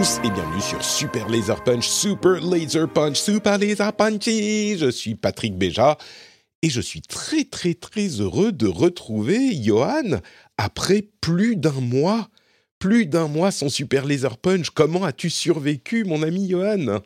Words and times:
et 0.00 0.30
bienvenue 0.30 0.62
sur 0.62 0.82
Super 0.82 1.28
Laser 1.28 1.62
Punch, 1.62 1.86
Super 1.86 2.40
Laser 2.40 2.88
Punch, 2.88 3.18
Super 3.18 3.58
Laser 3.58 3.92
Punchy. 3.92 4.78
Je 4.78 4.90
suis 4.90 5.14
Patrick 5.14 5.58
Béja 5.58 5.98
et 6.62 6.70
je 6.70 6.80
suis 6.80 7.02
très 7.02 7.44
très 7.44 7.74
très 7.74 8.06
heureux 8.06 8.50
de 8.50 8.66
retrouver 8.66 9.54
Johan 9.54 10.20
après 10.56 11.06
plus 11.20 11.54
d'un 11.54 11.78
mois. 11.82 12.28
Plus 12.78 13.04
d'un 13.04 13.28
mois 13.28 13.50
sans 13.50 13.68
Super 13.68 14.06
Laser 14.06 14.38
Punch. 14.38 14.70
Comment 14.70 15.04
as-tu 15.04 15.28
survécu, 15.28 16.04
mon 16.04 16.22
ami 16.22 16.48
Johan? 16.48 17.02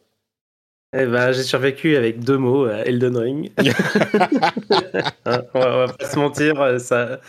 Eh 0.96 1.06
ben, 1.06 1.32
j'ai 1.32 1.42
survécu 1.42 1.96
avec 1.96 2.20
deux 2.20 2.38
mots, 2.38 2.66
euh, 2.66 2.84
Elden 2.84 3.16
Ring. 3.16 3.50
Hein, 3.58 5.42
on, 5.54 5.58
va, 5.60 5.74
on 5.74 5.86
va 5.86 5.92
pas 5.92 6.08
se 6.08 6.16
mentir, 6.18 6.60
euh, 6.60 6.78
ça, 6.78 7.20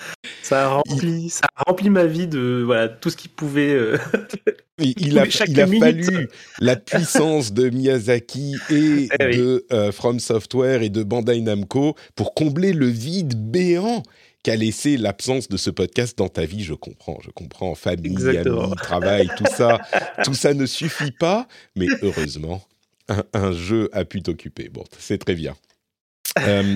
ça, 0.44 0.66
a 0.66 0.67
rempli, 0.67 1.30
ça 1.30 1.45
a 1.55 1.63
rempli 1.63 1.89
ma 1.89 2.05
vie 2.05 2.27
de 2.27 2.61
voilà, 2.66 2.89
tout 2.89 3.09
ce 3.09 3.17
qui 3.17 3.27
pouvait. 3.27 3.73
euh, 3.73 3.97
Il, 4.77 4.93
il 4.99 5.17
a, 5.19 5.25
il 5.25 5.80
fallu 5.80 6.27
la 6.59 6.75
puissance 6.75 7.53
de 7.53 7.69
Miyazaki 7.69 8.55
et 8.69 9.08
Eh 9.19 9.25
oui. 9.25 9.38
de 9.38 9.66
euh, 9.71 9.91
From 9.93 10.19
Software 10.19 10.81
et 10.83 10.89
de 10.89 11.02
Bandai 11.03 11.39
Namco 11.39 11.95
pour 12.16 12.33
combler 12.33 12.73
le 12.73 12.88
vide 12.88 13.36
béant 13.49 14.03
qu'a 14.43 14.58
laissé 14.58 14.97
l'absence 14.97 15.47
de 15.47 15.55
ce 15.58 15.69
podcast 15.69 16.17
dans 16.17 16.27
ta 16.27 16.45
vie. 16.45 16.61
Je 16.63 16.73
comprends, 16.73 17.17
je 17.23 17.31
comprends. 17.31 17.73
Famille, 17.73 18.17
amis, 18.27 18.75
travail, 18.75 19.30
tout 19.38 19.45
ça, 19.49 19.80
tout 20.25 20.33
ça 20.36 20.53
ne 20.53 20.66
suffit 20.66 21.11
pas, 21.11 21.47
mais 21.77 21.88
heureusement, 22.03 22.61
un, 23.09 23.23
un 23.34 23.52
jeu 23.52 23.89
a 23.94 24.06
pu 24.06 24.22
t'occuper. 24.22 24.70
Bon, 24.70 24.84
c'est 25.00 25.17
très 25.17 25.36
bien. 25.36 25.56
Euh, 26.39 26.75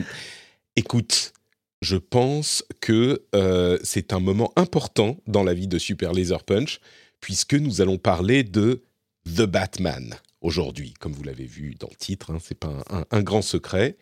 écoute, 0.78 1.34
je 1.82 1.98
pense 1.98 2.64
que 2.80 3.26
euh, 3.36 3.78
c'est 3.84 4.14
un 4.14 4.22
moment 4.22 4.54
important 4.56 5.18
dans 5.28 5.44
la 5.44 5.54
vie 5.54 5.68
de 5.68 5.78
Super 5.78 6.14
Laser 6.14 6.44
Punch, 6.46 6.80
puisque 7.20 7.56
nous 7.56 7.82
allons 7.82 7.98
parler 7.98 8.44
de 8.44 8.84
The 9.26 9.42
Batman 9.42 10.16
aujourd'hui, 10.40 10.94
comme 10.94 11.12
vous 11.12 11.24
l'avez 11.24 11.46
vu 11.46 11.76
dans 11.76 11.90
le 11.90 11.96
titre, 11.98 12.32
hein, 12.32 12.38
c'est 12.42 12.58
pas 12.58 12.70
un, 12.90 13.00
un- 13.00 13.06
un 13.12 13.22
grand 13.22 13.42
secret. 13.42 13.98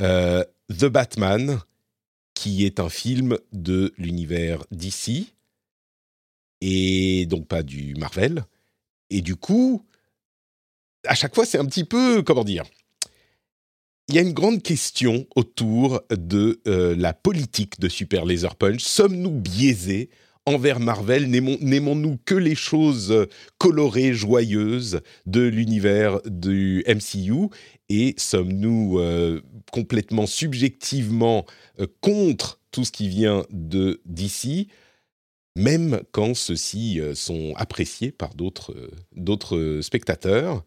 Euh, 0.00 0.44
The 0.70 0.84
Batman, 0.84 1.58
qui 2.34 2.64
est 2.64 2.78
un 2.78 2.88
film 2.90 3.36
de 3.52 3.92
l'univers 3.98 4.62
DC, 4.70 5.26
et 6.60 7.26
donc 7.26 7.48
pas 7.48 7.64
du 7.64 7.94
Marvel. 7.96 8.44
Et 9.10 9.22
du 9.22 9.34
coup, 9.34 9.84
à 11.06 11.14
chaque 11.14 11.34
fois, 11.34 11.46
c'est 11.46 11.58
un 11.58 11.64
petit 11.66 11.84
peu, 11.84 12.22
comment 12.22 12.44
dire, 12.44 12.64
il 14.08 14.14
y 14.14 14.18
a 14.18 14.22
une 14.22 14.32
grande 14.32 14.62
question 14.62 15.26
autour 15.36 16.00
de 16.10 16.60
euh, 16.66 16.94
la 16.96 17.12
politique 17.12 17.78
de 17.78 17.88
Super 17.88 18.24
Laser 18.24 18.56
Punch. 18.56 18.80
Sommes-nous 18.82 19.30
biaisés 19.30 20.08
envers 20.46 20.80
Marvel? 20.80 21.28
N'aimons- 21.28 21.58
N'aimons-nous 21.60 22.18
que 22.24 22.34
les 22.34 22.54
choses 22.54 23.26
colorées, 23.58 24.14
joyeuses 24.14 25.00
de 25.26 25.42
l'univers 25.42 26.20
du 26.24 26.82
MCU 26.88 27.48
Et 27.90 28.14
sommes-nous 28.16 28.98
euh, 28.98 29.42
complètement 29.72 30.26
subjectivement 30.26 31.44
euh, 31.78 31.86
contre 32.00 32.60
tout 32.70 32.84
ce 32.86 32.92
qui 32.92 33.08
vient 33.10 33.44
DC 33.50 34.68
même 35.58 36.00
quand 36.12 36.34
ceux-ci 36.34 37.00
euh, 37.00 37.14
sont 37.14 37.52
appréciés 37.56 38.12
par 38.12 38.34
d'autres 38.34 38.72
euh, 38.74 39.56
euh, 39.56 39.82
spectateurs. 39.82 40.64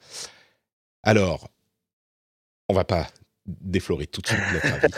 Alors, 1.04 1.50
on 2.70 2.74
va 2.74 2.84
pas 2.84 3.08
déflorer 3.46 4.06
tout 4.06 4.22
de 4.22 4.28
suite 4.28 4.40
notre 4.54 4.74
avis. 4.74 4.94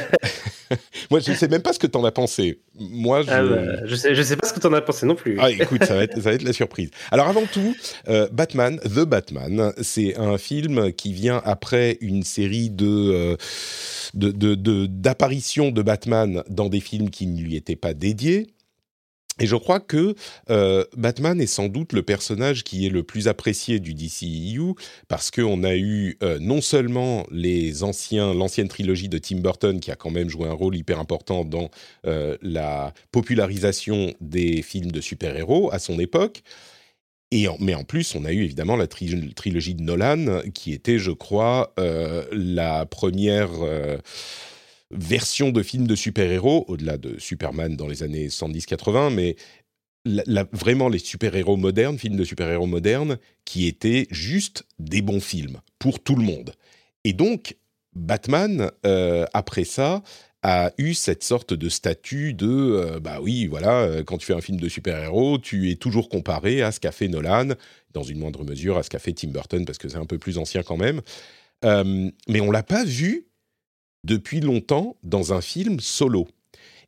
Moi, 1.12 1.20
je 1.20 1.32
ne 1.32 1.36
sais 1.36 1.48
même 1.48 1.62
pas 1.62 1.72
ce 1.74 1.80
que 1.80 1.88
tu 1.88 1.98
en 1.98 2.04
as 2.04 2.12
pensé. 2.12 2.62
Moi, 2.76 3.22
je... 3.22 3.30
ah 3.30 3.44
bah, 3.44 3.86
je 3.86 3.96
sais, 3.96 4.16
je 4.16 4.22
sais 4.22 4.36
pas 4.36 4.48
ce 4.48 4.54
que 4.54 4.60
t'en 4.60 4.74
as 4.74 4.82
pensé 4.82 5.06
non 5.06 5.16
plus. 5.16 5.38
Ah, 5.40 5.50
écoute, 5.52 5.84
ça 5.86 5.96
va, 5.96 6.04
être, 6.04 6.16
ça 6.16 6.22
va 6.30 6.34
être 6.34 6.44
la 6.44 6.54
surprise. 6.54 6.90
Alors 7.12 7.28
avant 7.28 7.46
tout, 7.46 7.76
euh, 8.10 8.28
Batman, 8.32 8.80
The 8.80 9.06
Batman, 9.06 9.74
c'est 9.82 10.18
un 10.18 10.38
film 10.38 10.92
qui 10.94 11.14
vient 11.14 11.42
après 11.46 11.98
une 12.02 12.24
série 12.24 12.70
de 12.70 12.88
euh, 12.88 13.38
de- 14.14 14.32
de- 14.32 14.56
de- 14.56 14.86
d'apparitions 14.88 15.72
de, 15.72 15.82
Batman 15.82 16.44
dans 16.50 16.70
des 16.70 16.80
films 16.80 17.10
qui 17.10 17.28
ne 17.28 17.42
lui 17.42 17.56
étaient 17.56 17.76
pas 17.76 17.94
dédiés. 17.94 18.48
Et 19.40 19.48
je 19.48 19.56
crois 19.56 19.80
que 19.80 20.16
euh, 20.52 20.86
Batman 20.96 21.42
est 21.42 21.48
sans 21.48 21.68
doute 21.68 21.94
le 21.94 22.04
personnage 22.04 22.64
qui 22.64 22.86
est 22.86 22.90
le 22.90 23.02
plus 23.02 23.28
apprécié 23.28 23.80
du 23.80 23.96
DCEU 23.96 24.76
parce 25.08 25.32
qu'on 25.32 25.64
a 25.64 25.76
eu 25.76 26.18
euh, 26.22 26.38
non 26.40 26.62
seulement 26.62 27.26
les 27.32 27.84
anciens, 27.84 28.34
l'ancienne 28.34 28.68
trilogie 28.68 29.10
de 29.10 29.18
Tim 29.18 29.38
Burton 29.38 29.80
qui 29.80 29.90
a 29.90 29.96
quand 29.96 30.12
même 30.12 30.30
joué 30.30 30.48
un 30.48 30.54
rôle 30.54 30.76
hyper 30.76 31.00
important 31.00 31.46
dans 31.46 31.72
euh, 32.06 32.38
la 32.44 32.94
popularisation 33.12 34.14
des 34.22 34.62
films 34.62 34.92
de 34.92 35.02
super-héros 35.02 35.72
à 35.74 35.80
son 35.80 36.00
époque. 36.00 36.44
Et 37.32 37.48
mais 37.60 37.74
en 37.74 37.84
plus, 37.84 38.14
on 38.14 38.26
a 38.26 38.32
eu 38.32 38.44
évidemment 38.44 38.76
la 38.76 38.86
tri- 38.86 39.34
trilogie 39.34 39.74
de 39.74 39.82
Nolan, 39.82 40.42
qui 40.54 40.72
était, 40.72 41.00
je 41.00 41.10
crois, 41.10 41.74
la 42.32 42.86
première 42.86 43.50
version 44.96 45.52
de 45.52 45.64
film 45.64 45.88
de 45.88 45.96
super-héros, 45.96 46.66
au-delà 46.68 46.98
de 46.98 47.20
Superman 47.20 47.76
dans 47.76 47.88
les 47.88 48.04
années 48.04 48.28
70-80, 48.28 49.14
mais 49.14 49.36
vraiment 50.52 50.90
les 50.90 51.00
super-héros 51.00 51.58
modernes, 51.58 51.98
films 51.98 52.18
de 52.18 52.24
super-héros 52.24 52.68
modernes, 52.68 53.18
qui 53.46 53.68
étaient 53.68 54.08
juste 54.12 54.66
des 54.80 55.02
bons 55.02 55.22
films 55.22 55.62
pour 55.80 56.02
tout 56.02 56.16
le 56.16 56.24
monde. 56.24 56.54
Et 57.04 57.14
donc, 57.14 57.56
Batman, 57.96 58.72
euh, 58.86 59.26
après 59.34 59.64
ça, 59.64 60.04
a 60.42 60.72
eu 60.78 60.94
cette 60.94 61.24
sorte 61.24 61.54
de 61.54 61.70
statut 61.70 62.34
de 62.34 62.48
euh, 62.48 63.00
bah 63.00 63.20
oui 63.22 63.46
voilà 63.46 63.84
euh, 63.84 64.04
quand 64.04 64.18
tu 64.18 64.26
fais 64.26 64.34
un 64.34 64.42
film 64.42 64.60
de 64.60 64.68
super-héros 64.68 65.38
tu 65.38 65.72
es 65.72 65.76
toujours 65.76 66.10
comparé 66.10 66.62
à 66.62 66.74
ce 66.74 66.82
qu'a 66.82 66.92
fait 66.92 67.08
Nolan 67.08 67.54
dans 67.94 68.04
une 68.04 68.20
moindre 68.20 68.44
mesure 68.44 68.78
à 68.78 68.84
ce 68.84 68.90
qu'a 68.90 69.00
fait 69.00 69.14
Tim 69.14 69.30
Burton 69.30 69.64
parce 69.64 69.78
que 69.78 69.88
c'est 69.88 69.96
un 69.96 70.06
peu 70.06 70.18
plus 70.18 70.38
ancien 70.38 70.62
quand 70.62 70.76
même 70.76 71.00
mais 71.64 72.42
on 72.42 72.52
l'a 72.52 72.62
pas 72.62 72.84
vu 72.84 73.28
depuis 74.04 74.40
longtemps 74.40 74.98
dans 75.04 75.34
un 75.34 75.42
film 75.42 75.80
solo. 75.80 76.28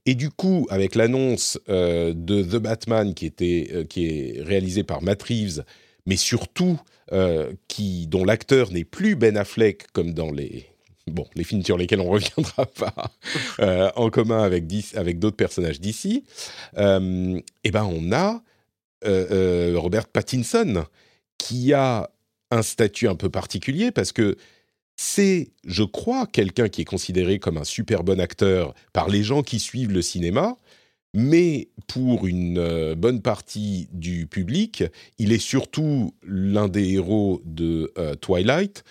Et 0.06 0.16
du 0.16 0.30
coup 0.30 0.68
avec 0.70 0.96
l'annonce 0.96 1.60
euh, 1.70 2.14
de 2.16 2.44
The 2.44 2.58
Batman 2.58 3.14
qui 3.14 3.26
était 3.26 3.70
euh, 3.74 3.84
qui 3.86 4.06
est 4.08 4.42
réalisé 4.44 4.84
par 4.84 5.02
Matt 5.02 5.24
Reeves 5.24 5.64
mais 6.06 6.18
surtout 6.18 6.80
euh, 7.12 7.52
qui 7.68 8.08
dont 8.08 8.24
l'acteur 8.24 8.72
n'est 8.72 8.84
plus 8.84 9.16
Ben 9.16 9.36
Affleck 9.38 9.92
comme 9.94 10.14
dans 10.14 10.32
les 10.32 10.68
bon, 11.08 11.26
les 11.36 11.44
films 11.44 11.64
sur 11.64 11.78
lesquels 11.78 12.02
on 12.02 12.10
reviendra 12.10 12.66
pas 12.78 13.92
en 13.96 14.10
commun 14.10 14.44
avec, 14.44 14.66
avec 14.96 15.18
d'autres 15.18 15.38
personnages 15.38 15.80
d'ici, 15.80 16.24
eh 16.78 17.72
ben 17.72 17.84
on 17.84 18.12
a 18.12 18.44
Robert 19.04 20.08
Pattinson 20.08 20.86
qui 21.38 21.74
a 21.74 22.10
un 22.52 22.62
statut 22.62 23.08
un 23.08 23.16
peu 23.16 23.30
particulier 23.30 23.92
parce 23.92 24.12
que 24.12 24.38
c'est, 24.96 25.52
je 25.66 25.84
crois, 25.84 26.26
quelqu'un 26.26 26.70
qui 26.70 26.82
est 26.82 26.86
considéré 26.86 27.40
comme 27.40 27.58
un 27.58 27.64
super 27.64 28.04
bon 28.04 28.20
acteur 28.20 28.74
par 28.94 29.10
les 29.10 29.24
gens 29.24 29.44
qui 29.44 29.60
suivent 29.60 29.92
le 29.92 30.02
cinéma, 30.02 30.58
mais 31.14 31.70
pour 31.88 32.28
une 32.28 32.58
euh, 32.58 32.96
bonne 32.96 33.22
partie 33.22 33.88
du 33.92 34.28
public, 34.28 34.84
il 35.18 35.32
est 35.32 35.40
surtout 35.40 36.14
l'un 36.24 36.68
des 36.68 36.94
héros 36.94 37.42
de 37.46 37.94
euh, 37.98 38.16
Twilight, 38.16 38.84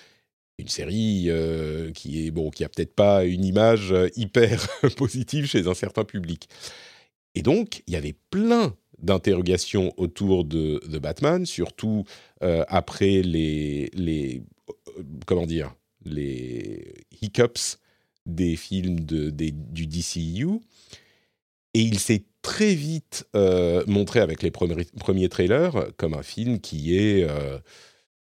une 0.59 0.69
série 0.69 1.27
euh, 1.29 1.91
qui 1.93 2.27
est 2.27 2.31
bon, 2.31 2.51
qui 2.51 2.65
a 2.65 2.69
peut-être 2.69 2.95
pas 2.95 3.25
une 3.25 3.45
image 3.45 3.95
hyper 4.17 4.67
positive 4.97 5.47
chez 5.47 5.67
un 5.69 5.75
certain 5.75 6.05
public. 6.05 6.49
Et 7.35 7.43
donc, 7.43 7.83
il 7.87 7.95
y 7.95 7.97
avait 7.97 8.15
plein 8.31 8.75
d'interrogations 8.99 9.93
autour 9.99 10.45
de 10.45 10.81
The 10.91 10.99
Batman, 10.99 11.45
surtout 11.45 12.05
après 12.41 13.23
les, 13.23 13.91
les 13.95 14.43
comment 15.27 15.47
dire 15.47 15.75
les 16.05 16.95
hiccups 17.21 17.79
des 18.27 18.56
films 18.56 19.01
de, 19.01 19.31
du 19.31 19.87
DCU. 19.87 20.61
Et 21.75 21.81
il 21.81 21.99
s'est 21.99 22.25
très 22.43 22.75
vite 22.75 23.27
montré 23.87 24.21
avec 24.21 24.43
les 24.43 24.51
premiers, 24.51 24.85
premiers, 24.99 25.29
trailers 25.29 25.89
comme 25.97 26.15
un 26.15 26.23
film 26.23 26.61
qui 26.61 26.97
est 26.97 27.27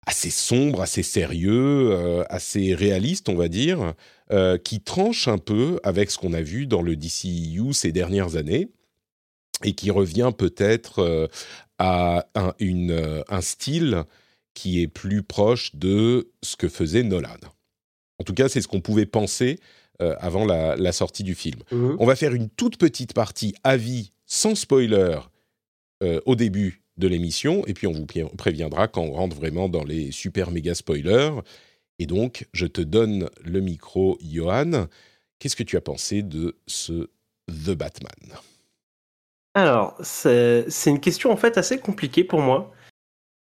assez 0.06 0.30
sombre, 0.30 0.82
assez 0.82 1.02
sérieux, 1.02 2.24
assez 2.30 2.74
réaliste, 2.74 3.28
on 3.28 3.36
va 3.36 3.48
dire, 3.48 3.94
qui 4.64 4.80
tranche 4.80 5.28
un 5.28 5.38
peu 5.38 5.80
avec 5.82 6.10
ce 6.10 6.18
qu'on 6.18 6.34
a 6.34 6.42
vu 6.42 6.66
dans 6.66 6.82
le 6.82 6.94
DCU 6.94 7.72
ces 7.72 7.90
dernières 7.90 8.36
années 8.36 8.68
et 9.64 9.72
qui 9.72 9.90
revient 9.90 10.32
peut-être 10.36 11.30
à 11.78 12.28
un 12.34 13.40
style 13.40 14.04
qui 14.54 14.82
est 14.82 14.88
plus 14.88 15.22
proche 15.22 15.74
de 15.76 16.32
ce 16.42 16.56
que 16.56 16.68
faisait 16.68 17.04
Nolan. 17.04 17.38
En 18.18 18.24
tout 18.24 18.34
cas, 18.34 18.48
c'est 18.48 18.60
ce 18.60 18.68
qu'on 18.68 18.80
pouvait 18.80 19.06
penser 19.06 19.58
euh, 20.00 20.14
avant 20.20 20.44
la, 20.44 20.92
sortie 20.92 21.24
du 21.24 21.34
film. 21.34 21.60
Mhm. 21.72 21.96
On 21.98 22.06
va 22.06 22.16
faire 22.16 22.34
une 22.34 22.48
toute 22.48 22.76
petite 22.76 23.14
partie 23.14 23.54
avis 23.64 24.12
sans 24.26 24.54
spoiler 24.54 25.16
euh, 26.02 26.20
au 26.26 26.36
début 26.36 26.82
de 26.98 27.08
l'émission, 27.08 27.64
et 27.66 27.74
puis 27.74 27.86
on 27.86 27.92
vous 27.92 28.06
préviendra 28.06 28.88
quand 28.88 29.02
on 29.02 29.12
rentre 29.12 29.36
vraiment 29.36 29.68
dans 29.68 29.84
les 29.84 30.10
super 30.10 30.50
méga 30.50 30.74
spoilers. 30.74 31.30
Et 32.00 32.06
donc, 32.06 32.46
je 32.52 32.66
te 32.66 32.80
donne 32.80 33.28
le 33.44 33.60
micro, 33.60 34.18
Johan. 34.20 34.86
Qu'est-ce 35.38 35.56
que 35.56 35.62
tu 35.62 35.76
as 35.76 35.80
pensé 35.80 36.22
de 36.22 36.56
ce 36.66 37.08
The 37.48 37.70
Batman? 37.70 38.38
Alors, 39.54 39.96
c'est 40.00 40.66
une 40.86 41.00
question 41.00 41.32
en 41.32 41.36
fait 41.36 41.58
assez 41.58 41.78
compliquée 41.78 42.22
pour 42.24 42.40
moi 42.40 42.72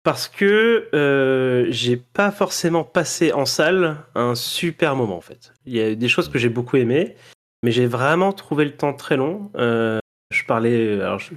parce 0.02 0.28
que 0.28 0.88
euh, 0.94 1.66
j'ai 1.70 1.96
pas 1.96 2.30
forcément 2.30 2.84
passé 2.84 3.32
en 3.32 3.44
salle 3.44 3.98
un 4.14 4.34
super 4.34 4.96
moment 4.96 5.16
en 5.16 5.20
fait. 5.20 5.52
Il 5.66 5.74
y 5.76 5.80
a 5.80 5.94
des 5.94 6.08
choses 6.08 6.28
que 6.28 6.38
j'ai 6.38 6.48
beaucoup 6.48 6.76
aimées, 6.76 7.16
mais 7.62 7.70
j'ai 7.70 7.86
vraiment 7.86 8.32
trouvé 8.32 8.64
le 8.64 8.76
temps 8.76 8.94
très 8.94 9.16
long. 9.16 9.50
Euh, 9.56 9.98
je 10.32 10.44
parlais, 10.44 11.00
alors 11.00 11.18
je, 11.18 11.30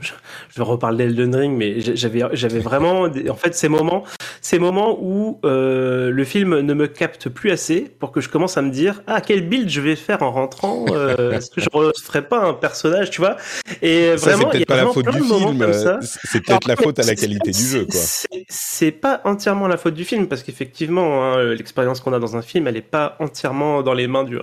je, 0.55 0.61
reparle 0.61 0.97
d'Elden 0.97 1.35
Ring, 1.35 1.57
mais 1.57 1.79
j'avais, 1.79 2.21
j'avais 2.33 2.59
vraiment, 2.59 3.07
en 3.27 3.35
fait, 3.35 3.55
ces 3.55 3.67
moments, 3.67 4.03
ces 4.39 4.59
moments 4.59 4.99
où 5.01 5.39
euh, 5.45 6.11
le 6.11 6.23
film 6.23 6.59
ne 6.59 6.73
me 6.75 6.85
capte 6.85 7.27
plus 7.27 7.49
assez 7.49 7.91
pour 7.97 8.11
que 8.11 8.21
je 8.21 8.29
commence 8.29 8.55
à 8.55 8.61
me 8.61 8.69
dire, 8.69 9.01
ah, 9.07 9.19
quel 9.19 9.49
build 9.49 9.67
je 9.67 9.81
vais 9.81 9.95
faire 9.95 10.21
en 10.21 10.31
rentrant 10.31 10.85
euh, 10.91 11.31
Est-ce 11.31 11.49
que 11.49 11.59
je 11.59 11.67
ne 11.75 11.91
ferai 12.03 12.21
pas 12.21 12.45
un 12.45 12.53
personnage, 12.53 13.09
tu 13.09 13.19
vois? 13.19 13.37
Et 13.81 14.15
ça, 14.17 14.35
vraiment, 14.35 14.51
c'est 14.51 14.57
peut-être 14.59 14.67
pas 14.67 14.75
la 14.75 14.85
faute 14.85 15.09
du 15.09 15.21
film, 15.23 15.61
euh, 15.63 15.99
c'est 16.01 16.41
peut-être 16.45 16.67
la 16.67 16.75
faute 16.75 16.99
à 16.99 17.03
la 17.03 17.15
qualité 17.15 17.49
du 17.49 17.63
jeu, 17.63 17.85
quoi. 17.85 18.01
C'est 18.47 18.91
pas 18.91 19.21
entièrement 19.23 19.67
la 19.67 19.77
faute 19.77 19.95
du 19.95 20.05
film, 20.05 20.27
parce 20.27 20.43
qu'effectivement, 20.43 21.33
hein, 21.33 21.43
l'expérience 21.55 21.99
qu'on 21.99 22.13
a 22.13 22.19
dans 22.19 22.37
un 22.37 22.43
film, 22.43 22.67
elle 22.67 22.75
n'est 22.75 22.81
pas 22.81 23.15
entièrement 23.19 23.81
dans 23.81 23.93
les 23.95 24.05
mains 24.05 24.23
du, 24.23 24.37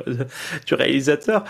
du 0.67 0.75
réalisateur. 0.75 1.45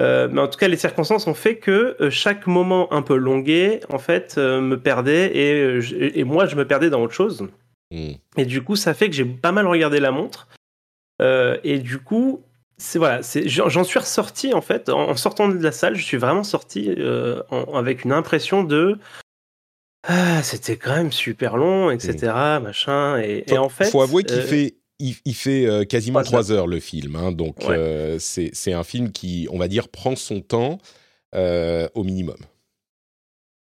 Euh, 0.00 0.28
mais 0.30 0.40
en 0.40 0.48
tout 0.48 0.58
cas, 0.58 0.68
les 0.68 0.76
circonstances 0.76 1.26
ont 1.26 1.34
fait 1.34 1.56
que 1.56 1.96
euh, 2.00 2.10
chaque 2.10 2.46
moment 2.46 2.92
un 2.92 3.02
peu 3.02 3.16
longué, 3.16 3.80
en 3.88 3.98
fait, 3.98 4.34
euh, 4.36 4.60
me 4.60 4.78
perdait 4.78 5.34
et, 5.34 6.20
et, 6.20 6.24
moi, 6.24 6.46
je 6.46 6.56
me 6.56 6.66
perdais 6.66 6.90
dans 6.90 7.02
autre 7.02 7.14
chose. 7.14 7.48
Hmm. 7.90 8.12
Et 8.36 8.44
du 8.44 8.62
coup, 8.62 8.76
ça 8.76 8.94
fait 8.94 9.08
que 9.08 9.14
j'ai 9.14 9.24
pas 9.24 9.52
mal 9.52 9.66
regardé 9.66 10.00
la 10.00 10.10
montre. 10.10 10.48
et 11.20 11.78
du 11.78 11.98
coup, 11.98 12.42
c'est 12.78 12.98
voilà, 12.98 13.22
j'en 13.46 13.84
suis 13.84 13.98
ressorti 13.98 14.52
en 14.52 14.60
fait 14.60 14.90
en, 14.90 15.16
sortant 15.16 15.48
de 15.48 15.56
la 15.56 15.72
salle, 15.72 15.96
je 15.96 16.04
suis 16.04 16.18
vraiment 16.18 16.44
sorti 16.44 16.94
avec 17.72 18.04
une 18.04 18.12
impression 18.12 18.64
de 18.64 18.98
ah, 20.08 20.42
c'était 20.42 20.76
quand 20.76 20.94
même 20.94 21.10
super 21.10 21.56
long, 21.56 21.90
etc. 21.90 22.32
Hmm. 22.32 22.62
Machin. 22.64 23.18
Et, 23.18 23.44
et, 23.48 23.58
en 23.58 23.68
fait, 23.68 23.90
faut 23.90 24.02
avouer 24.02 24.24
qu'il 24.24 24.42
fait 24.42 24.74
il, 24.98 25.34
fait 25.34 25.66
euh, 25.66 25.84
quasiment 25.84 26.22
trois 26.22 26.52
heures 26.52 26.66
le 26.66 26.80
film, 26.80 27.16
hein, 27.16 27.32
donc 27.32 27.56
euh, 27.68 28.16
c'est 28.18 28.72
un 28.72 28.84
film 28.84 29.12
qui, 29.12 29.48
on 29.50 29.58
va 29.58 29.68
dire, 29.68 29.88
prend 29.88 30.16
son 30.16 30.40
temps 30.40 30.78
euh, 31.34 31.88
au 31.94 32.02
minimum. 32.02 32.36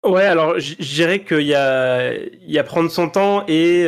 Ouais, 0.04 0.24
alors 0.24 0.60
je 0.60 0.74
dirais 0.96 1.24
qu'il 1.24 1.46
y 1.46 1.54
a, 1.54 2.12
il 2.16 2.50
y 2.50 2.58
a 2.58 2.64
prendre 2.64 2.90
son 2.90 3.08
temps 3.08 3.46
et 3.48 3.82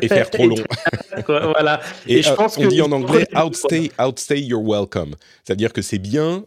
et 0.00 0.08
faire 0.08 0.30
trop 0.30 0.46
long. 0.46 0.54
voilà. 1.26 1.80
Et, 2.06 2.22
je 2.22 2.32
pense 2.32 2.56
on 2.56 2.68
dit 2.68 2.80
en 2.82 2.92
anglais 2.92 3.26
outstay, 3.34 3.90
outstay 4.00 4.42
your 4.42 4.62
welcome, 4.62 5.16
c'est-à-dire 5.42 5.72
que 5.72 5.82
c'est 5.82 5.98
bien 5.98 6.44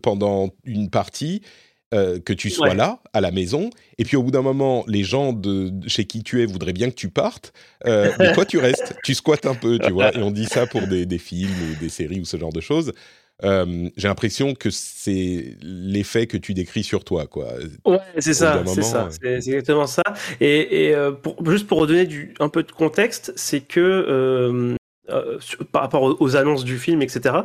pendant 0.00 0.48
une 0.64 0.88
partie, 0.88 1.42
euh, 1.94 2.18
que 2.18 2.32
tu 2.32 2.50
sois 2.50 2.74
là, 2.74 3.00
à 3.12 3.20
la 3.20 3.30
maison, 3.30 3.70
et 3.98 4.04
puis 4.04 4.16
au 4.16 4.22
bout 4.24 4.32
d'un 4.32 4.42
moment, 4.42 4.84
les 4.88 5.04
gens 5.04 5.32
de, 5.32 5.72
chez 5.86 6.04
qui 6.04 6.24
tu 6.24 6.42
es 6.42 6.46
voudraient 6.46 6.72
bien 6.72 6.90
que 6.90 6.96
tu 6.96 7.10
partes, 7.10 7.52
euh, 7.86 8.10
mais 8.18 8.32
toi 8.32 8.44
tu 8.44 8.58
restes, 8.58 8.96
tu 9.04 9.14
squattes 9.14 9.46
un 9.46 9.54
peu, 9.54 9.78
tu 9.78 9.92
vois, 9.92 10.12
et 10.12 10.20
on 10.20 10.32
dit 10.32 10.46
ça 10.46 10.66
pour 10.66 10.86
des, 10.88 11.18
films 11.18 11.50
ou 11.50 11.80
des 11.80 11.88
séries 11.88 12.20
ou 12.20 12.24
ce 12.24 12.36
genre 12.36 12.52
de 12.52 12.60
choses. 12.60 12.92
Euh, 13.44 13.88
j'ai 13.96 14.08
l'impression 14.08 14.54
que 14.54 14.70
c'est 14.70 15.56
l'effet 15.62 16.26
que 16.26 16.36
tu 16.36 16.54
décris 16.54 16.82
sur 16.82 17.04
toi, 17.04 17.26
quoi. 17.26 17.52
Ouais, 17.84 17.98
c'est 18.18 18.34
ça, 18.34 18.64
c'est 18.66 18.82
ça, 18.82 19.08
c'est 19.10 19.36
exactement 19.36 19.86
ça. 19.86 20.02
Et, 20.40 20.92
juste 21.46 21.68
pour 21.68 21.78
redonner 21.78 22.06
du, 22.06 22.34
un 22.40 22.48
peu 22.48 22.64
de 22.64 22.72
contexte, 22.72 23.32
c'est 23.36 23.60
que 23.60 23.80
euh, 23.80 24.74
par 25.72 25.82
rapport 25.82 26.20
aux, 26.20 26.36
annonces 26.36 26.64
du 26.64 26.78
film, 26.78 27.02
etc., 27.02 27.36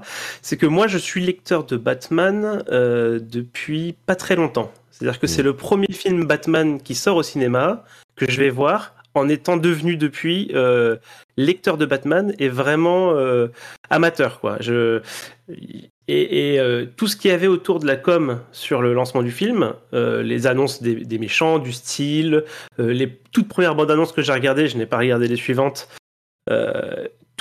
c'est 0.41 0.57
que 0.57 0.65
moi, 0.65 0.87
je 0.87 0.97
suis 0.97 1.21
lecteur 1.21 1.65
de 1.65 1.77
Batman 1.77 2.63
euh, 2.71 3.19
depuis 3.21 3.95
pas 4.05 4.15
très 4.15 4.35
longtemps. 4.35 4.71
C'est-à-dire 4.91 5.19
que 5.19 5.27
c'est 5.27 5.41
mmh. 5.41 5.45
le 5.45 5.55
premier 5.55 5.91
film 5.91 6.25
Batman 6.25 6.81
qui 6.81 6.95
sort 6.95 7.17
au 7.17 7.23
cinéma 7.23 7.83
que 8.15 8.29
je 8.29 8.39
vais 8.39 8.49
voir 8.49 8.95
en 9.13 9.27
étant 9.27 9.57
devenu 9.57 9.97
depuis 9.97 10.51
euh, 10.53 10.95
lecteur 11.37 11.77
de 11.77 11.85
Batman 11.85 12.33
et 12.39 12.49
vraiment 12.49 13.13
amateur, 13.89 14.39
quoi. 14.39 14.57
Je... 14.59 15.01
Et, 16.07 16.59
tout 16.97 17.07
ce 17.07 17.15
qu'il 17.15 17.31
y 17.31 17.33
avait 17.33 17.47
autour 17.47 17.79
de 17.79 17.87
la 17.87 17.95
com 17.95 18.39
sur 18.51 18.81
le 18.81 18.93
lancement 18.93 19.23
du 19.23 19.31
film, 19.31 19.73
les 19.91 20.47
annonces 20.47 20.81
des, 20.81 20.95
des, 20.95 21.17
méchants, 21.17 21.59
du 21.59 21.73
style, 21.73 22.43
les 22.77 23.19
toutes 23.31 23.49
premières 23.49 23.75
bandes 23.75 23.91
annonces 23.91 24.11
que 24.11 24.21
j'ai 24.21 24.33
regardées, 24.33 24.67
je 24.67 24.77
n'ai 24.77 24.85
pas 24.85 24.97
regardé 24.97 25.27
les 25.27 25.35
suivantes, 25.35 25.89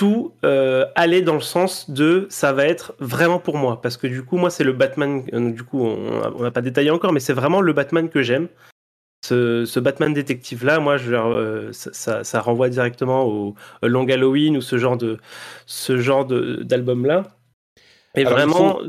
tout 0.01 0.33
euh, 0.43 0.87
aller 0.95 1.21
dans 1.21 1.35
le 1.35 1.41
sens 1.41 1.87
de 1.91 2.25
ça 2.31 2.53
va 2.53 2.65
être 2.65 2.95
vraiment 2.97 3.37
pour 3.37 3.55
moi 3.55 3.83
parce 3.83 3.97
que 3.97 4.07
du 4.07 4.23
coup 4.23 4.35
moi 4.35 4.49
c'est 4.49 4.63
le 4.63 4.73
Batman 4.73 5.23
euh, 5.31 5.51
du 5.51 5.61
coup 5.61 5.79
on 5.79 6.41
n'a 6.41 6.49
pas 6.49 6.61
détaillé 6.61 6.89
encore 6.89 7.13
mais 7.13 7.19
c'est 7.19 7.33
vraiment 7.33 7.61
le 7.61 7.71
Batman 7.71 8.09
que 8.09 8.23
j'aime 8.23 8.47
ce, 9.23 9.79
Batman 9.79 10.11
détective 10.11 10.65
là 10.65 10.79
moi 10.79 10.97
je, 10.97 11.13
euh, 11.13 11.71
ça, 11.71 12.41
renvoie 12.41 12.69
directement 12.69 13.25
au 13.25 13.53
Long 13.83 14.09
Halloween 14.09 14.57
ou 14.57 14.61
ce 14.61 14.79
genre 14.79 14.97
de 14.97 15.19
ce 15.67 15.99
genre 15.99 16.25
d'album 16.25 17.05
là 17.05 17.37
et 18.15 18.23
vraiment 18.23 18.79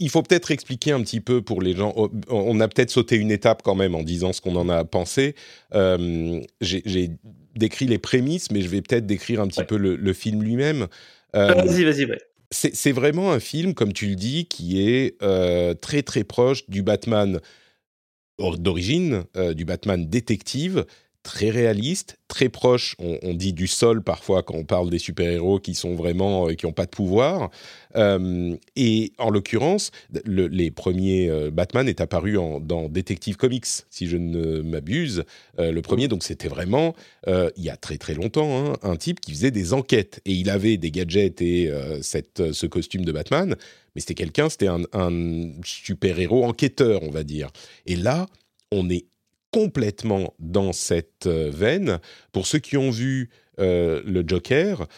il 0.00 0.10
faut 0.10 0.22
peut-être 0.22 0.50
expliquer 0.50 0.90
un 0.90 1.02
petit 1.02 1.20
peu 1.20 1.40
pour 1.40 1.62
les 1.62 1.76
gens. 1.76 1.94
On 2.28 2.58
a 2.58 2.66
peut-être 2.66 2.90
sauté 2.90 3.14
une 3.14 3.30
étape 3.30 3.62
quand 3.62 3.76
même 3.76 3.94
en 3.94 4.02
disant 4.02 4.32
ce 4.32 4.40
qu'on 4.40 4.56
en 4.56 4.68
a 4.68 4.84
pensé. 4.84 5.36
J'ai 5.70 7.10
décrit 7.54 7.86
les 7.86 7.98
prémices, 7.98 8.50
mais 8.50 8.62
je 8.62 8.68
vais 8.68 8.82
peut-être 8.82 9.06
décrire 9.06 9.40
un 9.40 9.48
petit 9.48 9.64
peu 9.64 9.76
le, 9.76 10.12
film 10.12 10.42
lui-même. 10.42 10.88
Euh, 11.34 11.54
vas-y, 11.54 11.84
vas-y, 11.84 12.06
C'est 12.50 12.92
vraiment 12.92 13.32
un 13.32 13.40
film, 13.40 13.74
comme 13.74 13.92
tu 13.92 14.06
le 14.06 14.14
dis, 14.14 14.46
qui 14.46 14.86
est 14.86 15.16
euh, 15.22 15.74
très 15.74 16.02
très 16.02 16.24
proche 16.24 16.68
du 16.68 16.82
Batman 16.82 17.40
d'origine, 18.38 19.24
euh, 19.36 19.54
du 19.54 19.64
Batman 19.64 20.08
détective, 20.08 20.84
très 21.22 21.50
réaliste, 21.50 22.18
très 22.26 22.48
proche, 22.48 22.96
on, 22.98 23.34
dit 23.34 23.52
du 23.52 23.66
sol 23.66 24.02
parfois 24.02 24.42
quand 24.42 24.54
on 24.54 24.64
parle 24.64 24.90
des 24.90 24.98
super-héros 24.98 25.60
qui 25.60 25.74
sont 25.74 25.94
vraiment, 25.94 26.48
euh, 26.48 26.54
qui 26.54 26.66
n'ont 26.66 26.72
pas 26.72 26.86
de 26.86 26.90
pouvoir. 26.90 27.50
Euh, 27.94 28.56
et 28.74 29.12
en 29.18 29.30
l'occurrence, 29.30 29.90
les 30.24 30.70
premiers 30.70 31.28
euh, 31.28 31.50
Batman 31.50 31.88
est 31.88 32.00
apparu 32.00 32.38
dans 32.60 32.88
Detective 32.88 33.36
Comics, 33.36 33.66
si 33.90 34.08
je 34.08 34.16
ne 34.16 34.62
m'abuse. 34.62 35.24
le 35.58 35.80
premier, 35.80 36.08
donc 36.08 36.24
c'était 36.24 36.48
vraiment, 36.48 36.94
il 37.26 37.62
y 37.62 37.70
a 37.70 37.76
très 37.76 37.98
très 37.98 38.14
longtemps, 38.14 38.72
hein, 38.72 38.76
un 38.82 38.96
type 38.96 39.20
qui 39.20 39.32
faisait 39.32 39.50
des 39.50 39.72
enquêtes. 39.74 40.20
Et 40.24 40.32
il 40.32 40.50
avait 40.50 40.76
des 40.76 40.90
gadgets 40.90 41.40
et 41.42 41.70
ce 42.02 42.66
costume 42.66 43.04
de 43.04 43.12
Batman, 43.12 43.56
mais 43.94 44.00
c'était 44.00 44.14
quelqu'un, 44.14 44.48
c'était 44.48 44.68
un 44.68 45.50
super-héros 45.64 46.44
enquêteur, 46.44 47.02
on 47.02 47.10
va 47.10 47.22
dire. 47.22 47.50
Et 47.86 47.96
là, 47.96 48.26
on 48.72 48.88
est 48.88 49.06
complètement 49.52 50.34
dans 50.40 50.72
cette 50.72 51.26
euh, 51.26 51.50
veine. 51.52 52.00
Pour 52.32 52.46
ceux 52.46 52.58
qui 52.58 52.76
ont 52.76 52.90
vu 52.90 53.30
euh, 53.60 54.02
le 54.04 54.24
Joker, 54.26 54.88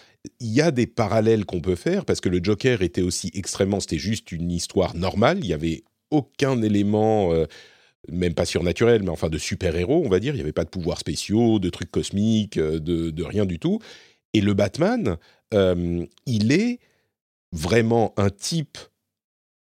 il 0.40 0.52
y 0.52 0.62
a 0.62 0.70
des 0.70 0.86
parallèles 0.86 1.44
qu'on 1.44 1.60
peut 1.60 1.74
faire 1.74 2.06
parce 2.06 2.20
que 2.20 2.30
le 2.30 2.42
Joker 2.42 2.80
était 2.80 3.02
aussi 3.02 3.30
extrêmement, 3.34 3.80
c'était 3.80 3.98
juste 3.98 4.32
une 4.32 4.50
histoire 4.50 4.96
normale. 4.96 5.38
Il 5.40 5.48
n'y 5.48 5.52
avait 5.52 5.82
aucun 6.10 6.62
élément, 6.62 7.32
euh, 7.32 7.46
même 8.08 8.34
pas 8.34 8.46
surnaturel, 8.46 9.02
mais 9.02 9.10
enfin 9.10 9.28
de 9.28 9.38
super-héros, 9.38 10.02
on 10.06 10.08
va 10.08 10.20
dire. 10.20 10.34
Il 10.34 10.36
n'y 10.36 10.42
avait 10.42 10.52
pas 10.52 10.64
de 10.64 10.70
pouvoirs 10.70 10.98
spéciaux, 10.98 11.58
de 11.58 11.68
trucs 11.68 11.90
cosmiques, 11.90 12.58
de, 12.58 13.10
de 13.10 13.22
rien 13.24 13.44
du 13.44 13.58
tout. 13.58 13.80
Et 14.32 14.40
le 14.40 14.54
Batman, 14.54 15.16
il 15.52 16.52
est 16.52 16.80
vraiment 17.52 18.12
un 18.16 18.30
type 18.30 18.78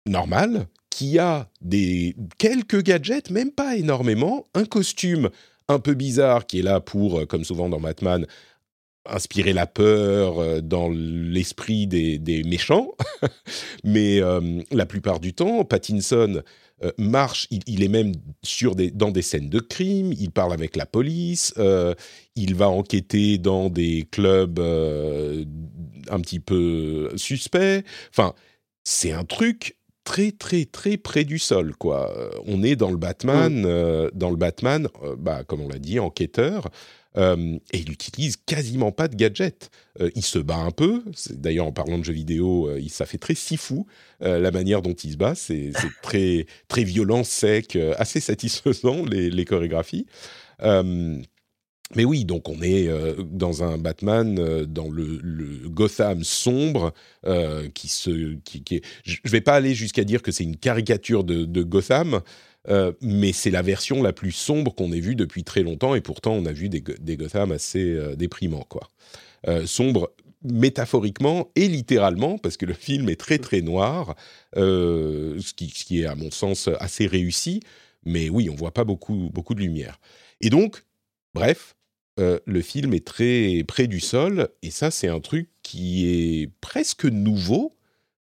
normal 0.06 0.68
qui 0.92 1.18
a 1.18 1.50
des 1.62 2.16
quelques 2.38 2.84
gadgets, 2.84 3.32
même 3.32 3.52
pas 3.52 3.76
énormément, 3.76 4.46
un 4.54 4.66
costume 4.66 5.30
un 5.68 5.80
peu 5.80 5.96
bizarre 5.96 6.46
qui 6.46 6.60
est 6.60 6.64
là 6.64 6.80
pour, 6.80 7.20
euh, 7.20 7.26
comme 7.26 7.44
souvent 7.44 7.70
dans 7.70 7.80
Batman, 7.80 8.28
inspirer 9.06 9.54
la 9.54 9.66
peur 9.66 10.40
euh, 10.40 10.62
dans 10.62 10.90
l'esprit 10.90 11.88
des, 11.88 12.44
méchants. 12.46 12.92
Mais 13.84 14.22
euh, 14.22 14.62
la 14.72 14.86
plupart 14.86 15.20
du 15.20 15.34
temps, 15.34 15.64
Pattinson 15.66 16.44
marche, 16.98 17.48
il, 17.52 17.84
est 17.84 17.88
même 17.88 18.12
sur 18.42 18.76
des, 18.76 18.90
dans 18.90 19.12
des 19.12 19.22
scènes 19.22 19.50
de 19.50 19.60
crime, 19.60 20.14
il 20.14 20.32
parle 20.32 20.52
avec 20.52 20.76
la 20.76 20.88
police, 20.88 21.54
il 22.36 22.56
va 22.56 22.70
enquêter 22.70 23.38
dans 23.38 23.70
des 23.70 24.08
clubs 24.10 24.60
un 24.60 26.20
petit 26.22 26.40
peu 26.40 27.12
suspects. 27.18 27.86
Enfin, 28.10 28.34
c'est 28.84 29.12
un 29.12 29.24
truc 29.26 29.78
très 30.04 30.32
très 30.32 30.66
très 30.66 30.98
près 30.98 31.24
du 31.24 31.40
sol 31.40 31.76
quoi. 31.76 32.14
On 32.46 32.64
est 32.64 32.76
dans 32.76 32.92
le 32.92 32.98
Batman, 32.98 33.62
mm. 33.62 34.12
dans 34.14 34.30
le 34.30 34.36
Batman, 34.36 34.88
bah, 35.18 35.44
comme 35.44 35.62
on 35.62 35.68
l'a 35.68 35.80
dit, 35.80 36.00
enquêteur. 36.00 36.70
et 37.18 37.60
il 37.74 37.92
utilise 37.92 38.38
quasiment 38.38 38.92
pas 38.92 39.08
de 39.08 39.16
gadgets. 39.16 39.70
il 40.16 40.24
se 40.24 40.40
bat 40.40 40.58
un 40.58 40.72
peu. 40.72 41.04
D'ailleurs, 41.32 41.68
en 41.68 41.72
parlant 41.72 41.98
de 41.98 42.04
jeux 42.04 42.14
vidéo, 42.14 42.70
il, 42.78 42.90
ça 42.90 43.06
fait 43.06 43.18
très 43.18 43.36
si 43.36 43.58
fou 43.58 43.86
la 44.22 44.52
manière 44.52 44.82
dont 44.82 44.94
il 44.94 45.12
se 45.12 45.18
bat. 45.18 45.36
C'est 45.36 45.72
très 46.02 46.46
très 46.68 46.84
violent, 46.84 47.24
sec, 47.24 47.78
assez 47.98 48.20
satisfaisant 48.20 49.06
les, 49.06 49.30
les 49.30 49.46
chorégraphies. 49.46 50.08
Mais 51.96 52.06
oui, 52.06 52.26
donc 52.26 52.50
on 52.50 52.62
est 52.62 52.90
dans 53.24 53.64
un 53.64 53.78
Batman 53.78 54.66
dans 54.66 54.90
le, 54.90 55.20
Gotham 55.68 56.24
sombre 56.24 56.94
qui 57.74 57.88
se 57.88 58.36
qui, 58.44 58.64
est. 58.72 58.86
Je 59.04 59.18
vais 59.26 59.42
pas 59.42 59.54
aller 59.54 59.74
jusqu'à 59.74 60.04
dire 60.04 60.22
que 60.22 60.32
c'est 60.32 60.44
une 60.44 60.58
caricature 60.58 61.24
de, 61.24 61.64
Gotham. 61.64 62.22
Euh, 62.70 62.92
mais 63.02 63.34
c'est 63.34 63.50
la 63.50 63.62
version 63.62 64.04
la 64.04 64.14
plus 64.14 64.32
sombre 64.32 64.74
qu'on 64.76 64.92
ait 64.92 65.00
vue 65.00 65.16
depuis 65.16 65.44
très 65.44 65.64
longtemps, 65.64 65.96
et 65.96 66.02
pourtant 66.02 66.34
on 66.34 66.46
a 66.46 66.52
vu 66.52 66.70
des, 66.70 66.82
des 66.82 67.18
Gotham 67.18 67.52
assez 67.52 67.96
euh, 67.96 68.16
déprimants, 68.16 68.66
quoi. 68.70 68.88
Euh, 69.48 69.66
sombre 69.66 70.12
métaphoriquement 70.44 71.50
et 71.56 71.68
littéralement, 71.68 72.38
parce 72.38 72.58
que 72.58 72.66
le 72.66 72.74
film 72.74 73.10
est 73.10 73.20
très 73.20 73.40
très 73.40 73.62
noir, 73.62 74.16
ce 74.56 75.54
qui, 75.54 76.02
est 76.02 76.06
à 76.06 76.16
mon 76.16 76.32
sens 76.32 76.70
assez 76.80 77.06
réussi, 77.06 77.62
mais 78.06 78.30
oui, 78.30 78.50
on 78.50 78.56
voit 78.56 78.74
pas 78.74 78.84
beaucoup, 78.84 79.30
beaucoup 79.32 79.54
de 79.54 79.60
lumière. 79.60 80.00
Et 80.40 80.50
donc, 80.50 80.84
bref, 81.36 81.76
le 82.46 82.62
film 82.62 82.94
est 82.94 83.06
très 83.06 83.64
près 83.68 83.88
du 83.88 84.00
sol, 84.00 84.50
et 84.62 84.72
ça 84.72 84.92
c'est 84.92 85.08
un 85.08 85.20
truc 85.20 85.50
qui 85.64 86.08
est 86.08 86.52
presque 86.62 87.06
nouveau 87.06 87.76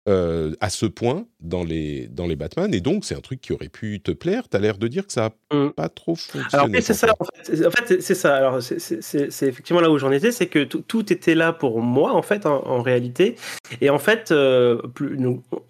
euh, 0.07 0.53
à 0.61 0.69
ce 0.69 0.85
point 0.85 1.25
dans 1.41 1.65
les, 1.65 2.07
dans 2.07 2.27
les 2.27 2.37
Batman, 2.37 2.73
et 2.73 2.79
donc 2.79 3.03
c'est 3.03 3.13
un 3.13 3.19
truc 3.19 3.41
qui 3.41 3.51
aurait 3.51 3.67
pu 3.67 3.99
te 3.99 4.11
plaire. 4.11 4.47
Tu 4.47 4.55
as 4.55 4.61
l'air 4.61 4.77
de 4.77 4.87
dire 4.87 5.05
que 5.05 5.11
ça 5.11 5.33
n'a 5.51 5.57
mmh. 5.57 5.71
pas 5.71 5.89
trop 5.89 6.15
fonctionné. 6.15 6.47
Alors, 6.53 6.69
c'est 6.81 6.93
ça, 6.93 7.13
en 7.19 7.71
fait, 7.71 8.01
c'est 8.01 8.15
ça. 8.15 8.37
Alors, 8.37 8.61
c'est 8.61 9.47
effectivement 9.47 9.81
là 9.81 9.91
où 9.91 9.97
j'en 9.97 10.13
étais, 10.13 10.31
c'est 10.31 10.47
que 10.47 10.63
tout 10.63 11.11
était 11.11 11.35
là 11.35 11.51
pour 11.51 11.81
moi, 11.81 12.13
en 12.13 12.21
fait, 12.21 12.45
en, 12.45 12.81
réalité. 12.81 13.35
Et 13.81 13.89
en 13.89 13.99
fait, 13.99 14.31
euh, 14.31 14.77
plus, 14.77 15.19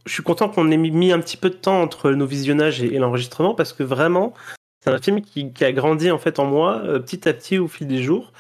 je 0.06 0.14
suis 0.14 0.24
content 0.24 0.50
qu'on 0.50 0.70
ait 0.70 0.78
mis 0.78 1.12
un 1.12 1.20
petit 1.20 1.38
peu 1.38 1.50
de 1.50 1.56
temps 1.56 1.82
entre 1.82 2.12
nos 2.12 2.28
visionnages 2.28 2.84
et, 2.84 3.00
l'enregistrement, 3.00 3.56
parce 3.56 3.74
que 3.74 3.82
vraiment, 3.82 4.36
c'est 4.80 4.90
un 4.90 5.00
film 5.00 5.22
qui, 5.22 5.52
a 5.62 5.72
grandi, 5.72 6.12
en 6.12 6.18
fait, 6.18 6.40
en 6.40 6.46
moi, 6.46 6.82
euh, 6.84 7.00
petit 7.00 7.28
à 7.28 7.34
petit, 7.34 7.58
au 7.58 7.68
fil 7.68 7.88
des 7.88 8.02
jours. 8.02 8.32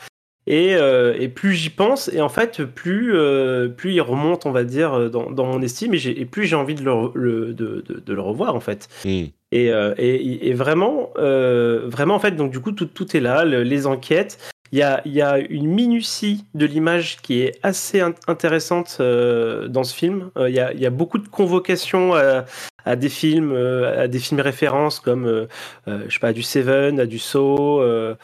Euh, 0.49 1.13
et, 1.19 1.27
plus 1.27 1.53
j'y 1.53 1.69
pense, 1.69 2.09
et 2.13 2.21
en 2.21 2.29
fait, 2.29 2.63
plus, 2.63 3.15
euh, 3.15 3.67
plus 3.67 3.93
il 3.93 4.01
remonte, 4.01 4.45
on 4.45 4.51
va 4.51 4.63
dire, 4.63 5.09
dans, 5.09 5.45
mon 5.45 5.61
estime, 5.61 5.93
et, 5.93 6.25
plus 6.25 6.45
j'ai 6.45 6.55
envie 6.55 6.75
de 6.75 6.83
le, 6.83 7.53
de, 7.53 8.13
le, 8.13 8.21
revoir, 8.21 8.55
en 8.55 8.59
fait. 8.59 8.87
Hmm. 9.03 9.25
Euh, 9.53 9.93
et, 9.97 10.53
vraiment, 10.53 11.11
vraiment, 11.15 12.15
en 12.15 12.19
fait, 12.19 12.31
donc 12.31 12.51
du 12.51 12.59
coup, 12.59 12.71
tout, 12.71 12.85
tout 12.85 13.15
est 13.15 13.21
là, 13.21 13.43
les 13.45 13.87
enquêtes. 13.87 14.37
Il 14.71 14.79
y 14.79 15.21
a, 15.21 15.37
une 15.37 15.67
minutie 15.67 16.45
de 16.53 16.65
l'image 16.65 17.17
qui 17.21 17.41
est 17.41 17.59
assez 17.63 18.01
intéressante 18.27 19.01
dans 19.01 19.83
ce 19.83 19.95
film. 19.95 20.29
Il 20.37 20.53
y, 20.53 20.85
a, 20.85 20.89
beaucoup 20.89 21.17
de 21.17 21.27
convocations 21.27 22.13
à, 22.13 22.95
des 22.95 23.09
films, 23.09 23.55
à 23.55 24.07
des 24.07 24.19
films 24.19 24.41
références 24.41 24.99
comme, 24.99 25.47
je 25.87 26.09
sais 26.09 26.19
pas, 26.19 26.33
du 26.33 26.43
Seven, 26.43 26.99
à 26.99 27.05
du 27.05 27.19
Saw. 27.19 28.15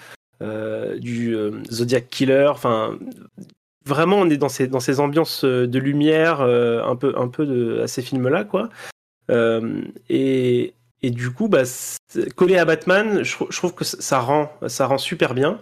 Euh, 0.44 0.98
du 0.98 1.36
euh, 1.36 1.52
Zodiac 1.72 2.10
Killer. 2.10 2.48
Enfin, 2.50 2.98
vraiment, 3.86 4.18
on 4.18 4.30
est 4.30 4.38
dans 4.38 4.50
ces, 4.50 4.68
dans 4.68 4.82
ces 4.82 5.00
ambiances 5.00 5.46
euh, 5.46 5.68
de 5.68 5.80
lumière, 5.80 6.42
un 6.42 6.96
peu, 6.96 7.14
un 7.18 7.28
peu 7.28 7.82
à 7.82 7.88
ces 7.88 8.02
films-là, 8.02 8.44
quoi. 8.44 8.70
et, 10.10 10.74
et 11.02 11.12
du 11.12 11.32
coup, 11.32 11.48
bah, 11.48 11.64
coller 12.36 12.58
à 12.58 12.66
Batman, 12.66 13.24
je, 13.24 13.36
trouve 13.56 13.74
que 13.74 13.86
ça 13.86 14.20
rend, 14.20 14.52
ça 14.68 14.86
rend 14.86 14.98
super 14.98 15.34
bien. 15.34 15.60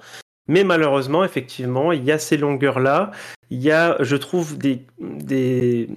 Mais 0.51 0.65
malheureusement, 0.65 1.24
effectivement, 1.24 1.93
il 1.93 2.03
y 2.03 2.12
a 2.12 2.20
ces 2.20 2.36
longueurs-là. 2.36 3.12
Il 3.51 3.62
y 3.62 3.72
a, 3.72 3.96
je 4.01 4.17
trouve, 4.17 4.58
des, 4.58 4.86
des, 5.00 5.88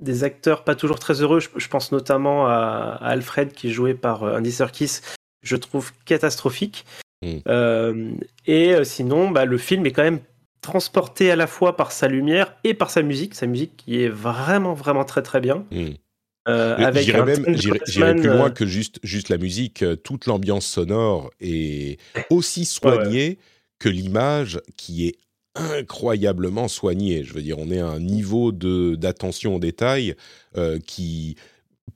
des, 0.00 0.22
acteurs 0.22 0.64
pas 0.64 0.74
toujours 0.74 0.98
très 0.98 1.22
heureux. 1.22 1.40
Je, 1.40 1.68
pense 1.68 1.92
notamment 1.92 2.46
à, 2.46 2.98
Alfred, 3.00 3.52
qui 3.52 3.68
est 3.68 3.70
joué 3.70 3.94
par 3.94 4.22
Andy 4.24 4.52
Serkis. 4.52 5.00
Je 5.42 5.56
trouve 5.56 5.92
catastrophique. 6.04 6.84
Mm. 7.24 7.38
Euh, 7.48 8.10
et 8.46 8.74
euh, 8.74 8.84
sinon, 8.84 9.30
bah, 9.30 9.46
le 9.46 9.56
film 9.56 9.86
est 9.86 9.92
quand 9.92 10.02
même 10.02 10.20
transporté 10.60 11.30
à 11.30 11.36
la 11.36 11.46
fois 11.46 11.74
par 11.74 11.90
sa 11.90 12.06
lumière 12.06 12.54
et 12.64 12.74
par 12.74 12.90
sa 12.90 13.00
musique, 13.00 13.34
sa 13.34 13.46
musique 13.46 13.78
qui 13.78 14.02
est 14.02 14.10
vraiment 14.10 14.74
vraiment 14.74 15.06
très 15.06 15.22
très 15.22 15.40
bien. 15.40 15.64
Mm. 15.70 15.86
Euh, 16.48 16.92
j'irais 16.96 17.24
même 17.24 18.20
plus 18.20 18.28
loin 18.28 18.50
que 18.50 18.66
juste, 18.66 18.98
juste 19.02 19.30
la 19.30 19.38
musique. 19.38 19.82
Toute 20.04 20.26
l'ambiance 20.26 20.66
sonore 20.66 21.30
est 21.40 21.98
aussi 22.28 22.66
soignée 22.66 23.38
que 23.82 23.88
l'image 23.88 24.60
qui 24.76 25.08
est 25.08 25.16
incroyablement 25.54 26.68
soignée. 26.68 27.24
Je 27.24 27.34
veux 27.34 27.42
dire, 27.42 27.58
on 27.58 27.70
est 27.70 27.80
à 27.80 27.88
un 27.88 28.00
niveau 28.00 28.52
de 28.52 28.94
d'attention 28.94 29.56
aux 29.56 29.58
détails 29.58 30.14
qui 30.86 31.36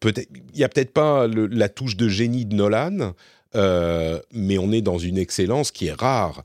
peut-être, 0.00 0.28
il 0.52 0.60
y 0.60 0.64
a 0.64 0.68
peut-être 0.68 0.92
pas 0.92 1.26
la 1.26 1.68
touche 1.68 1.96
de 1.96 2.08
génie 2.08 2.44
de 2.44 2.54
Nolan, 2.54 3.12
euh, 3.54 4.20
mais 4.32 4.58
on 4.58 4.72
est 4.72 4.82
dans 4.82 4.98
une 4.98 5.18
excellence 5.18 5.70
qui 5.70 5.86
est 5.86 5.98
rare 5.98 6.44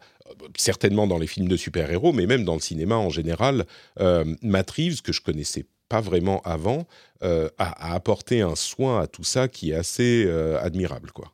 certainement 0.57 1.07
dans 1.07 1.17
les 1.17 1.27
films 1.27 1.47
de 1.47 1.57
super-héros, 1.57 2.13
mais 2.13 2.25
même 2.25 2.45
dans 2.45 2.55
le 2.55 2.61
cinéma 2.61 2.95
en 2.95 3.09
général. 3.09 3.65
Euh, 3.99 4.25
Matt 4.41 4.71
Reeves, 4.71 5.01
que 5.01 5.13
je 5.13 5.21
connaissais 5.21 5.65
pas 5.87 6.01
vraiment 6.01 6.41
avant, 6.41 6.87
euh, 7.23 7.49
a, 7.57 7.93
apporté 7.93 8.41
un 8.41 8.55
soin 8.55 9.01
à 9.01 9.07
tout 9.07 9.23
ça 9.23 9.47
qui 9.47 9.71
est 9.71 9.75
assez 9.75 10.27
admirable, 10.61 11.11
quoi. 11.11 11.31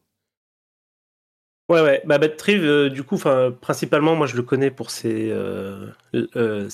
Ouais, 1.69 1.81
ouais. 1.81 2.01
Bah, 2.05 2.17
Battrive, 2.17 2.63
euh, 2.63 2.89
du 2.89 3.03
coup, 3.03 3.15
enfin, 3.15 3.53
principalement, 3.59 4.15
moi, 4.15 4.25
je 4.25 4.38
le 4.38 4.43
connais 4.43 4.71
pour 4.71 4.89
ses, 4.89 5.29
euh, 5.31 5.88
euh 6.15 6.69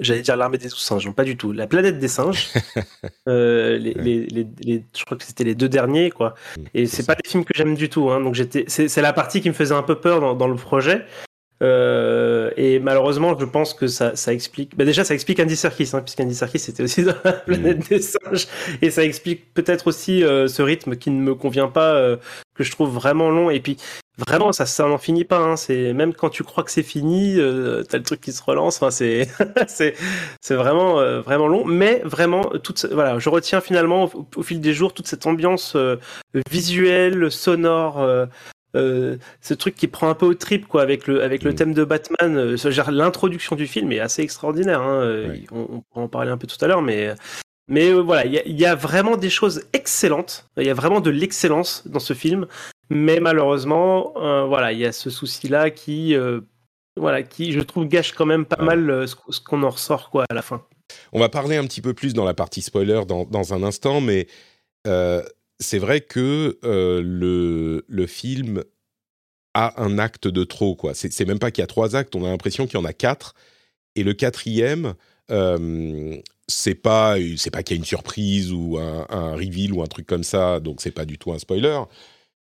j'allais 0.00 0.22
dire 0.22 0.36
l'armée 0.36 0.58
des 0.58 0.68
singes, 0.68 1.06
non, 1.06 1.12
pas 1.12 1.22
du 1.22 1.36
tout. 1.36 1.52
La 1.52 1.68
planète 1.68 2.00
des 2.00 2.08
singes. 2.08 2.48
euh, 3.28 3.78
les, 3.78 3.94
les, 3.94 4.46
les, 4.60 4.84
je 4.98 5.04
crois 5.04 5.16
que 5.16 5.22
c'était 5.22 5.44
les 5.44 5.54
deux 5.54 5.68
derniers, 5.68 6.10
quoi. 6.10 6.34
Mm, 6.56 6.62
Et 6.74 6.86
c'est 6.86 7.06
pas 7.06 7.14
des 7.14 7.28
films 7.28 7.44
que 7.44 7.54
j'aime 7.54 7.76
du 7.76 7.88
tout. 7.88 8.10
Hein. 8.10 8.20
Donc 8.20 8.34
j'étais, 8.34 8.64
c'est 8.66 9.00
la 9.00 9.12
partie 9.12 9.40
qui 9.40 9.48
me 9.48 9.54
faisait 9.54 9.74
un 9.74 9.84
peu 9.84 10.00
peur 10.00 10.20
dans, 10.20 10.34
dans 10.34 10.48
le 10.48 10.56
projet. 10.56 11.04
Euh, 11.62 12.50
et 12.56 12.78
malheureusement, 12.78 13.36
je 13.38 13.44
pense 13.46 13.72
que 13.72 13.86
ça, 13.86 14.14
ça 14.14 14.32
explique. 14.32 14.76
Bah 14.76 14.84
déjà, 14.84 15.04
ça 15.04 15.14
explique 15.14 15.40
Andy 15.40 15.56
Serkis, 15.56 15.90
hein, 15.92 16.02
puisqu'Andy 16.02 16.34
Serkis 16.34 16.62
était 16.68 16.82
aussi 16.82 17.02
dans 17.04 17.14
la 17.24 17.32
planète 17.32 17.78
mm. 17.78 17.88
des 17.88 18.00
singes, 18.02 18.46
et 18.82 18.90
ça 18.90 19.04
explique 19.04 19.54
peut-être 19.54 19.86
aussi 19.86 20.22
euh, 20.22 20.48
ce 20.48 20.62
rythme 20.62 20.96
qui 20.96 21.10
ne 21.10 21.20
me 21.20 21.34
convient 21.34 21.68
pas, 21.68 21.94
euh, 21.94 22.16
que 22.56 22.64
je 22.64 22.70
trouve 22.70 22.92
vraiment 22.92 23.30
long. 23.30 23.50
Et 23.50 23.60
puis, 23.60 23.76
vraiment, 24.18 24.52
ça, 24.52 24.66
ça 24.66 24.86
n'en 24.86 24.98
finit 24.98 25.24
pas. 25.24 25.38
Hein. 25.38 25.56
C'est 25.56 25.92
même 25.92 26.14
quand 26.14 26.30
tu 26.30 26.42
crois 26.42 26.64
que 26.64 26.70
c'est 26.70 26.82
fini, 26.82 27.38
euh, 27.38 27.82
t'as 27.82 27.98
le 27.98 28.04
truc 28.04 28.20
qui 28.20 28.32
se 28.32 28.42
relance. 28.42 28.76
Enfin, 28.76 28.90
c'est, 28.90 29.28
c'est, 29.66 29.94
c'est 30.40 30.54
vraiment, 30.54 30.96
vraiment 31.20 31.48
long. 31.48 31.64
Mais 31.64 32.00
vraiment, 32.04 32.44
toute, 32.62 32.86
voilà, 32.86 33.18
je 33.18 33.28
retiens 33.28 33.60
finalement 33.60 34.04
au, 34.04 34.26
au, 34.36 34.42
fil 34.42 34.60
des 34.60 34.74
jours 34.74 34.94
toute 34.94 35.06
cette 35.06 35.26
ambiance 35.26 35.76
visuelle, 36.50 37.30
sonore. 37.30 38.28
Euh, 38.76 39.16
ce 39.40 39.54
truc 39.54 39.74
qui 39.74 39.88
prend 39.88 40.08
un 40.08 40.14
peu 40.14 40.26
au 40.26 40.34
trip 40.34 40.66
quoi 40.66 40.82
avec 40.82 41.06
le 41.06 41.22
avec 41.22 41.42
le 41.42 41.52
mm. 41.52 41.54
thème 41.54 41.74
de 41.74 41.84
Batman. 41.84 42.36
Euh, 42.36 42.90
l'introduction 42.90 43.56
du 43.56 43.66
film 43.66 43.90
est 43.92 44.00
assez 44.00 44.22
extraordinaire. 44.22 44.82
Hein, 44.82 45.00
euh, 45.00 45.36
on, 45.50 45.80
pourra 45.80 46.04
en 46.04 46.08
parler 46.08 46.30
un 46.30 46.36
peu 46.36 46.46
tout 46.46 46.62
à 46.62 46.68
l'heure, 46.68 46.82
mais 46.82 47.14
mais 47.68 47.92
voilà, 47.92 48.24
il 48.26 48.60
y 48.60 48.64
a, 48.64 48.74
vraiment 48.74 49.16
des 49.16 49.30
choses 49.30 49.64
excellentes. 49.72 50.46
Il 50.56 50.64
y 50.64 50.70
a 50.70 50.74
vraiment 50.74 51.00
de 51.00 51.10
l'excellence 51.10 51.82
dans 51.86 51.98
ce 51.98 52.14
film, 52.14 52.46
mais 52.90 53.20
malheureusement, 53.20 54.12
voilà, 54.46 54.72
il 54.72 54.78
y 54.78 54.86
a 54.86 54.92
ce 54.92 55.10
souci-là 55.10 55.70
qui 55.70 56.14
voilà 56.98 57.22
qui 57.22 57.52
je 57.52 57.60
trouve 57.60 57.86
gâche 57.86 58.12
quand 58.12 58.24
même 58.24 58.46
pas 58.46 58.62
mal 58.62 59.06
ce, 59.06 59.40
qu'on 59.40 59.62
en 59.64 59.70
ressort 59.70 60.10
quoi 60.10 60.24
à 60.30 60.34
la 60.34 60.42
fin. 60.42 60.64
On 61.12 61.18
va 61.18 61.28
parler 61.28 61.56
un 61.56 61.64
petit 61.64 61.82
peu 61.82 61.92
plus 61.92 62.14
dans 62.14 62.24
la 62.24 62.32
partie 62.32 62.62
spoiler 62.62 63.02
dans, 63.06 63.24
dans 63.24 63.52
un 63.52 63.62
instant, 63.62 64.00
mais 64.00 64.28
c'est 65.58 65.78
vrai 65.78 66.00
que 66.00 66.58
euh, 66.64 67.00
le, 67.02 67.84
le, 67.88 68.06
film 68.06 68.62
a 69.54 69.82
un 69.82 69.98
acte 69.98 70.28
de 70.28 70.44
trop. 70.44 70.74
quoi. 70.74 70.94
C'est 70.94 71.24
même 71.24 71.38
pas 71.38 71.50
qu'il 71.50 71.62
y 71.62 71.64
a 71.64 71.68
trois 71.68 71.96
actes, 71.96 72.14
on 72.14 72.24
a 72.24 72.28
l'impression 72.28 72.66
qu'il 72.66 72.78
y 72.78 72.82
en 72.82 72.84
a 72.84 72.92
quatre. 72.92 73.34
Et 73.94 74.02
le 74.02 74.12
quatrième, 74.12 74.94
euh, 75.30 76.16
c'est 76.48 76.74
pas 76.74 77.16
c'est 77.36 77.50
pas 77.50 77.62
qu'il 77.62 77.76
y 77.76 77.78
a 77.78 77.80
une 77.80 77.84
surprise 77.84 78.52
ou 78.52 78.78
un, 78.78 79.06
un, 79.10 79.34
reveal 79.34 79.72
ou 79.72 79.82
un 79.82 79.86
truc 79.86 80.06
comme 80.06 80.24
ça, 80.24 80.60
donc 80.60 80.80
c'est 80.80 80.90
pas 80.90 81.04
du 81.04 81.18
tout 81.18 81.32
un 81.32 81.38
spoiler. 81.38 81.80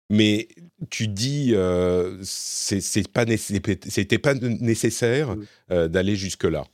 Mais 0.10 0.48
tu 0.90 1.08
dis, 1.08 1.52
euh, 1.54 2.20
c'est 2.24 3.08
pas 3.08 3.26
c'était 3.38 4.18
pas 4.20 4.36
nécessaire 4.36 5.36
mmh. 5.36 5.46
euh, 5.72 5.88
d'aller 5.88 6.16
jusque 6.16 6.44
là. 6.44 6.66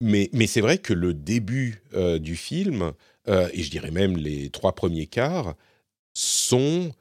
Mais, 0.00 0.30
mais 0.32 0.46
c'est 0.46 0.60
vrai 0.60 0.78
que 0.78 0.92
le 0.92 1.14
début 1.14 1.82
du 2.20 2.36
film, 2.36 2.92
euh, 3.28 3.48
et 3.52 3.62
je 3.62 3.70
dirais 3.70 3.90
même 3.90 4.16
les 4.16 4.50
trois 4.50 4.74
premiers 4.74 5.06
quarts, 5.06 5.54
sont 6.14 6.92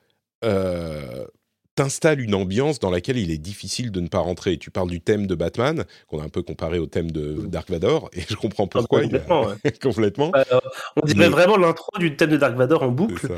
euh, 1.80 1.84
t'installe 1.84 2.20
une 2.22 2.36
ambiance 2.36 2.80
dans 2.80 2.92
laquelle 2.92 3.18
il 3.18 3.32
est 3.32 3.38
difficile 3.38 3.92
de 3.92 4.00
ne 4.02 4.08
pas 4.08 4.20
rentrer. 4.20 4.58
Tu 4.58 4.72
parles 4.72 4.90
du 4.90 5.02
thème 5.02 5.26
de 5.28 5.36
Batman, 5.36 5.86
qu'on 6.08 6.20
a 6.20 6.24
un 6.24 6.30
peu 6.30 6.44
comparé 6.44 6.80
au 6.80 6.86
thème 6.86 7.12
de 7.12 7.46
Dark 7.48 7.70
Vador, 7.70 8.10
et 8.14 8.22
je 8.30 8.36
comprends 8.36 8.66
Ah, 8.66 8.80
pourquoi. 8.80 9.00
il 9.02 9.04
complètement, 9.06 9.44
a- 9.48 9.56
ouais. 9.64 9.72
complètement. 9.82 10.32
Euh, 10.36 10.60
on 11.02 11.06
dirait 11.06 11.20
Mais- 11.20 11.28
vraiment 11.30 11.58
l'intro 11.58 11.92
du 12.00 12.16
thème 12.16 12.30
de 12.32 12.38
Dark 12.38 12.56
Vador 12.56 12.84
en 12.84 12.90
boucle. 12.90 13.32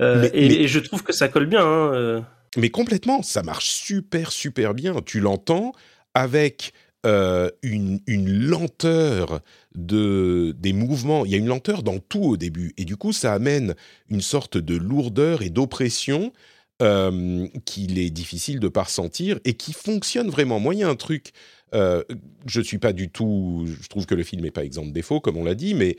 Euh, 0.00 0.20
Mais- 0.22 0.30
et, 0.34 0.48
mais- 0.48 0.54
et 0.56 0.68
je 0.68 0.78
trouve 0.80 1.02
que 1.02 1.12
ça 1.12 1.28
colle 1.28 1.46
bien. 1.46 1.62
hein, 1.64 1.92
euh. 1.94 2.20
Mais 2.56 2.70
complètement, 2.70 3.22
ça 3.22 3.42
marche 3.42 3.70
super, 3.70 4.32
super 4.32 4.74
bien. 4.74 4.94
Tu 5.04 5.20
l'entends 5.20 5.72
avec 6.14 6.72
euh, 7.06 7.48
une, 7.62 8.00
une 8.08 8.28
lenteur 8.48 9.40
de, 9.76 10.54
des 10.58 10.72
mouvements. 10.72 11.24
Il 11.24 11.30
y 11.30 11.34
a 11.34 11.38
une 11.38 11.46
lenteur 11.46 11.82
dans 11.84 11.98
tout 12.00 12.22
au 12.24 12.36
début. 12.36 12.74
Et 12.76 12.84
du 12.84 12.96
coup, 12.96 13.12
ça 13.12 13.32
amène 13.34 13.74
une 14.08 14.20
sorte 14.20 14.58
de 14.58 14.76
lourdeur 14.76 15.42
et 15.42 15.50
d'oppression 15.50 16.32
euh, 16.82 17.46
qu'il 17.64 17.98
est 17.98 18.10
difficile 18.10 18.60
de 18.60 18.68
pas 18.68 18.84
ressentir 18.84 19.40
et 19.44 19.54
qui 19.54 19.72
fonctionne 19.72 20.30
vraiment. 20.30 20.60
Moi, 20.60 20.74
il 20.74 20.80
y 20.80 20.84
a 20.84 20.88
un 20.88 20.96
truc, 20.96 21.32
euh, 21.74 22.04
je 22.46 22.60
suis 22.60 22.78
pas 22.78 22.92
du 22.92 23.10
tout, 23.10 23.66
je 23.66 23.88
trouve 23.88 24.06
que 24.06 24.14
le 24.14 24.22
film 24.22 24.42
n'est 24.42 24.50
pas 24.50 24.64
exempt 24.64 24.86
de 24.86 24.92
défauts, 24.92 25.20
comme 25.20 25.36
on 25.36 25.44
l'a 25.44 25.54
dit, 25.54 25.74
mais 25.74 25.96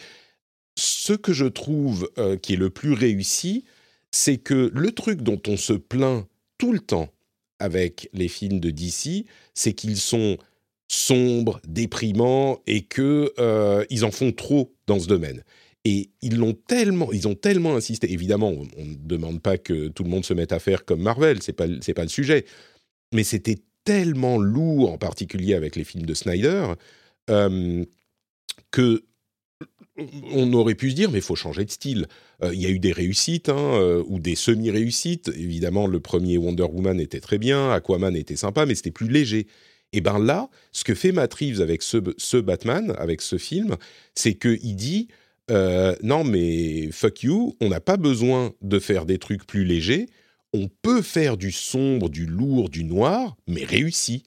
ce 0.78 1.14
que 1.14 1.34
je 1.34 1.46
trouve 1.46 2.10
euh, 2.18 2.38
qui 2.38 2.54
est 2.54 2.58
le 2.58 2.70
plus 2.70 2.94
réussi, 2.94 3.66
c'est 4.12 4.38
que 4.38 4.72
le 4.74 4.92
truc 4.92 5.22
dont 5.22 5.42
on 5.48 5.58
se 5.58 5.74
plaint 5.74 6.26
tout 6.58 6.72
le 6.72 6.80
temps 6.80 7.10
avec 7.60 8.10
les 8.14 8.28
films 8.28 8.60
de 8.60 8.72
DC, 8.72 9.26
c'est 9.54 9.74
qu'ils 9.74 9.98
sont 9.98 10.38
sombres, 10.88 11.62
déprimants 11.68 12.62
et 12.66 12.84
que 12.84 13.34
euh, 13.38 13.86
ils 13.90 14.06
en 14.06 14.12
font 14.12 14.32
trop 14.32 14.74
dans 14.88 15.00
ce 15.00 15.08
domaine. 15.08 15.44
Et 15.86 16.10
ils 16.22 16.38
l'ont 16.38 16.54
tellement, 16.54 17.12
ils 17.14 17.28
ont 17.28 17.36
tellement 17.36 17.76
insisté. 17.76 18.12
Évidemment, 18.12 18.50
on 18.50 18.86
ne 18.86 18.96
demande 18.96 19.42
pas 19.42 19.58
que 19.58 19.88
tout 19.88 20.04
le 20.04 20.10
monde 20.10 20.26
se 20.26 20.34
mette 20.34 20.52
à 20.52 20.60
faire 20.60 20.86
comme 20.86 21.02
Marvel, 21.02 21.42
c'est 21.42 21.54
pas 21.54 21.68
c'est 21.82 21.94
pas 21.94 22.04
le 22.04 22.10
sujet. 22.10 22.46
Mais 23.14 23.24
c'était 23.24 23.60
tellement 23.86 24.38
lourd, 24.38 24.92
en 24.92 24.98
particulier 24.98 25.54
avec 25.54 25.76
les 25.76 25.84
films 25.84 26.06
de 26.06 26.14
Snyder, 26.14 26.74
euh, 27.30 27.86
que 28.72 29.04
on 30.32 30.54
aurait 30.54 30.76
pu 30.76 30.92
se 30.92 30.96
dire, 30.96 31.12
mais 31.12 31.20
il 31.20 31.24
faut 31.24 31.36
changer 31.36 31.66
de 31.66 31.72
style. 31.72 32.08
Euh, 32.44 32.54
Il 32.54 32.62
y 32.62 32.66
a 32.66 32.70
eu 32.70 32.80
des 32.80 32.92
réussites, 32.92 33.50
hein, 33.50 33.58
euh, 33.58 34.04
ou 34.08 34.20
des 34.20 34.36
semi-réussites. 34.36 35.30
Évidemment, 35.36 35.88
le 35.88 36.00
premier 36.00 36.38
Wonder 36.38 36.64
Woman 36.64 37.00
était 37.00 37.20
très 37.20 37.38
bien, 37.38 37.72
Aquaman 37.72 38.16
était 38.16 38.36
sympa, 38.36 38.66
mais 38.66 38.76
c'était 38.76 38.92
plus 38.92 39.10
léger. 39.10 39.48
Et 39.92 40.02
ben 40.02 40.20
là, 40.20 40.50
ce 40.72 40.84
que 40.84 40.94
fait 40.94 41.12
Matt 41.12 41.34
Reeves 41.34 41.62
avec 41.62 41.82
ce, 41.82 41.98
ce 42.18 42.38
Batman, 42.38 42.94
avec 42.98 43.22
ce 43.22 43.38
film, 43.38 43.76
c'est 44.14 44.36
qu'il 44.36 44.76
dit, 44.76 45.08
euh, 45.50 45.96
non 46.04 46.24
mais 46.24 46.90
fuck 46.92 47.24
you, 47.24 47.56
on 47.62 47.70
n'a 47.70 47.80
pas 47.80 47.98
besoin 47.98 48.54
de 48.62 48.80
faire 48.80 49.06
des 49.06 49.18
trucs 49.18 49.46
plus 49.46 49.66
légers, 49.66 50.08
on 50.54 50.70
peut 50.82 51.02
faire 51.02 51.38
du 51.38 51.52
sombre, 51.52 52.10
du 52.10 52.26
lourd, 52.26 52.70
du 52.70 52.84
noir, 52.84 53.38
mais 53.48 53.64
réussi. 53.64 54.24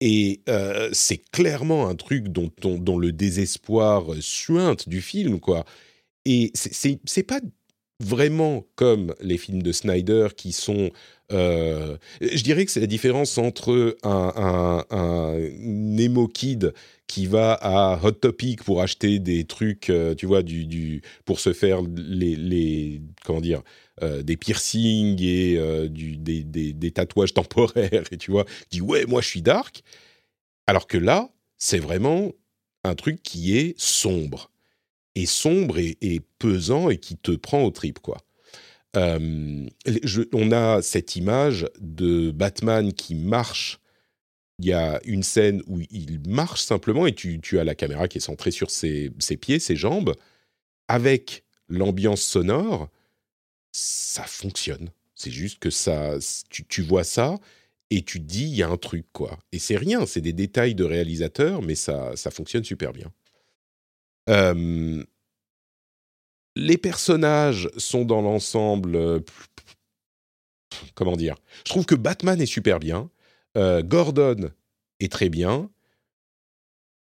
Et 0.00 0.40
euh, 0.48 0.90
c'est 0.92 1.18
clairement 1.30 1.88
un 1.88 1.94
truc 1.94 2.28
dont, 2.28 2.50
on- 2.64 2.78
dont 2.78 2.98
le 2.98 3.12
désespoir 3.12 4.06
suinte 4.20 4.88
du 4.88 5.00
film, 5.00 5.40
quoi. 5.40 5.64
Et 6.26 6.52
c'est 6.54 7.22
pas 7.22 7.40
vraiment 8.00 8.66
comme 8.76 9.14
les 9.20 9.38
films 9.38 9.62
de 9.62 9.72
Snyder 9.72 10.28
qui 10.36 10.52
sont. 10.52 10.90
euh, 11.32 11.96
je 12.20 12.42
dirais 12.42 12.64
que 12.64 12.70
c'est 12.70 12.80
la 12.80 12.86
différence 12.86 13.38
entre 13.38 13.96
un, 14.02 14.84
un, 14.90 14.96
un 14.96 15.96
emo 15.98 16.28
kid 16.28 16.72
qui 17.06 17.26
va 17.26 17.52
à 17.54 18.00
Hot 18.02 18.12
Topic 18.12 18.62
pour 18.64 18.82
acheter 18.82 19.18
des 19.18 19.44
trucs, 19.44 19.90
euh, 19.90 20.14
tu 20.14 20.26
vois, 20.26 20.42
du, 20.42 21.02
pour 21.24 21.38
se 21.40 21.52
faire 21.52 21.80
les, 21.82 23.00
comment 23.24 23.40
dire, 23.40 23.62
euh, 24.02 24.22
des 24.22 24.36
piercings 24.36 25.22
et 25.22 25.58
des 25.88 26.90
tatouages 26.92 27.34
temporaires, 27.34 28.04
et 28.10 28.16
tu 28.16 28.30
vois, 28.30 28.44
qui 28.70 28.78
dit 28.78 28.80
ouais, 28.80 29.06
moi 29.06 29.20
je 29.20 29.28
suis 29.28 29.42
dark. 29.42 29.82
Alors 30.66 30.86
que 30.86 30.98
là, 30.98 31.30
c'est 31.58 31.78
vraiment 31.78 32.32
un 32.84 32.94
truc 32.94 33.22
qui 33.22 33.56
est 33.56 33.74
sombre. 33.78 34.50
Et 35.14 35.26
sombre 35.26 35.78
et, 35.78 36.20
pesant 36.38 36.90
et 36.90 36.98
qui 36.98 37.16
te 37.16 37.32
prend 37.32 37.62
aux 37.62 37.70
tripes, 37.70 38.00
quoi. 38.00 38.18
Euh, 38.96 39.66
on 40.32 40.52
a 40.52 40.82
cette 40.82 41.16
image 41.16 41.66
de 41.80 42.30
Batman 42.30 42.92
qui 42.92 43.14
marche. 43.14 43.80
Il 44.60 44.66
y 44.66 44.72
a 44.72 45.00
une 45.04 45.24
scène 45.24 45.62
où 45.66 45.80
il 45.90 46.20
marche 46.28 46.62
simplement 46.62 47.06
et 47.06 47.14
tu, 47.14 47.40
tu 47.40 47.58
as 47.58 47.64
la 47.64 47.74
caméra 47.74 48.06
qui 48.06 48.18
est 48.18 48.20
centrée 48.20 48.52
sur 48.52 48.70
ses, 48.70 49.10
ses 49.18 49.36
pieds, 49.36 49.58
ses 49.58 49.74
jambes. 49.74 50.14
Avec 50.86 51.44
l'ambiance 51.68 52.22
sonore, 52.22 52.88
ça 53.72 54.24
fonctionne. 54.24 54.90
C'est 55.14 55.30
juste 55.30 55.58
que 55.58 55.70
ça, 55.70 56.16
tu, 56.50 56.64
tu 56.64 56.82
vois 56.82 57.04
ça 57.04 57.38
et 57.90 58.02
tu 58.02 58.20
te 58.20 58.24
dis, 58.24 58.44
il 58.44 58.56
y 58.56 58.62
a 58.62 58.68
un 58.68 58.76
truc, 58.76 59.06
quoi. 59.12 59.38
Et 59.52 59.58
c'est 59.58 59.76
rien, 59.76 60.06
c'est 60.06 60.20
des 60.20 60.32
détails 60.32 60.74
de 60.74 60.84
réalisateur, 60.84 61.62
mais 61.62 61.74
ça, 61.74 62.16
ça 62.16 62.30
fonctionne 62.30 62.64
super 62.64 62.92
bien. 62.92 63.12
Euh, 64.28 65.04
les 66.56 66.78
personnages 66.78 67.68
sont 67.76 68.04
dans 68.04 68.22
l'ensemble. 68.22 68.96
euh, 68.96 69.20
comment 70.94 71.16
dire? 71.16 71.36
Je 71.64 71.70
trouve 71.70 71.86
que 71.86 71.94
Batman 71.94 72.40
est 72.40 72.46
super 72.46 72.80
bien. 72.80 73.10
euh, 73.56 73.82
Gordon 73.82 74.50
est 75.00 75.10
très 75.12 75.28
bien. 75.28 75.70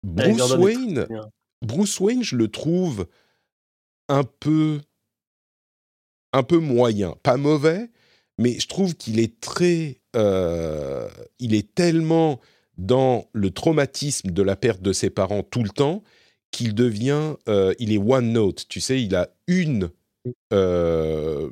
Bruce 0.03 0.53
Wayne, 0.53 1.05
bien. 1.09 1.29
Bruce 1.61 1.99
Wayne, 1.99 2.23
je 2.23 2.35
le 2.35 2.47
trouve 2.47 3.07
un 4.07 4.23
peu, 4.23 4.79
un 6.31 6.43
peu 6.43 6.57
moyen, 6.57 7.15
pas 7.21 7.35
mauvais, 7.37 7.89
mais 8.37 8.59
je 8.59 8.67
trouve 8.67 8.95
qu'il 8.95 9.19
est 9.19 9.39
très, 9.41 9.99
il 10.13 11.53
est 11.53 11.75
tellement 11.75 12.39
dans 12.77 13.27
le 13.33 13.51
traumatisme 13.51 14.31
de 14.31 14.41
la 14.41 14.55
perte 14.55 14.81
de 14.81 14.93
ses 14.93 15.09
parents 15.09 15.43
tout 15.43 15.63
le 15.63 15.69
temps 15.69 16.01
qu'il 16.51 16.73
devient, 16.73 17.35
euh, 17.47 17.73
il 17.79 17.93
est 17.93 17.97
one 17.97 18.31
note, 18.31 18.67
tu 18.67 18.81
sais, 18.81 19.01
il 19.01 19.15
a 19.15 19.29
une 19.47 19.91
euh, 20.53 21.49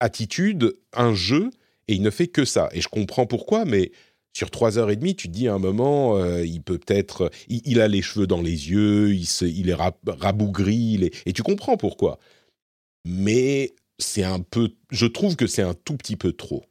attitude, 0.00 0.76
un 0.92 1.14
jeu, 1.14 1.50
et 1.86 1.94
il 1.94 2.02
ne 2.02 2.10
fait 2.10 2.28
que 2.28 2.44
ça. 2.44 2.68
Et 2.72 2.80
je 2.80 2.88
comprends 2.88 3.26
pourquoi, 3.26 3.64
mais 3.64 3.92
sur 4.32 4.50
trois 4.50 4.78
heures 4.78 4.90
et 4.90 4.96
demie, 4.96 5.16
tu 5.16 5.28
te 5.28 5.32
dis 5.32 5.48
à 5.48 5.54
un 5.54 5.58
moment, 5.58 6.16
euh, 6.16 6.44
il 6.44 6.62
peut 6.62 6.78
peut-être, 6.78 7.30
il, 7.48 7.80
a 7.80 7.88
les 7.88 8.02
cheveux 8.02 8.26
dans 8.26 8.40
les 8.40 8.70
yeux, 8.70 9.14
il, 9.14 9.68
est 9.68 9.74
rab- 9.74 9.94
rabougri, 10.06 11.10
et 11.26 11.32
tu 11.32 11.42
comprends 11.42 11.76
pourquoi. 11.76 12.18
Mais 13.04 13.74
c'est 13.98 14.24
un 14.24 14.40
peu, 14.40 14.70
je 14.90 15.06
trouve 15.06 15.36
que 15.36 15.46
c'est 15.46 15.62
un 15.62 15.74
tout 15.74 15.96
petit 15.96 16.16
peu 16.16 16.32
trop. 16.32 16.64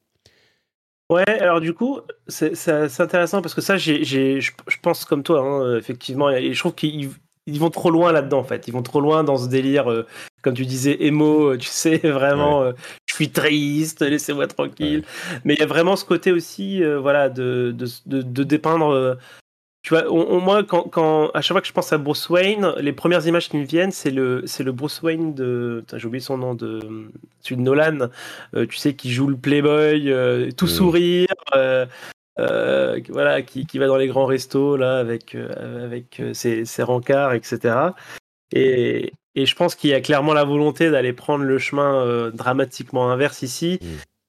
Ouais, 1.10 1.28
alors 1.28 1.62
du 1.62 1.74
coup, 1.74 2.02
c'est 2.28 2.70
intéressant 3.00 3.42
parce 3.42 3.54
que 3.54 3.62
ça, 3.62 3.78
j'ai, 3.78 4.04
je 4.04 4.52
pense 4.82 5.06
comme 5.06 5.24
toi, 5.24 5.42
hein, 5.42 5.78
effectivement, 5.78 6.30
et 6.30 6.54
je 6.54 6.60
trouve 6.60 6.76
qu'ils 6.76 7.12
ils 7.48 7.60
vont 7.60 7.70
trop 7.72 7.90
loin 7.90 8.12
là-dedans, 8.12 8.40
en 8.40 8.44
fait. 8.44 8.68
Ils 8.68 8.74
vont 8.74 8.84
trop 8.84 9.02
loin 9.02 9.24
dans 9.24 9.38
ce 9.38 9.48
délire, 9.48 9.90
euh, 9.92 10.06
comme 10.44 10.54
tu 10.54 10.66
disais, 10.66 10.98
émo, 11.00 11.54
euh, 11.54 11.58
tu 11.58 11.68
sais, 11.68 11.98
vraiment, 12.04 12.62
euh, 12.62 12.74
je 13.08 13.16
suis 13.16 13.30
triste, 13.32 14.02
laissez-moi 14.02 14.48
tranquille. 14.48 15.04
Mais 15.46 15.54
il 15.56 15.60
y 15.60 15.64
a 15.64 15.66
vraiment 15.66 15.96
ce 15.96 16.06
côté 16.06 16.32
aussi, 16.32 16.84
euh, 16.84 17.00
voilà, 17.00 17.30
de, 17.30 17.74
de, 17.76 17.88
de, 18.06 18.22
de 18.22 18.44
dépeindre. 18.44 19.18
tu 19.84 19.94
vois, 19.94 20.04
on- 20.12 20.28
on- 20.36 20.40
moi, 20.42 20.64
quand, 20.64 20.84
quand, 20.90 21.30
à 21.34 21.42
chaque 21.42 21.54
fois 21.56 21.62
que 21.62 21.68
je 21.68 21.74
pense 21.74 21.94
à 21.94 21.98
Bruce 21.98 22.30
Wayne, 22.30 22.74
les 22.80 22.92
premières 22.94 23.26
images 23.26 23.48
qui 23.50 23.56
me 23.58 23.64
viennent, 23.66 23.92
c'est 23.92 24.12
le, 24.12 24.44
c'est 24.46 24.64
le 24.64 24.74
Bruce 24.74 25.02
Wayne 25.02 25.34
de. 25.34 25.86
J'ai 25.96 26.06
oublié 26.08 26.20
son 26.22 26.38
nom, 26.38 26.54
de 26.54 26.82
celui 27.42 27.56
de 27.56 27.62
Nolan, 27.62 28.10
tu 28.54 28.76
sais, 28.76 28.94
qui 28.96 29.12
joue 29.14 29.28
le 29.28 29.38
Playboy, 29.38 30.14
tout 30.58 30.66
Mm. 30.66 30.68
sourire. 30.68 31.28
Euh, 32.40 33.00
voilà, 33.10 33.42
qui, 33.42 33.66
qui 33.66 33.80
va 33.80 33.88
dans 33.88 33.98
les 33.98 34.08
grands 34.08 34.26
restos 34.26 34.78
là 34.78 35.00
avec 35.00 35.36
euh, 35.36 35.86
avec 35.86 36.20
euh, 36.20 36.34
ses, 36.34 36.66
ses 36.66 36.84
rencarts, 36.84 37.34
etc. 37.34 37.76
Et, 38.52 39.14
et 39.36 39.46
je 39.46 39.56
pense 39.56 39.76
qu'il 39.76 39.90
y 39.90 39.94
a 39.94 40.02
clairement 40.02 40.34
la 40.34 40.44
volonté 40.44 40.90
d'aller 40.92 41.14
prendre 41.14 41.44
le 41.44 41.58
chemin 41.58 42.02
euh, 42.06 42.32
dramatiquement 42.32 43.12
inverse 43.12 43.42
ici 43.42 43.80
Mm. 43.82 43.86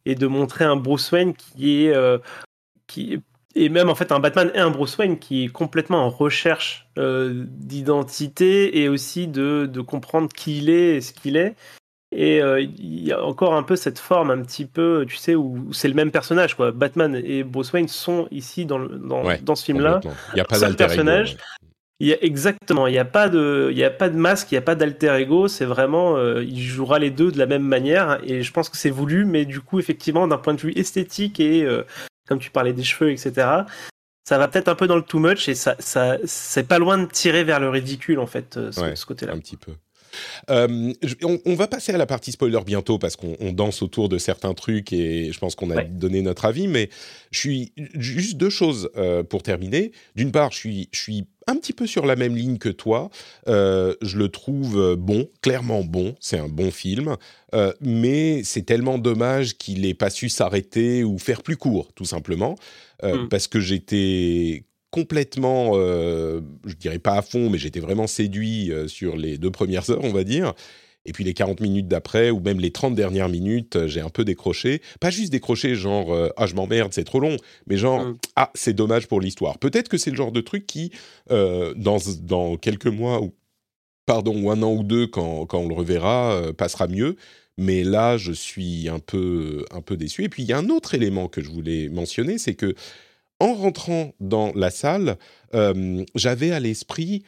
et 0.07 0.14
de 0.14 0.27
montrer 0.27 0.64
un 0.64 0.77
Bruce 0.77 1.12
Wayne 1.12 1.35
qui 1.35 1.85
est 1.87 1.94
qui 2.87 3.21
et 3.55 3.68
même 3.68 3.88
en 3.90 3.94
fait 3.94 4.12
un 4.12 4.21
Batman 4.21 4.51
et 4.55 4.59
un 4.59 4.71
Bruce 4.71 4.97
Wayne 4.99 5.18
qui 5.18 5.44
est 5.44 5.49
complètement 5.49 6.05
en 6.05 6.11
recherche 6.11 6.88
d'identité 6.97 8.81
et 8.81 8.88
aussi 8.88 9.29
de, 9.29 9.68
de 9.71 9.81
comprendre 9.81 10.29
qui 10.35 10.59
il 10.59 10.71
est 10.71 10.97
et 10.97 11.01
ce 11.01 11.12
qu'il 11.12 11.37
est. 11.37 11.55
Et 12.11 12.40
euh, 12.42 12.61
il 12.61 13.05
y 13.05 13.12
a 13.12 13.23
encore 13.23 13.55
un 13.55 13.62
peu 13.62 13.77
cette 13.77 13.99
forme 13.99 14.31
un 14.31 14.40
petit 14.42 14.64
peu, 14.64 15.05
tu 15.07 15.16
sais, 15.16 15.35
où, 15.35 15.73
c'est 15.73 15.88
le 15.88 15.94
même 15.94 16.11
personnage, 16.11 16.55
quoi. 16.55 16.73
Batman 16.73 17.14
et 17.23 17.44
Bruce 17.44 17.73
Wayne 17.73 17.88
sont 17.88 18.29
ici 18.31 18.64
dans, 18.64 18.79
le- 18.79 18.88
dans, 18.99 19.25
Ouais, 19.25 19.38
dans 19.42 19.55
ce 19.55 19.64
film-là. 19.64 20.01
Il 20.33 20.35
n'y 20.37 20.40
a 20.40 20.44
pas 20.44 20.59
d'alter 20.59 20.85
ego, 20.85 21.03
ouais. 21.35 21.37
Il 22.01 22.07
y 22.07 22.12
a, 22.14 22.16
exactement, 22.23 22.87
il 22.87 22.92
n'y 22.92 22.99
a, 22.99 23.05
pas 23.05 23.29
de- 23.29 23.68
il 23.73 23.77
y 23.77 23.85
a 23.85 23.90
pas 23.90 24.09
de 24.09 24.16
masque, 24.16 24.51
il 24.53 24.55
n'y 24.55 24.59
a 24.59 24.62
pas 24.62 24.75
d'alter 24.77 25.09
ego, 25.21 25.49
c'est 25.49 25.64
vraiment, 25.66 26.16
euh, 26.16 26.42
il 26.44 26.61
jouera 26.62 26.99
les 26.99 27.11
deux 27.11 27.31
de 27.33 27.38
la 27.38 27.47
même 27.47 27.64
manière, 27.64 28.21
et 28.25 28.42
je 28.42 28.53
pense 28.53 28.68
que 28.71 28.77
c'est 28.79 28.88
voulu, 28.90 29.25
mais 29.27 29.44
du 29.44 29.61
coup, 29.61 29.79
effectivement, 29.79 30.27
d'un 30.29 30.38
point 30.38 30.55
de 30.55 30.61
vue 30.61 30.73
esthétique 30.77 31.40
et, 31.40 31.64
euh, 31.64 31.83
comme 32.29 32.38
tu 32.38 32.51
parlais 32.51 32.73
des 32.73 32.85
cheveux, 32.85 33.11
etc., 33.11 33.49
ça 34.27 34.38
va 34.38 34.47
peut-être 34.49 34.68
un 34.68 34.75
peu 34.77 34.87
dans 34.87 34.97
le 34.97 35.03
too 35.03 35.18
much, 35.18 35.49
et 35.49 35.55
ça, 35.55 35.75
ça, 35.81 36.18
c'est 36.25 36.66
pas 36.68 36.79
loin 36.79 36.99
de 36.99 37.07
tirer 37.07 37.44
vers 37.44 37.59
le 37.61 37.68
ridicule, 37.68 38.18
en 38.21 38.27
fait, 38.27 38.57
euh, 38.57 38.71
ce, 38.73 38.81
Ouais, 38.81 38.94
ce 38.97 39.05
côté-là. 39.05 39.33
un 39.35 39.38
petit 39.38 39.57
peu. 39.57 39.73
Euh, 40.50 40.92
on, 41.22 41.38
on 41.44 41.54
va 41.54 41.66
passer 41.66 41.92
à 41.92 41.98
la 41.98 42.07
partie 42.07 42.33
spoiler 42.33 42.61
bientôt 42.66 42.98
parce 42.98 43.16
qu'on 43.16 43.37
on 43.40 43.52
danse 43.52 43.83
autour 43.83 44.09
de 44.09 44.18
certains 44.18 44.54
trucs 44.54 44.92
et 44.92 45.33
je 45.33 45.38
pense 45.38 45.54
qu'on 45.54 45.70
a 45.70 45.76
Ouais. 45.76 45.85
donné 45.90 46.22
notre 46.22 46.44
avis. 46.44 46.68
Mais 46.68 46.88
je 47.31 47.38
suis 47.38 47.72
juste 47.94 48.37
deux 48.37 48.50
choses 48.50 48.90
euh, 48.96 49.22
pour 49.22 49.42
terminer. 49.42 49.92
D'une 50.16 50.33
part, 50.33 50.50
je 50.52 50.57
suis, 50.59 50.88
je 50.92 51.00
suis 51.00 51.24
un 51.46 51.57
petit 51.57 51.72
peu 51.72 51.87
sur 51.87 52.04
la 52.04 52.14
même 52.16 52.37
ligne 52.37 52.59
que 52.59 52.68
toi. 52.68 53.11
Euh, 53.48 53.94
je 54.02 54.18
le 54.18 54.28
trouve 54.28 54.96
bon, 54.96 55.28
clairement 55.40 55.83
bon. 55.83 56.14
C'est 56.20 56.38
un 56.38 56.48
bon 56.48 56.70
film, 56.70 57.16
Euh, 57.54 57.72
mais 57.81 58.42
c'est 58.44 58.61
tellement 58.66 58.98
dommage 58.98 59.57
qu'il 59.57 59.81
n'ait 59.81 59.94
pas 59.94 60.11
su 60.11 60.28
s'arrêter 60.28 61.02
ou 61.04 61.16
faire 61.18 61.42
plus 61.42 61.57
court, 61.57 61.92
tout 61.94 62.04
simplement, 62.04 62.57
Euh, 63.04 63.22
Mm. 63.24 63.28
parce 63.31 63.46
que 63.48 63.59
j'étais 63.61 64.64
complètement, 64.90 65.72
euh, 65.74 66.40
je 66.66 66.74
dirais 66.74 66.98
pas 66.98 67.14
à 67.14 67.22
fond, 67.22 67.51
mais 67.51 67.59
j'étais 67.59 67.81
vraiment 67.81 68.07
séduit 68.07 68.72
euh, 68.72 68.88
sur 68.88 69.16
les 69.16 69.38
deux 69.38 69.51
premières 69.51 69.88
heures, 69.90 70.05
on 70.05 70.12
va 70.12 70.24
dire. 70.24 70.55
Et 71.05 71.12
puis 71.12 71.24
les 71.24 71.33
40 71.33 71.61
minutes 71.61 71.88
d'après, 71.88 72.31
ou 72.31 72.40
même 72.40 72.61
les 72.61 72.70
30 72.70 72.94
dernières 72.94 73.29
minutes, 73.31 73.77
euh, 73.77 73.88
j'ai 73.88 74.01
un 74.01 74.11
peu 74.11 74.24
décroché. 74.24 74.83
Pas 75.01 75.11
juste 75.11 75.33
décroché, 75.33 75.74
genre 75.74 76.12
euh, 76.12 76.29
ah 76.37 76.46
je 76.46 76.55
m'emmerde, 76.55 76.92
c'est 76.92 77.05
trop 77.05 77.20
long, 77.20 77.37
mais 77.66 77.77
genre 77.77 78.05
Mm. 78.05 78.18
ah 78.37 78.51
c'est 78.55 78.74
dommage 78.74 79.07
pour 79.09 79.20
l'histoire. 79.20 79.59
Peut-être 79.59 79.88
que 79.88 79.96
c'est 79.96 80.11
le 80.11 80.16
genre 80.16 80.33
de 80.33 80.40
truc 80.42 80.66
qui, 80.66 80.90
euh, 81.31 81.72
dans, 81.77 81.98
dans 82.22 82.57
quelques 82.57 82.87
mois 82.87 83.22
ou 83.22 83.35
pardon 84.07 84.42
ou 84.42 84.51
un 84.51 84.62
an 84.62 84.72
ou 84.72 84.83
deux, 84.83 85.07
quand, 85.07 85.46
quand 85.46 85.59
on 85.61 85.68
le 85.68 85.74
reverra, 85.74 86.33
euh, 86.35 86.53
passera 86.53 86.88
mieux. 86.88 87.16
Mais 87.57 87.85
là, 87.85 88.16
je 88.18 88.33
suis 88.33 88.88
un 88.88 88.98
peu 89.01 89.64
un 89.72 89.81
peu 89.81 89.96
déçu. 89.96 90.24
Et 90.24 90.29
puis 90.29 90.42
il 90.42 90.48
y 90.48 90.53
a 90.53 90.59
un 90.59 90.68
autre 90.68 90.94
élément 90.94 91.29
que 91.29 91.42
je 91.42 91.51
voulais 91.51 91.88
mentionner, 91.88 92.38
c'est 92.38 92.55
que 92.55 92.74
en 93.40 93.55
rentrant 93.55 94.14
dans 94.20 94.53
la 94.55 94.70
salle, 94.70 95.16
euh, 95.55 96.05
j'avais 96.14 96.51
à 96.51 96.61
l'esprit 96.61 97.22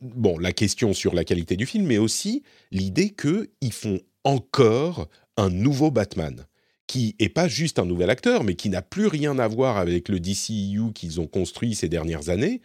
bon 0.00 0.38
la 0.38 0.52
question 0.52 0.92
sur 0.94 1.14
la 1.14 1.24
qualité 1.24 1.56
du 1.56 1.66
film, 1.66 1.86
mais 1.86 1.98
aussi 1.98 2.42
l'idée 2.70 3.10
que 3.10 3.50
ils 3.60 3.72
font 3.72 4.00
encore 4.24 5.08
un 5.36 5.50
nouveau 5.50 5.90
Batman 5.90 6.46
qui 6.86 7.16
est 7.18 7.28
pas 7.28 7.48
juste 7.48 7.78
un 7.78 7.84
nouvel 7.84 8.10
acteur, 8.10 8.44
mais 8.44 8.54
qui 8.54 8.68
n'a 8.68 8.82
plus 8.82 9.06
rien 9.06 9.38
à 9.38 9.48
voir 9.48 9.76
avec 9.76 10.08
le 10.08 10.20
DCU 10.20 10.92
qu'ils 10.94 11.20
ont 11.20 11.26
construit 11.26 11.74
ces 11.74 11.88
dernières 11.88 12.28
années. 12.28 12.60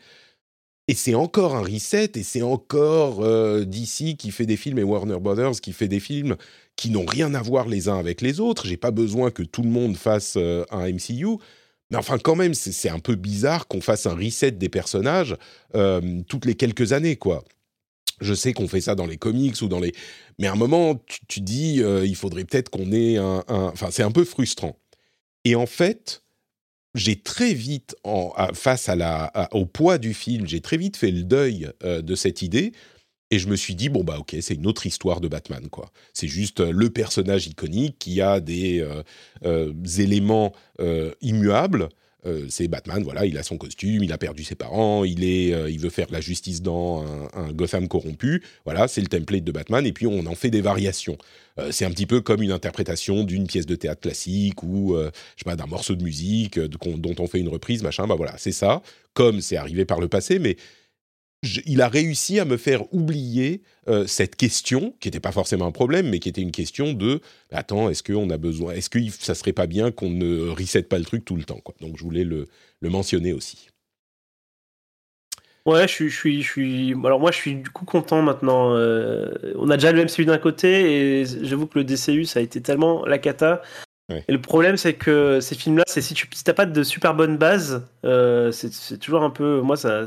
Et 0.88 0.94
c'est 0.94 1.16
encore 1.16 1.56
un 1.56 1.64
reset, 1.64 2.12
et 2.16 2.24
c'est 2.24 2.42
encore 2.42 3.22
euh, 3.22 3.66
DC 3.66 4.18
qui 4.18 4.32
fait 4.32 4.46
des 4.46 4.58
films 4.58 4.80
et 4.80 4.84
Warner 4.84 5.20
Brothers 5.20 5.62
qui 5.62 5.74
fait 5.74 5.88
des 5.88 6.00
films 6.00 6.36
qui 6.76 6.90
n'ont 6.90 7.06
rien 7.06 7.34
à 7.34 7.42
voir 7.42 7.68
les 7.68 7.88
uns 7.88 7.98
avec 7.98 8.22
les 8.22 8.40
autres. 8.40 8.68
J'ai 8.68 8.78
pas 8.78 8.92
besoin 8.92 9.32
que 9.32 9.44
tout 9.44 9.62
le 9.62 9.70
monde 9.70 9.96
fasse 9.96 10.36
euh, 10.38 10.66
un 10.70 10.92
MCU. 10.92 11.38
Mais 11.92 11.98
enfin, 11.98 12.18
quand 12.18 12.36
même, 12.36 12.54
c'est 12.54 12.90
un 12.90 13.00
peu 13.00 13.16
bizarre 13.16 13.68
qu'on 13.68 13.82
fasse 13.82 14.06
un 14.06 14.16
reset 14.16 14.52
des 14.52 14.70
personnages 14.70 15.36
euh, 15.76 16.22
toutes 16.28 16.46
les 16.46 16.56
quelques 16.56 16.94
années, 16.94 17.18
quoi. 17.18 17.44
Je 18.22 18.34
sais 18.34 18.54
qu'on 18.54 18.68
fait 18.68 18.82
ça 18.82 18.96
dans 18.96 19.08
les 19.08 19.18
comics 19.18 19.62
ou 19.62 19.68
dans 19.68 19.80
les... 19.80 19.94
Mais 20.40 20.48
à 20.48 20.54
un 20.54 20.56
moment, 20.56 21.00
tu, 21.28 21.42
dis, 21.42 21.82
euh, 21.82 22.06
il 22.06 22.16
faudrait 22.16 22.46
peut-être 22.46 22.70
qu'on 22.70 22.92
ait 22.92 23.18
un... 23.18 23.44
Enfin, 23.48 23.90
c'est 23.92 24.04
un 24.04 24.12
peu 24.12 24.24
frustrant. 24.24 24.78
Et 25.44 25.56
en 25.56 25.66
fait, 25.66 26.22
j'ai 26.94 27.20
très 27.20 27.54
vite, 27.54 27.96
face 28.54 28.90
au 29.52 29.66
poids 29.66 29.98
du 29.98 30.14
film, 30.14 30.48
j'ai 30.48 30.62
très 30.62 30.78
vite 30.78 30.98
fait 30.98 31.12
le 31.12 31.24
deuil 31.24 31.70
euh, 31.84 32.02
de 32.02 32.16
cette 32.16 32.42
idée. 32.42 32.74
Et 33.32 33.40
je 33.40 33.48
me 33.48 33.56
suis 33.56 33.76
dit, 33.76 33.88
bon, 33.88 34.04
bah 34.04 34.18
ok, 34.20 34.36
c'est 34.42 34.56
une 34.56 34.68
autre 34.68 34.86
histoire 34.86 35.22
de 35.22 35.30
Batman, 35.30 35.70
quoi. 35.70 35.90
C'est 36.14 36.28
juste 36.28 36.60
euh, 36.60 36.72
le 36.72 36.90
personnage 36.90 37.48
iconique 37.48 37.96
qui 37.98 38.20
a 38.20 38.42
des 38.42 38.82
euh, 38.82 39.04
euh, 39.46 39.74
éléments 39.98 40.54
immuables. 41.22 41.90
C'est 42.50 42.68
Batman, 42.68 43.02
voilà, 43.04 43.26
il 43.26 43.36
a 43.40 43.44
son 43.44 43.58
costume, 43.58 44.04
il 44.04 44.12
a 44.12 44.18
perdu 44.18 44.44
ses 44.44 44.54
parents, 44.54 45.04
il, 45.04 45.24
est, 45.24 45.50
il 45.72 45.80
veut 45.80 45.90
faire 45.90 46.06
la 46.12 46.22
justice 46.22 46.62
dans 46.62 47.04
un, 47.04 47.30
un 47.34 47.52
Gotham 47.52 47.88
corrompu. 47.88 48.44
Voilà, 48.64 48.88
c'est 48.88 49.02
le 49.02 49.08
template 49.08 49.44
de 49.44 49.52
Batman, 49.52 49.86
et 49.88 49.92
puis 49.92 50.06
on 50.06 50.26
en 50.28 50.36
fait 50.36 50.52
des 50.52 50.62
variations. 50.62 51.18
C'est 51.72 51.86
un 51.86 51.90
petit 51.90 52.06
peu 52.06 52.22
comme 52.22 52.44
une 52.44 52.52
interprétation 52.52 53.24
d'une 53.24 53.48
pièce 53.48 53.66
de 53.66 53.76
théâtre 53.76 54.02
classique 54.02 54.62
ou, 54.62 54.96
je 54.96 55.10
sais 55.38 55.46
pas, 55.46 55.56
d'un 55.56 55.66
morceau 55.66 55.96
de 55.96 56.04
musique 56.04 56.60
dont 56.60 57.16
on 57.18 57.28
fait 57.28 57.40
une 57.40 57.50
reprise, 57.50 57.82
machin. 57.82 58.06
Bah 58.06 58.16
voilà, 58.16 58.36
c'est 58.38 58.52
ça, 58.52 58.84
comme 59.14 59.42
c'est 59.42 59.58
arrivé 59.58 59.86
par 59.86 60.00
le 60.00 60.08
passé, 60.08 60.38
mais 60.38 60.58
je- 61.44 61.62
il 61.66 61.82
a 61.82 61.88
réussi 61.88 62.40
à 62.40 62.46
me 62.46 62.58
faire 62.58 62.92
oublier 62.94 63.62
euh, 63.88 64.06
cette 64.06 64.36
question, 64.36 64.94
qui 65.00 65.08
n'était 65.08 65.20
pas 65.20 65.32
forcément 65.32 65.66
un 65.66 65.72
problème, 65.72 66.10
mais 66.10 66.20
qui 66.20 66.30
était 66.30 66.42
une 66.42 66.52
question 66.52 66.94
de 66.94 67.20
attends, 67.52 67.90
est-ce 67.90 68.04
qu'on 68.04 68.30
a 68.30 68.38
besoin, 68.38 68.74
est-ce 68.74 68.90
que 68.90 69.00
ça 69.10 69.34
serait 69.34 69.54
pas 69.54 69.66
bien 69.68 69.92
qu'on 69.92 70.10
ne 70.10 70.50
reset 70.50 70.84
pas 70.84 71.00
le 71.00 71.06
truc 71.06 71.26
tout 71.26 71.36
le 71.36 71.44
temps, 71.44 71.60
quoi. 71.64 71.74
Donc 71.82 71.98
je 71.98 72.04
voulais 72.04 72.24
le, 72.24 72.48
le 72.80 72.90
mentionner 72.90 73.34
aussi. 73.34 73.70
Ouais, 75.66 75.88
je 75.88 75.94
suis, 75.94 76.10
je 76.10 76.16
suis, 76.18 76.42
je 76.42 76.50
suis. 76.52 76.94
Alors 77.06 77.20
moi, 77.20 77.32
je 77.32 77.38
suis 77.38 77.56
du 77.56 77.70
coup 77.70 77.86
content 77.86 78.24
maintenant. 78.24 78.76
Euh, 78.76 79.32
on 79.58 79.70
a 79.70 79.78
déjà 79.78 79.92
le 79.92 80.04
MCU 80.04 80.26
d'un 80.26 80.40
côté 80.40 81.20
et 81.22 81.26
j'avoue 81.44 81.68
que 81.68 81.78
le 81.78 81.86
DCU, 81.86 82.26
ça 82.26 82.40
a 82.40 82.42
été 82.42 82.62
tellement 82.62 83.06
la 83.06 83.20
cata. 83.20 83.62
Ouais. 84.10 84.26
Et 84.28 84.32
le 84.32 84.42
problème, 84.42 84.76
c'est 84.76 84.96
que 84.96 85.40
ces 85.40 85.54
films-là, 85.54 85.84
c'est 85.88 86.02
si 86.02 86.16
tu 86.16 86.28
si 86.34 86.44
t'as 86.44 86.54
pas 86.56 86.66
de 86.66 86.82
super 86.84 87.14
bonne 87.14 87.38
base, 87.38 87.86
euh, 88.06 88.52
c'est 88.52 88.98
toujours 88.98 89.22
un 89.22 89.30
peu. 89.30 89.62
Moi, 89.62 89.78
ça, 89.78 90.06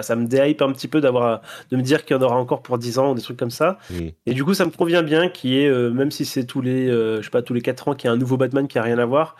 ça 0.00 0.16
me 0.16 0.26
déhype 0.26 0.62
un 0.62 0.72
petit 0.72 0.88
peu 0.88 1.02
d'avoir 1.02 1.42
de 1.70 1.76
me 1.76 1.82
dire 1.82 2.06
qu'il 2.06 2.16
y 2.16 2.18
en 2.18 2.22
aura 2.22 2.36
encore 2.36 2.62
pour 2.62 2.78
10 2.78 2.98
ans 2.98 3.12
ou 3.12 3.14
des 3.14 3.20
trucs 3.20 3.36
comme 3.36 3.50
ça. 3.50 3.76
Mm. 3.90 4.08
Et 4.24 4.32
du 4.32 4.42
coup, 4.44 4.54
ça 4.54 4.64
me 4.64 4.70
convient 4.70 5.02
bien 5.02 5.28
qu'il 5.28 5.50
y 5.50 5.58
ait, 5.64 5.68
euh, 5.68 5.90
même 5.90 6.10
si 6.10 6.24
c'est 6.24 6.44
tous 6.44 6.62
les, 6.62 6.88
euh, 6.88 7.18
je 7.18 7.24
sais 7.24 7.30
pas, 7.30 7.42
tous 7.42 7.52
les 7.52 7.60
4 7.60 7.88
ans, 7.88 7.94
qu'il 7.94 8.08
y 8.08 8.10
ait 8.10 8.14
un 8.14 8.18
nouveau 8.18 8.38
Batman 8.38 8.66
qui 8.66 8.78
a 8.78 8.82
rien 8.82 8.98
à 8.98 9.04
voir. 9.04 9.36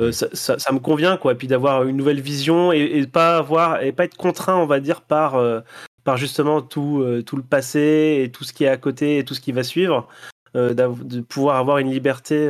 euh, 0.00 0.10
ça, 0.10 0.26
ça- 0.32 0.58
ça 0.58 0.72
me 0.72 0.80
convient 0.80 1.16
quoi, 1.16 1.32
et 1.32 1.34
puis 1.36 1.46
d'avoir 1.46 1.84
une 1.84 1.96
nouvelle 1.96 2.20
vision 2.20 2.72
et, 2.72 2.80
et 2.80 3.06
pas 3.06 3.36
avoir 3.36 3.82
et 3.82 3.92
pas 3.92 4.04
être 4.04 4.16
contraint, 4.16 4.56
on 4.56 4.66
va 4.66 4.80
dire, 4.80 5.02
par 5.02 5.40
par 6.02 6.16
justement 6.16 6.62
tout 6.62 7.04
tout 7.26 7.36
le 7.36 7.42
passé 7.44 8.22
et 8.24 8.30
tout 8.32 8.42
ce 8.42 8.52
qui 8.52 8.64
est 8.64 8.68
à 8.68 8.76
côté 8.78 9.18
et 9.18 9.24
tout 9.24 9.34
ce 9.34 9.40
qui 9.40 9.52
va 9.52 9.62
suivre, 9.62 10.08
de 10.54 11.20
pouvoir 11.20 11.56
avoir 11.56 11.78
une 11.78 11.90
liberté 11.90 12.48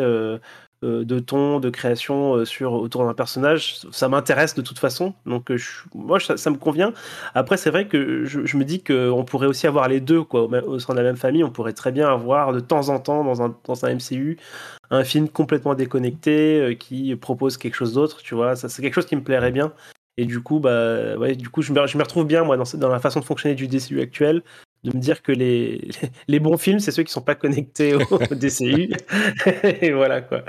de 0.82 1.18
ton, 1.20 1.60
de 1.60 1.70
création 1.70 2.34
euh, 2.34 2.44
sur 2.44 2.72
autour 2.72 3.04
d'un 3.04 3.14
personnage, 3.14 3.80
ça 3.92 4.08
m'intéresse 4.08 4.54
de 4.54 4.62
toute 4.62 4.78
façon. 4.78 5.14
Donc 5.26 5.50
euh, 5.50 5.58
moi 5.94 6.18
ça, 6.18 6.50
me 6.50 6.56
convient. 6.56 6.92
Après 7.34 7.56
c'est 7.56 7.70
vrai 7.70 7.86
que 7.86 8.24
je, 8.24 8.56
me 8.56 8.64
dis 8.64 8.82
qu'on 8.82 9.24
pourrait 9.24 9.46
aussi 9.46 9.66
avoir 9.66 9.88
les 9.88 10.00
deux 10.00 10.22
quoi 10.22 10.42
au, 10.44 10.78
sein 10.78 10.94
de 10.94 10.98
la 10.98 11.04
même 11.04 11.16
famille. 11.16 11.44
On 11.44 11.50
pourrait 11.50 11.72
très 11.72 11.92
bien 11.92 12.08
avoir 12.08 12.52
de 12.52 12.60
temps 12.60 12.88
en 12.88 12.98
temps 12.98 13.24
dans 13.24 13.42
un 13.42 13.54
dans 13.64 13.84
un 13.84 13.94
MCU 13.94 14.38
un 14.90 15.04
film 15.04 15.28
complètement 15.28 15.74
déconnecté 15.74 16.60
euh, 16.60 16.74
qui 16.74 17.14
propose 17.16 17.56
quelque 17.56 17.74
chose 17.74 17.94
d'autre. 17.94 18.22
Tu 18.22 18.34
vois, 18.34 18.56
ça 18.56 18.68
c'est 18.68 18.82
quelque 18.82 18.94
chose 18.94 19.06
qui 19.06 19.16
me 19.16 19.22
plairait 19.22 19.52
bien. 19.52 19.72
Et 20.16 20.26
du 20.26 20.40
coup 20.40 20.58
bah 20.58 21.16
ouais, 21.16 21.36
du 21.36 21.48
coup 21.48 21.62
je 21.62 21.72
me, 21.72 21.86
je 21.86 21.96
me 21.96 22.02
retrouve 22.02 22.26
bien 22.26 22.44
moi 22.44 22.56
dans, 22.56 22.64
dans 22.74 22.88
la 22.88 23.00
façon 23.00 23.20
de 23.20 23.24
fonctionner 23.24 23.54
du 23.54 23.68
DCU 23.68 24.00
actuel 24.00 24.42
de 24.84 24.96
me 24.96 25.00
dire 25.00 25.22
que 25.22 25.32
les, 25.32 25.88
les 26.28 26.40
bons 26.40 26.56
films, 26.56 26.80
c'est 26.80 26.90
ceux 26.90 27.02
qui 27.02 27.12
sont 27.12 27.20
pas 27.22 27.34
connectés 27.34 27.94
au 27.94 28.34
DCU. 28.34 28.92
et 29.80 29.92
voilà 29.92 30.20
quoi. 30.22 30.44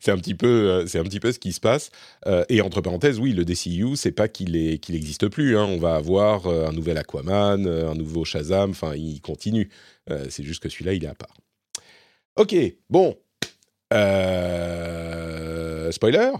C'est 0.00 0.10
un 0.10 0.18
petit 0.18 0.34
peu, 0.34 0.46
euh, 0.46 0.86
c'est 0.86 0.98
un 0.98 1.04
petit 1.04 1.20
peu 1.20 1.32
ce 1.32 1.38
qui 1.38 1.52
se 1.52 1.60
passe. 1.60 1.90
Euh, 2.26 2.44
et 2.50 2.60
entre 2.60 2.82
parenthèses, 2.82 3.18
oui, 3.18 3.32
le 3.32 3.44
DCU, 3.46 3.96
c'est 3.96 4.12
pas 4.12 4.28
qu'il 4.28 4.78
qu'il 4.80 4.94
n'existe 4.94 5.28
plus. 5.28 5.56
hein. 5.56 5.64
On 5.64 5.78
va 5.78 5.94
avoir 5.96 6.46
euh, 6.46 6.66
un 6.66 6.72
nouvel 6.72 6.98
Aquaman, 6.98 7.66
un 7.66 7.94
nouveau 7.94 8.24
Shazam. 8.24 8.70
Enfin, 8.70 8.94
il 8.94 9.20
continue. 9.22 9.70
Euh, 10.10 10.26
c'est 10.28 10.42
juste 10.44 10.62
que 10.62 10.68
celui-là, 10.68 10.92
il 10.92 11.04
est 11.04 11.08
à 11.08 11.14
part. 11.14 11.34
Ok, 12.36 12.54
bon. 12.90 13.16
Euh, 13.94 15.90
spoiler? 15.92 16.30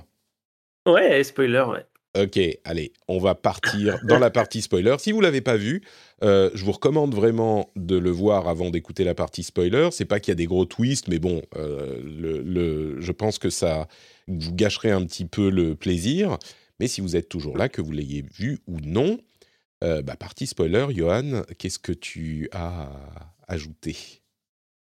Ouais, 0.87 1.23
spoiler, 1.25 1.65
ouais. 1.69 1.85
Ok, 2.19 2.41
allez, 2.65 2.93
on 3.07 3.19
va 3.19 3.37
partir 3.37 4.01
dans 4.05 4.19
la 4.19 4.31
partie 4.31 4.61
spoiler. 4.61 4.97
Si 4.99 5.13
vous 5.13 5.21
l'avez 5.21 5.41
pas 5.41 5.57
vu, 5.57 5.83
euh, 6.25 6.51
je 6.53 6.65
vous 6.65 6.73
recommande 6.73 7.15
vraiment 7.15 7.71
de 7.77 7.97
le 7.97 8.11
voir 8.11 8.49
avant 8.49 8.71
d'écouter 8.71 9.05
la 9.05 9.15
partie 9.15 9.45
spoiler. 9.45 9.91
C'est 9.93 10.05
pas 10.05 10.19
qu'il 10.19 10.33
y 10.33 10.33
a 10.33 10.37
des 10.37 10.47
gros 10.47 10.65
twists, 10.65 11.07
mais 11.07 11.21
bon, 11.21 11.43
euh, 11.57 12.97
je 12.99 13.13
pense 13.13 13.39
que 13.39 13.51
ça 13.51 13.87
vous 14.27 14.53
gâcherait 14.53 14.91
un 14.91 15.05
petit 15.05 15.27
peu 15.27 15.49
le 15.49 15.77
plaisir. 15.77 16.39
Mais 16.81 16.89
si 16.89 17.01
vous 17.01 17.15
êtes 17.15 17.29
toujours 17.29 17.57
là, 17.57 17.69
que 17.69 17.81
vous 17.81 17.93
l'ayez 17.93 18.25
vu 18.37 18.59
ou 18.67 18.79
non, 18.83 19.19
euh, 19.85 20.03
bah, 20.03 20.17
partie 20.17 20.49
spoiler, 20.49 20.87
Johan, 20.91 21.43
qu'est-ce 21.57 21.79
que 21.79 21.93
tu 21.93 22.49
as 22.53 22.91
ajouté 23.47 23.97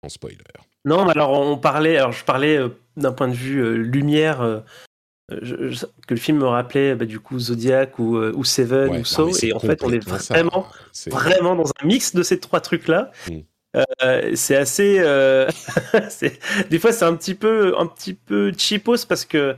en 0.03 0.09
spoiler? 0.09 0.39
Non, 0.87 1.07
alors 1.09 1.33
on 1.33 1.59
parlait, 1.59 1.99
alors 1.99 2.13
je 2.13 2.25
parlais 2.25 2.59
d'un 2.97 3.13
point 3.13 3.29
de 3.29 3.35
vue 3.35 3.83
lumière, 3.83 4.63
je- 5.43 5.71
je- 5.71 5.87
que 6.07 6.15
le 6.15 6.21
film 6.21 6.39
me 6.39 6.47
rappelait 6.47 6.95
bah, 6.95 7.05
du 7.05 7.19
coup 7.21 7.39
Zodiac 7.39 7.99
ou, 7.99 8.17
euh, 8.17 8.33
ou 8.37 8.45
Seven 8.45 8.91
Ouais, 8.91 9.01
ou 9.01 9.05
So, 9.05 9.31
et 9.43 9.53
en 9.53 9.59
fait 9.59 9.83
on 9.83 9.93
est 9.93 10.03
ça. 10.09 10.35
vraiment, 10.35 10.67
C'est- 10.93 11.11
vraiment 11.11 11.57
dans 11.57 11.69
un 11.83 11.87
mix 11.87 12.15
de 12.15 12.23
ces 12.23 12.39
trois 12.39 12.61
trucs-là. 12.61 13.11
Mm. 13.29 13.39
Euh, 14.03 14.33
c'est 14.35 14.57
assez, 14.57 14.99
euh, 15.01 15.47
des 16.71 16.79
fois 16.79 16.93
c'est 16.93 17.05
un 17.05 17.15
petit 17.15 17.35
peu, 17.35 17.75
un 17.79 17.87
petit 17.87 18.15
peu 18.15 18.53
cheapos 18.57 19.05
parce 19.07 19.25
que 19.25 19.55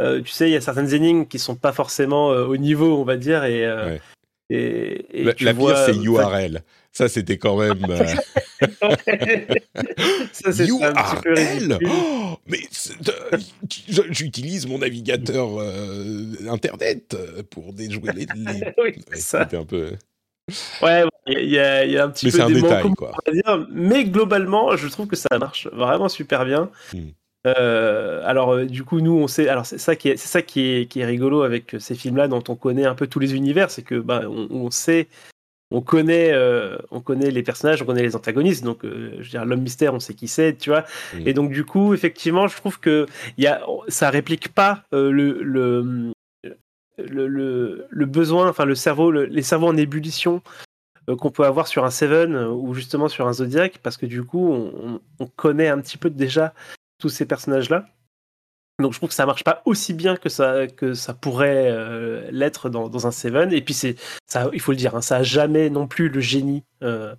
euh, 0.00 0.22
tu 0.22 0.30
sais 0.32 0.48
il 0.48 0.52
y 0.52 0.56
a 0.56 0.60
certaines 0.60 0.92
énigmes 0.94 1.26
qui 1.26 1.38
sont 1.38 1.54
pas 1.54 1.72
forcément 1.72 2.32
euh, 2.32 2.44
au 2.46 2.56
niveau, 2.56 2.98
on 2.98 3.04
va 3.04 3.16
dire, 3.16 3.44
et 3.44 3.64
euh, 3.66 3.86
Ouais. 3.86 4.00
et, 4.50 5.20
et 5.20 5.24
La, 5.24 5.34
tu 5.34 5.44
la 5.44 5.52
vois, 5.52 5.74
pire, 5.74 5.84
c'est 5.84 5.98
euh, 5.98 6.02
URL. 6.02 6.62
Ça, 6.92 7.08
c'était 7.08 7.38
quand 7.38 7.56
même. 7.56 7.84
euh, 7.88 8.04
ça, 10.32 10.52
c'est 10.52 10.70
un 10.70 10.92
petit 10.92 11.22
peu 11.22 11.34
ridicule. 11.34 11.78
Oh, 11.86 12.36
Mais 12.46 12.58
euh, 13.32 13.38
j'utilise 14.10 14.66
mon 14.66 14.78
navigateur 14.78 15.48
euh, 15.60 16.24
internet 16.48 17.14
euh, 17.14 17.42
pour 17.48 17.72
déjouer 17.72 18.10
les. 18.14 18.26
les- 18.34 18.74
Oui, 18.78 18.94
Ouais, 19.10 19.16
ça. 19.16 19.44
C'était 19.44 19.56
un 19.56 19.64
peu. 19.64 19.92
Ouais, 20.82 21.04
il 21.28 21.48
y, 21.48 21.58
a, 21.60 21.84
il 21.84 21.92
y 21.92 21.98
a 21.98 22.04
un 22.04 22.10
petit 22.10 22.26
Mais 22.26 22.32
peu 22.32 22.36
c'est 22.38 22.42
un 22.42 22.48
des 22.48 22.60
détail, 22.60 22.90
quoi. 22.96 23.12
on 23.12 23.30
va 23.30 23.32
dire, 23.32 23.66
mais 23.70 24.04
globalement, 24.04 24.76
je 24.76 24.88
trouve 24.88 25.06
que 25.06 25.14
ça 25.16 25.38
marche 25.38 25.68
vraiment 25.72 26.08
super 26.08 26.44
bien. 26.44 26.70
Mm. 26.92 26.98
Euh, 27.46 28.20
alors 28.26 28.52
euh, 28.52 28.66
du 28.66 28.84
coup 28.84 29.00
nous 29.00 29.14
on 29.16 29.26
sait 29.26 29.48
alors 29.48 29.64
c'est 29.64 29.78
ça 29.78 29.96
qui 29.96 30.10
est 30.10 30.18
c'est 30.18 30.28
ça 30.28 30.42
qui 30.42 30.60
est 30.60 30.86
qui 30.86 31.00
est 31.00 31.06
rigolo 31.06 31.40
avec 31.40 31.74
ces 31.78 31.94
films 31.94 32.18
là 32.18 32.28
dont 32.28 32.44
on 32.48 32.54
connaît 32.54 32.84
un 32.84 32.94
peu 32.94 33.06
tous 33.06 33.18
les 33.18 33.34
univers 33.34 33.70
c'est 33.70 33.80
que 33.80 33.94
bah 33.94 34.24
on, 34.26 34.46
on 34.50 34.70
sait 34.70 35.08
on 35.70 35.80
connaît 35.80 36.32
euh, 36.32 36.76
on 36.90 37.00
connaît 37.00 37.30
les 37.30 37.42
personnages 37.42 37.80
on 37.82 37.86
connaît 37.86 38.02
les 38.02 38.16
antagonistes 38.16 38.64
donc 38.64 38.84
euh, 38.84 39.12
je 39.18 39.22
veux 39.24 39.28
dire 39.30 39.44
l'homme 39.44 39.62
mystère 39.62 39.94
on 39.94 40.00
sait 40.00 40.14
qui 40.14 40.26
c'est 40.28 40.56
tu 40.56 40.70
vois 40.70 40.84
Mm. 41.14 41.26
et 41.28 41.32
donc 41.34 41.50
du 41.52 41.64
coup 41.64 41.94
effectivement 41.94 42.48
je 42.48 42.56
trouve 42.56 42.80
que 42.80 43.06
y 43.38 43.46
a 43.46 43.62
ça 43.88 44.10
réplique 44.10 44.48
pas 44.54 44.84
euh, 44.92 45.10
le, 45.12 45.42
le 45.42 46.12
le, 46.98 47.26
le, 47.28 47.86
le 47.88 48.06
besoin, 48.06 48.48
enfin 48.50 48.66
le 48.66 48.74
cerveau, 48.74 49.10
le- 49.10 49.24
les 49.24 49.40
cerveaux 49.42 49.68
en 49.68 49.76
ébullition 49.76 50.42
qu'on 51.18 51.30
peut 51.30 51.44
avoir 51.46 51.66
sur 51.66 51.84
un 51.86 51.90
Seven 51.90 52.36
ou 52.36 52.74
justement 52.74 53.08
sur 53.08 53.26
un 53.26 53.32
Zodiac, 53.32 53.78
parce 53.82 53.96
que 53.96 54.04
du 54.06 54.22
coup, 54.22 54.52
on 55.18 55.26
connaît 55.26 55.68
un 55.68 55.80
petit 55.80 55.96
peu 55.96 56.10
déjà 56.10 56.52
tous 57.00 57.08
ces 57.08 57.24
personnages-là. 57.24 57.86
Donc 58.80 58.92
je 58.92 58.98
trouve 58.98 59.08
que 59.10 59.14
ça 59.14 59.26
marche 59.26 59.44
pas 59.44 59.62
aussi 59.64 59.92
bien 59.94 60.16
que 60.16 60.28
ça, 60.28 60.66
que 60.66 60.94
ça 60.94 61.14
pourrait 61.14 61.68
euh, 61.70 62.28
l'être 62.32 62.68
dans, 62.70 62.88
dans 62.88 63.06
un 63.06 63.10
Seven. 63.10 63.52
Et 63.52 63.60
puis 63.62 63.74
c'est 63.74 63.96
ça, 64.26 64.50
il 64.52 64.60
faut 64.60 64.72
le 64.72 64.76
dire, 64.76 64.94
hein, 64.94 65.00
ça 65.02 65.16
a 65.16 65.22
jamais 65.22 65.70
non 65.70 65.86
plus 65.86 66.08
le 66.08 66.20
génie. 66.20 66.64
euh, 66.82 67.14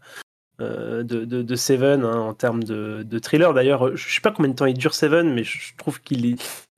euh, 0.60 1.02
de, 1.02 1.26
de, 1.26 1.41
de 1.41 1.56
Seven 1.56 2.04
hein, 2.06 2.19
en 2.19 2.34
termes 2.36 2.63
de, 2.63 3.02
de 3.04 3.19
thriller. 3.19 3.52
D'ailleurs, 3.54 3.95
je 3.97 4.13
sais 4.13 4.21
pas 4.21 4.32
combien 4.32 4.52
de 4.52 4.56
temps 4.56 4.67
il 4.67 4.78
dure 4.78 4.93
Seven, 4.93 5.34
mais 5.34 5.43
je 5.43 5.76
trouve 5.76 6.02
qu'il 6.02 6.24
est, 6.28 6.36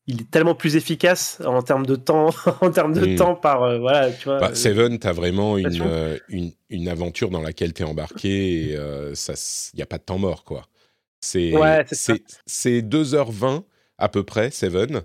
il 0.08 0.22
est 0.22 0.32
tellement 0.32 0.56
plus 0.56 0.78
efficace 0.78 1.41
en 1.46 1.62
termes 1.62 1.86
de 1.86 1.98
temps, 1.98 2.30
en 2.62 2.72
termes 2.72 2.93
de 2.93 3.17
temps 3.17 3.36
par 3.36 3.63
euh, 3.63 3.80
voilà, 3.80 4.10
tu 4.12 4.24
vois. 4.26 4.39
Bah, 4.39 4.56
Seven, 4.56 5.00
t'as 5.00 5.12
vraiment 5.12 5.58
une, 5.58 5.82
euh, 5.82 6.17
une, 6.30 6.52
une 6.69 6.88
aventure 6.88 7.30
dans 7.30 7.41
laquelle 7.41 7.74
t'es 7.74 7.84
embarqué 7.84 8.69
et 8.69 8.78
euh, 8.78 9.15
ça, 9.15 9.34
il 9.74 9.78
n'y 9.78 9.84
a 9.84 9.86
pas 9.88 9.98
de 9.98 10.04
temps 10.04 10.19
mort, 10.19 10.46
quoi. 10.46 10.67
C'est 11.19 11.54
Ouais, 11.54 11.86
c'est 12.46 12.82
2h20 12.82 13.63
à 14.04 14.10
peu 14.10 14.24
près, 14.24 14.52
Seven. 14.52 15.02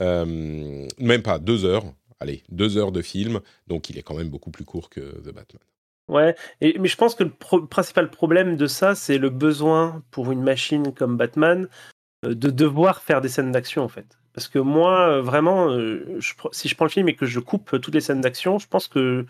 Euh, 0.00 0.86
même 0.98 1.22
pas, 1.22 1.38
2 1.38 1.64
heures. 1.64 1.84
Allez, 2.20 2.42
2 2.50 2.76
heures 2.76 2.92
de 2.92 3.02
film. 3.02 3.40
Donc 3.66 3.90
il 3.90 3.98
est 3.98 4.02
quand 4.02 4.14
même 4.16 4.28
beaucoup 4.28 4.50
plus 4.50 4.64
court 4.64 4.90
que 4.90 5.00
The 5.00 5.32
Batman. 5.32 5.62
Ouais, 6.08 6.34
et, 6.60 6.76
mais 6.80 6.88
je 6.88 6.96
pense 6.96 7.14
que 7.14 7.22
le 7.22 7.30
pro- 7.30 7.62
principal 7.66 8.10
problème 8.10 8.56
de 8.56 8.66
ça, 8.66 8.94
c'est 8.96 9.18
le 9.18 9.30
besoin 9.30 10.02
pour 10.10 10.32
une 10.32 10.42
machine 10.42 10.92
comme 10.92 11.16
Batman 11.16 11.68
euh, 12.24 12.34
de 12.34 12.50
devoir 12.50 13.00
faire 13.02 13.20
des 13.20 13.28
scènes 13.28 13.52
d'action 13.52 13.84
en 13.84 13.88
fait. 13.88 14.18
Parce 14.32 14.48
que 14.48 14.58
moi, 14.58 15.08
euh, 15.08 15.22
vraiment, 15.22 15.70
je 15.78 16.32
si 16.52 16.68
je 16.68 16.74
prends 16.74 16.84
le 16.86 16.90
film 16.90 17.08
et 17.08 17.14
que 17.14 17.26
je 17.26 17.38
coupe 17.40 17.78
toutes 17.80 17.94
les 17.94 18.00
scènes 18.00 18.20
d'action, 18.20 18.58
je 18.58 18.66
pense 18.66 18.88
que 18.88 19.24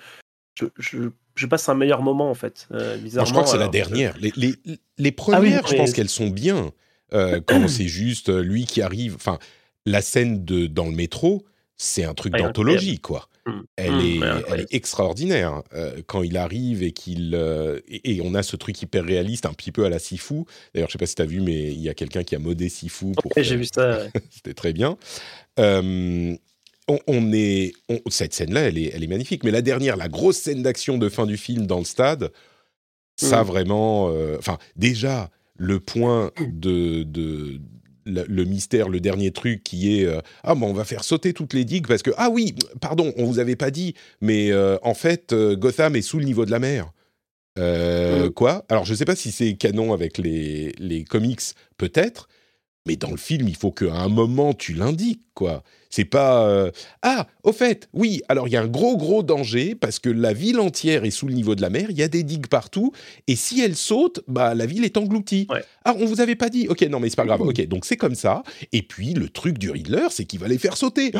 je, 0.59 0.67
je- 0.79 1.11
je 1.35 1.47
passe 1.47 1.69
un 1.69 1.75
meilleur 1.75 2.03
moment 2.03 2.31
en 2.31 2.35
fait. 2.35 2.67
euh, 2.73 2.95
Moi, 2.95 2.97
bizarrement. 3.05 3.27
je 3.27 3.33
crois 3.33 3.45
que 3.45 3.51
c'est 3.51 3.59
la 3.59 3.69
dernière. 3.69 4.17
Les, 4.19 4.33
les, 4.37 4.55
les 4.65 4.77
Ah 4.79 4.81
oui, 5.03 5.13
premières, 5.15 5.67
je 5.67 5.77
pense 5.77 5.93
qu'elles 5.93 6.09
sont 6.09 6.29
bien. 6.29 6.73
Euh, 7.15 7.41
quand 7.45 7.69
c'est 7.69 7.89
juste 7.89 8.29
euh, 8.29 8.43
lui 8.43 8.65
qui 8.67 8.83
arrive. 8.83 9.15
Enfin, 9.17 9.39
la 9.87 10.03
scène 10.03 10.45
de, 10.45 10.67
dans 10.67 10.87
le 10.87 10.93
métro, 10.93 11.45
c'est 11.77 12.05
un 12.05 12.15
truc 12.15 12.35
d'anthologie, 12.35 12.99
quoi. 12.99 13.29
Mm. 13.47 13.51
Elle, 13.77 13.93
Mm, 13.93 14.01
est, 14.01 14.19
ouais, 14.19 14.43
elle 14.49 14.61
est 14.61 14.75
extraordinaire. 14.75 15.63
Euh, 15.75 16.03
quand 16.07 16.23
il 16.23 16.37
arrive 16.37 16.83
et 16.83 16.93
qu'il. 16.93 17.35
euh, 17.35 17.81
et, 17.89 18.17
et 18.17 18.21
on 18.23 18.35
a 18.35 18.43
ce 18.43 18.55
truc 18.57 18.81
hyper 18.83 19.03
réaliste, 19.05 19.47
un 19.47 19.55
petit 19.55 19.73
peu 19.73 19.85
à 19.87 19.89
la 19.89 19.99
Sifu. 19.99 20.45
D'ailleurs, 20.75 20.89
je 20.89 20.93
sais 20.93 20.99
pas 20.99 21.07
si 21.07 21.15
tu 21.15 21.23
as 21.23 21.27
vu, 21.27 21.41
mais 21.41 21.73
il 21.73 21.81
y 21.81 21.89
a 21.89 21.95
quelqu'un 21.95 22.23
qui 22.23 22.35
a 22.35 22.39
modé 22.39 22.69
Sifu 22.69 23.13
pour. 23.21 23.35
Ouais, 23.37 23.43
j'ai 23.43 23.57
vu 23.57 23.65
ça. 23.73 24.01
C'était 24.31 24.53
très 24.55 24.73
bien. 24.75 24.99
Euh, 25.59 26.37
on, 26.89 26.99
on 27.07 27.33
est, 27.33 27.73
on- 27.89 28.01
cette 28.11 28.35
scène-là, 28.35 28.63
elle 28.69 28.79
est, 28.79 28.93
elle 28.95 29.03
est 29.03 29.07
magnifique. 29.09 29.43
Mais 29.45 29.51
la 29.51 29.63
dernière, 29.63 29.97
la 29.97 30.09
grosse 30.09 30.37
scène 30.37 30.63
d'action 30.63 30.99
de 30.99 31.09
fin 31.09 31.27
du 31.27 31.37
film 31.39 31.67
dans 31.67 31.79
le 31.79 31.85
stade, 31.85 32.31
ça 33.17 33.43
Mm. 33.43 33.47
vraiment. 33.47 34.13
Enfin, 34.39 34.59
déjà, 34.77 35.31
le 35.61 35.79
point 35.79 36.31
de, 36.41 37.03
de 37.03 37.61
le, 38.07 38.25
le 38.27 38.45
mystère, 38.45 38.89
le 38.89 38.99
dernier 38.99 39.31
truc 39.31 39.63
qui 39.63 40.01
est 40.01 40.07
euh, 40.07 40.21
ah 40.43 40.55
bon, 40.55 40.69
on 40.69 40.73
va 40.73 40.85
faire 40.85 41.05
sauter 41.05 41.35
toutes 41.35 41.53
les 41.53 41.67
digues 41.67 41.87
parce 41.87 42.03
que 42.03 42.11
ah 42.17 42.31
oui, 42.31 42.55
pardon, 42.81 43.13
on 43.19 43.27
vous 43.27 43.39
avait 43.39 43.57
pas 43.57 43.71
dit, 43.71 43.95
mais 44.23 44.51
euh, 44.51 44.79
en 44.83 44.95
fait, 44.95 45.35
euh, 45.35 45.57
Gotham 45.57 45.97
est 45.97 46.03
sous 46.03 46.19
le 46.19 46.25
niveau 46.25 46.47
de 46.47 46.51
la 46.51 46.59
mer. 46.59 46.91
Euh, 47.59 48.29
Mm. 48.29 48.31
Quoi? 48.31 48.65
Alors, 48.69 48.85
je 48.85 48.95
sais 48.95 49.05
pas 49.05 49.17
si 49.17 49.33
c'est 49.33 49.55
canon 49.55 49.93
avec 49.93 50.17
les, 50.17 50.73
les 50.79 51.05
comics, 51.05 51.43
peut-être, 51.77 52.29
mais 52.87 52.97
dans 52.97 53.11
le 53.11 53.17
film, 53.19 53.49
il 53.49 53.57
faut 53.57 53.71
qu'à 53.73 53.93
un 53.95 54.09
moment, 54.09 54.55
tu 54.55 54.73
l'indiques, 54.73 55.25
quoi. 55.35 55.63
C'est 55.91 56.05
pas 56.05 56.47
euh, 56.47 56.71
ah, 57.03 57.27
au 57.43 57.53
fait, 57.53 57.89
oui. 57.93 58.23
Alors, 58.29 58.47
il 58.47 58.53
y 58.53 58.57
a 58.57 58.63
un 58.63 58.69
gros, 58.69 58.97
gros 58.97 59.23
danger 59.25 59.75
parce 59.75 59.99
que 59.99 60.09
la 60.09 60.33
ville 60.33 60.61
entière 60.61 61.05
est 61.05 61.11
sous 61.11 61.27
le 61.27 61.35
niveau 61.35 61.57
de 61.57 61.63
la 61.63 61.69
mer. 61.69 61.87
Il 61.91 61.99
y 61.99 62.03
a 62.03 62.09
des 62.09 62.23
digues 62.23 62.47
partout, 62.47 62.93
et 63.27 63.35
si 63.37 63.61
elle 63.61 63.75
saute, 63.75 64.21
bah 64.29 64.55
la 64.55 64.67
ville 64.67 64.85
est 64.85 64.97
engloutie. 64.97 65.47
Ouais. 65.51 65.65
Ah, 65.85 65.95
on 65.99 66.07
vous 66.07 66.21
avait 66.21 66.37
pas 66.37 66.49
dit. 66.49 66.69
Ok, 66.69 66.83
non, 66.83 67.01
mais 67.01 67.11
c'est 67.11 67.17
pas 67.17 67.25
grave. 67.27 67.41
Ok, 67.41 67.61
donc 67.67 67.85
c'est 67.85 67.97
comme 67.97 68.15
ça. 68.15 68.43
Et 68.73 68.83
puis 68.83 69.15
le 69.15 69.29
truc 69.29 69.59
du 69.59 69.71
Riddler, 69.71 70.07
c'est 70.11 70.25
qu'il 70.27 70.39
va 70.39 70.47
les 70.49 70.59
faire 70.59 70.77
sauter. 70.77 71.11
Oh, 71.15 71.19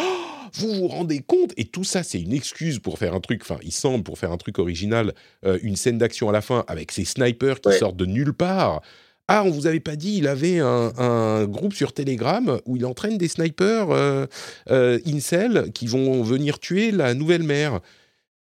vous 0.55 0.73
vous 0.75 0.89
rendez 0.89 1.19
compte? 1.21 1.53
Et 1.57 1.65
tout 1.65 1.85
ça, 1.85 2.03
c'est 2.05 2.21
une 2.21 2.33
excuse 2.33 2.79
pour 2.79 2.99
faire 2.99 3.15
un 3.15 3.21
truc. 3.21 3.41
Enfin, 3.43 3.59
il 3.65 3.73
semble 3.73 4.05
pour 4.05 4.19
faire 4.19 4.31
un 4.31 4.37
truc 4.37 4.59
original, 4.61 5.15
euh, 5.45 5.59
une 5.63 5.75
scène 5.77 5.99
d'action 5.99 6.29
à 6.29 6.33
la 6.33 6.43
fin 6.43 6.65
avec 6.69 6.93
ces 6.93 7.05
snipers 7.05 7.61
qui 7.61 7.71
Ouais. 7.71 7.79
sortent 7.79 7.97
de 7.97 8.07
nulle 8.07 8.33
part. 8.33 8.83
Ah, 9.33 9.45
on 9.45 9.51
vous 9.51 9.67
avait 9.67 9.81
pas 9.81 9.95
dit, 9.97 10.17
il 10.19 10.27
avait 10.27 10.59
un, 10.59 10.93
un 10.99 11.47
groupe 11.47 11.73
sur 11.73 11.93
Telegram 11.93 12.59
où 12.67 12.77
il 12.77 12.85
entraîne 12.85 13.17
des 13.17 13.29
snipers 13.29 13.91
euh, 13.91 14.27
euh, 14.71 14.99
incel 15.07 15.71
qui 15.73 15.87
vont 15.87 16.23
venir 16.23 16.59
tuer 16.59 16.91
la 16.91 17.15
nouvelle 17.15 17.45
mère. 17.45 17.81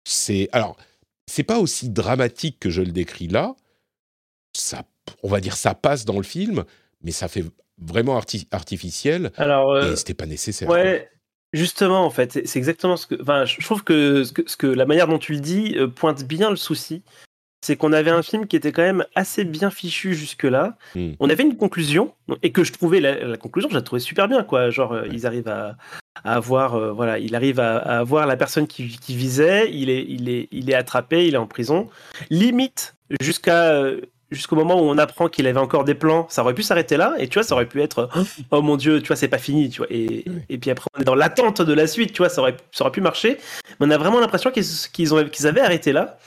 C'est 0.04 0.48
alors, 0.52 0.76
c'est 1.26 1.44
pas 1.44 1.58
aussi 1.60 1.88
dramatique 1.88 2.58
que 2.58 2.68
je 2.70 2.82
le 2.82 2.90
décris 2.90 3.28
là. 3.28 3.54
Ça, 4.56 4.82
on 5.22 5.28
va 5.28 5.40
dire, 5.40 5.56
ça 5.56 5.74
passe 5.74 6.04
dans 6.04 6.16
le 6.16 6.24
film, 6.24 6.64
mais 7.02 7.12
ça 7.12 7.28
fait 7.28 7.44
vraiment 7.78 8.18
arti- 8.20 8.46
artificiel 8.50 9.30
Alors, 9.36 9.72
euh, 9.72 9.92
et 9.92 9.96
c'était 9.96 10.14
pas 10.14 10.26
nécessaire. 10.26 10.68
quoi. 10.68 10.76
Ouais, 10.78 11.08
justement, 11.52 12.04
en 12.04 12.10
fait, 12.10 12.32
c'est 12.44 12.58
exactement 12.58 12.96
ce 12.96 13.06
que. 13.06 13.20
Enfin, 13.22 13.44
je 13.44 13.56
je 13.60 13.64
trouve 13.64 13.84
que 13.84 14.24
ce 14.24 14.32
que, 14.32 14.42
ce 14.46 14.56
que 14.56 14.66
la 14.66 14.84
manière 14.84 15.06
dont 15.08 15.18
tu 15.18 15.32
le 15.34 15.40
dis 15.40 15.74
euh, 15.76 15.86
pointe 15.86 16.24
bien 16.24 16.50
le 16.50 16.56
souci. 16.56 17.02
C'est 17.64 17.76
qu'on 17.76 17.92
avait 17.92 18.10
un 18.10 18.22
film 18.22 18.46
qui 18.46 18.56
était 18.56 18.72
quand 18.72 18.82
même 18.82 19.04
assez 19.14 19.44
bien 19.44 19.70
fichu 19.70 20.14
jusque-là. 20.14 20.76
Mm. 20.96 21.12
On 21.20 21.30
avait 21.30 21.44
une 21.44 21.56
conclusion, 21.56 22.12
et 22.42 22.50
que 22.52 22.64
je 22.64 22.72
trouvais, 22.72 23.00
la, 23.00 23.24
la 23.24 23.36
conclusion, 23.36 23.70
je 23.70 23.74
la 23.74 23.82
trouvais 23.82 24.00
super 24.00 24.26
bien, 24.28 24.42
quoi. 24.42 24.68
Genre, 24.70 24.92
euh, 24.92 25.06
ils 25.12 25.26
arrivent 25.26 25.48
à, 25.48 25.76
à 26.24 26.34
avoir, 26.34 26.74
euh, 26.74 26.90
voilà, 26.92 27.18
il 27.18 27.34
arrive 27.36 27.60
à, 27.60 27.78
à 27.78 27.98
avoir 28.00 28.26
la 28.26 28.36
personne 28.36 28.66
qui, 28.66 28.88
qui 28.98 29.14
visait, 29.16 29.70
il 29.72 29.90
est, 29.90 30.04
il, 30.08 30.28
est, 30.28 30.48
il 30.50 30.68
est 30.70 30.74
attrapé, 30.74 31.26
il 31.26 31.34
est 31.34 31.38
en 31.38 31.46
prison. 31.46 31.88
Limite, 32.30 32.94
jusqu'à. 33.20 33.70
euh, 33.72 34.00
Jusqu'au 34.32 34.56
moment 34.56 34.80
où 34.80 34.84
on 34.84 34.96
apprend 34.96 35.28
qu'il 35.28 35.46
avait 35.46 35.60
encore 35.60 35.84
des 35.84 35.94
plans, 35.94 36.26
ça 36.30 36.40
aurait 36.40 36.54
pu 36.54 36.62
s'arrêter 36.62 36.96
là, 36.96 37.12
et 37.18 37.28
tu 37.28 37.34
vois, 37.34 37.42
ça 37.42 37.54
aurait 37.54 37.66
pu 37.66 37.82
être 37.82 38.08
oh 38.50 38.62
mon 38.62 38.78
dieu, 38.78 39.02
tu 39.02 39.08
vois, 39.08 39.16
c'est 39.16 39.28
pas 39.28 39.36
fini, 39.36 39.68
tu 39.68 39.76
vois. 39.82 39.88
Et, 39.90 40.24
et 40.48 40.56
puis 40.56 40.70
après, 40.70 40.88
on 40.96 41.02
est 41.02 41.04
dans 41.04 41.14
l'attente 41.14 41.60
de 41.60 41.72
la 41.74 41.86
suite, 41.86 42.14
tu 42.14 42.22
vois, 42.22 42.30
ça 42.30 42.40
aurait, 42.40 42.56
ça 42.70 42.82
aurait 42.84 42.92
pu 42.92 43.02
marcher. 43.02 43.36
Mais 43.78 43.86
on 43.88 43.90
a 43.90 43.98
vraiment 43.98 44.20
l'impression 44.20 44.50
qu'ils 44.50 45.46
avaient 45.46 45.60
arrêté 45.60 45.92
là 45.92 46.18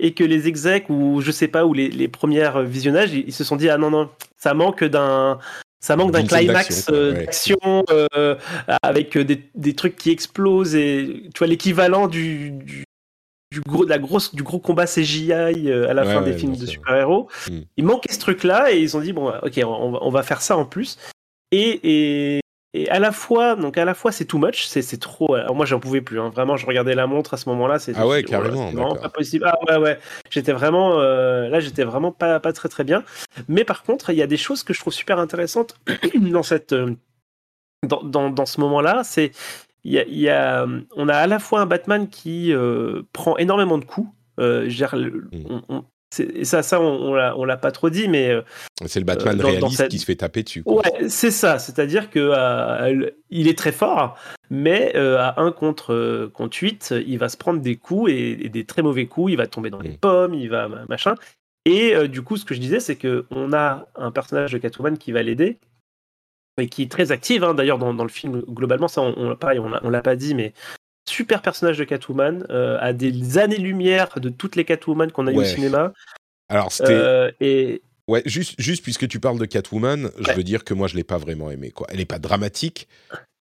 et 0.00 0.12
que 0.14 0.24
les 0.24 0.48
execs 0.48 0.88
ou 0.90 1.20
je 1.20 1.30
sais 1.30 1.48
pas, 1.48 1.64
ou 1.66 1.72
les, 1.74 1.88
les 1.88 2.08
premières 2.08 2.62
visionnages, 2.62 3.12
ils, 3.12 3.24
ils 3.28 3.32
se 3.32 3.44
sont 3.44 3.56
dit 3.56 3.68
ah 3.68 3.78
non 3.78 3.90
non, 3.90 4.10
ça 4.36 4.54
manque 4.54 4.84
d'un 4.84 5.38
ça 5.80 5.96
manque 5.96 6.12
d'un 6.12 6.24
climax 6.24 6.86
d'action, 6.86 6.94
euh, 6.94 7.12
ouais. 7.12 7.18
d'action 7.26 7.84
euh, 7.90 8.36
avec 8.82 9.18
des, 9.18 9.42
des 9.54 9.74
trucs 9.74 9.96
qui 9.96 10.10
explosent 10.10 10.74
et 10.74 11.24
tu 11.34 11.38
vois 11.38 11.46
l'équivalent 11.46 12.08
du, 12.08 12.50
du 12.52 12.84
du 13.52 13.60
gros, 13.60 13.84
de 13.84 13.90
la 13.90 13.98
grosse, 13.98 14.34
du 14.34 14.42
gros 14.42 14.58
combat 14.58 14.86
CGI 14.86 15.30
euh, 15.32 15.88
à 15.88 15.94
la 15.94 16.02
Ouais, 16.04 16.12
fin 16.14 16.22
ouais, 16.22 16.32
des 16.32 16.36
films 16.36 16.56
de 16.56 16.66
sûr. 16.66 16.80
super-héros. 16.80 17.28
Mm. 17.48 17.58
Il 17.76 17.84
manquait 17.84 18.12
ce 18.12 18.18
truc-là 18.18 18.72
et 18.72 18.80
ils 18.80 18.96
ont 18.96 19.00
dit 19.00 19.12
bon, 19.12 19.28
ok, 19.28 19.60
on 19.64 19.92
va, 19.92 19.98
on 20.02 20.10
va 20.10 20.22
faire 20.24 20.42
ça 20.42 20.56
en 20.56 20.64
plus. 20.64 20.98
Et, 21.52 21.80
et, 21.84 22.40
et 22.74 22.88
à 22.90 22.98
la 22.98 23.12
fois, 23.12 23.56
donc 23.56 23.78
à 23.78 23.84
la 23.84 23.94
fois 23.94 24.12
c'est 24.12 24.24
too 24.26 24.38
much, 24.38 24.66
c'est 24.66 25.00
trop. 25.00 25.34
alors 25.34 25.54
moi 25.54 25.64
j'en 25.64 25.80
pouvais 25.80 26.00
plus. 26.02 26.20
hein. 26.20 26.28
Vraiment, 26.28 26.56
je 26.56 26.66
regardais 26.66 26.94
la 26.94 27.06
montre 27.06 27.32
à 27.34 27.36
ce 27.38 27.48
moment-là. 27.48 27.78
c'est- 27.78 27.92
Ah 27.96 28.00
ouais, 28.06 28.22
voilà, 28.22 28.42
carrément, 28.42 28.66
vraiment 28.66 28.88
d'accord. 28.94 29.00
pas 29.02 29.08
possible. 29.08 29.46
Ah 29.46 29.58
ouais, 29.68 29.76
ouais. 29.78 29.98
J'étais 30.30 30.52
vraiment 30.52 30.98
euh, 30.98 31.48
là, 31.48 31.60
j'étais 31.60 31.84
vraiment 31.84 32.12
pas 32.12 32.40
pas 32.40 32.52
très 32.52 32.68
très 32.68 32.84
bien. 32.84 33.02
Mais 33.48 33.64
par 33.64 33.82
contre, 33.84 34.10
il 34.10 34.16
y 34.16 34.22
a 34.22 34.26
des 34.26 34.36
choses 34.36 34.62
que 34.64 34.74
je 34.74 34.80
trouve 34.80 34.92
super 34.92 35.18
intéressantes 35.18 35.76
dans 36.20 36.42
cette 36.42 36.72
euh, 36.72 36.94
dans, 37.86 38.02
dans, 38.02 38.30
dans 38.30 38.46
ce 38.46 38.60
moment-là. 38.60 39.02
C'est 39.04 39.30
il 39.84 39.92
y 39.92 39.98
a, 39.98 40.04
il 40.04 40.18
y 40.18 40.28
a, 40.30 40.66
on 40.96 41.08
a 41.08 41.14
à 41.14 41.26
la 41.26 41.38
fois 41.38 41.60
un 41.60 41.66
Batman 41.66 42.08
qui 42.08 42.52
euh, 42.52 43.02
prend 43.12 43.36
énormément 43.36 43.78
de 43.78 43.84
coups. 43.84 44.08
Euh, 44.40 44.68
Mm. 44.68 45.60
on- 45.68 45.84
et 46.20 46.44
ça, 46.44 46.62
ça, 46.62 46.80
on, 46.80 47.12
on 47.36 47.44
l'a- 47.44 47.56
pas 47.56 47.70
trop 47.72 47.90
dit, 47.90 48.08
mais 48.08 48.30
euh, 48.30 48.42
C'est 48.86 49.00
le 49.00 49.04
Batman 49.06 49.34
Euh, 49.34 49.42
dans- 49.42 49.42
dans 49.44 49.48
réaliste 49.52 49.76
cette- 49.76 49.90
qui 49.90 49.98
se 49.98 50.04
fait 50.06 50.16
taper 50.16 50.42
dessus. 50.42 50.62
quoi. 50.62 50.76
Ouais, 50.76 51.08
c'est 51.08 51.30
ça. 51.30 51.58
C'est-à-dire 51.58 52.10
que 52.10 52.18
euh, 52.20 53.10
il 53.30 53.48
est 53.48 53.56
très 53.58 53.72
fort, 53.72 54.16
mais 54.50 54.92
euh, 54.96 55.18
à 55.18 55.40
1 55.40 55.52
contre, 55.52 56.30
contre 56.34 56.56
8, 56.60 56.94
il 57.06 57.18
va 57.18 57.28
se 57.28 57.36
prendre 57.36 57.60
des 57.60 57.76
coups 57.76 58.10
et, 58.12 58.46
et 58.46 58.48
des 58.48 58.64
très 58.64 58.82
mauvais 58.82 59.06
coups. 59.06 59.32
Il 59.32 59.36
va 59.36 59.46
tomber 59.46 59.70
dans 59.70 59.80
les 59.80 59.90
Mm. 59.90 59.98
pommes, 59.98 60.34
il 60.34 60.48
va 60.50 60.68
ma- 60.68 60.84
machin. 60.88 61.14
Et 61.66 61.94
euh, 61.94 62.08
du 62.08 62.22
coup, 62.22 62.36
ce 62.36 62.44
que 62.44 62.54
je 62.54 62.60
disais, 62.60 62.80
c'est 62.80 62.96
que 62.96 63.24
on 63.30 63.52
a 63.52 63.86
un 63.96 64.10
personnage 64.10 64.52
de 64.52 64.58
Catwoman 64.58 64.98
qui 64.98 65.12
va 65.12 65.22
l'aider 65.22 65.58
et 66.60 66.68
qui 66.68 66.82
est 66.82 66.90
très 66.90 67.10
active. 67.10 67.42
hein. 67.42 67.54
D'ailleurs, 67.54 67.78
dans, 67.78 67.94
dans 67.94 68.04
le 68.04 68.10
film, 68.10 68.42
globalement, 68.48 68.86
ça, 68.88 69.00
on, 69.00 69.14
on, 69.16 69.34
pareil, 69.36 69.58
on 69.58 69.88
l'a 69.90 70.02
pas 70.02 70.14
dit, 70.16 70.34
mais 70.34 70.52
super 71.06 71.42
personnage 71.42 71.78
de 71.78 71.84
Catwoman, 71.84 72.46
à 72.50 72.92
des 72.92 73.38
années-lumière 73.38 74.18
de 74.20 74.28
toutes 74.28 74.56
les 74.56 74.64
Catwoman 74.64 75.10
qu'on 75.12 75.26
a 75.26 75.32
eu 75.32 75.38
au 75.38 75.44
cinéma. 75.44 75.92
Alors, 76.48 76.72
c'était. 76.72 77.34
et... 77.40 77.82
Ouais, 78.06 78.22
juste, 78.26 78.54
juste 78.58 78.82
puisque 78.82 79.08
tu 79.08 79.18
parles 79.18 79.38
de 79.38 79.46
Catwoman, 79.46 80.10
je 80.18 80.32
veux 80.32 80.42
dire 80.42 80.64
que 80.64 80.74
moi, 80.74 80.88
je 80.88 80.96
l'ai 80.96 81.04
pas 81.04 81.16
vraiment 81.16 81.50
aimé. 81.50 81.70
Quoi. 81.70 81.86
Elle 81.90 81.98
n'est 81.98 82.04
pas 82.04 82.18
dramatique, 82.18 82.86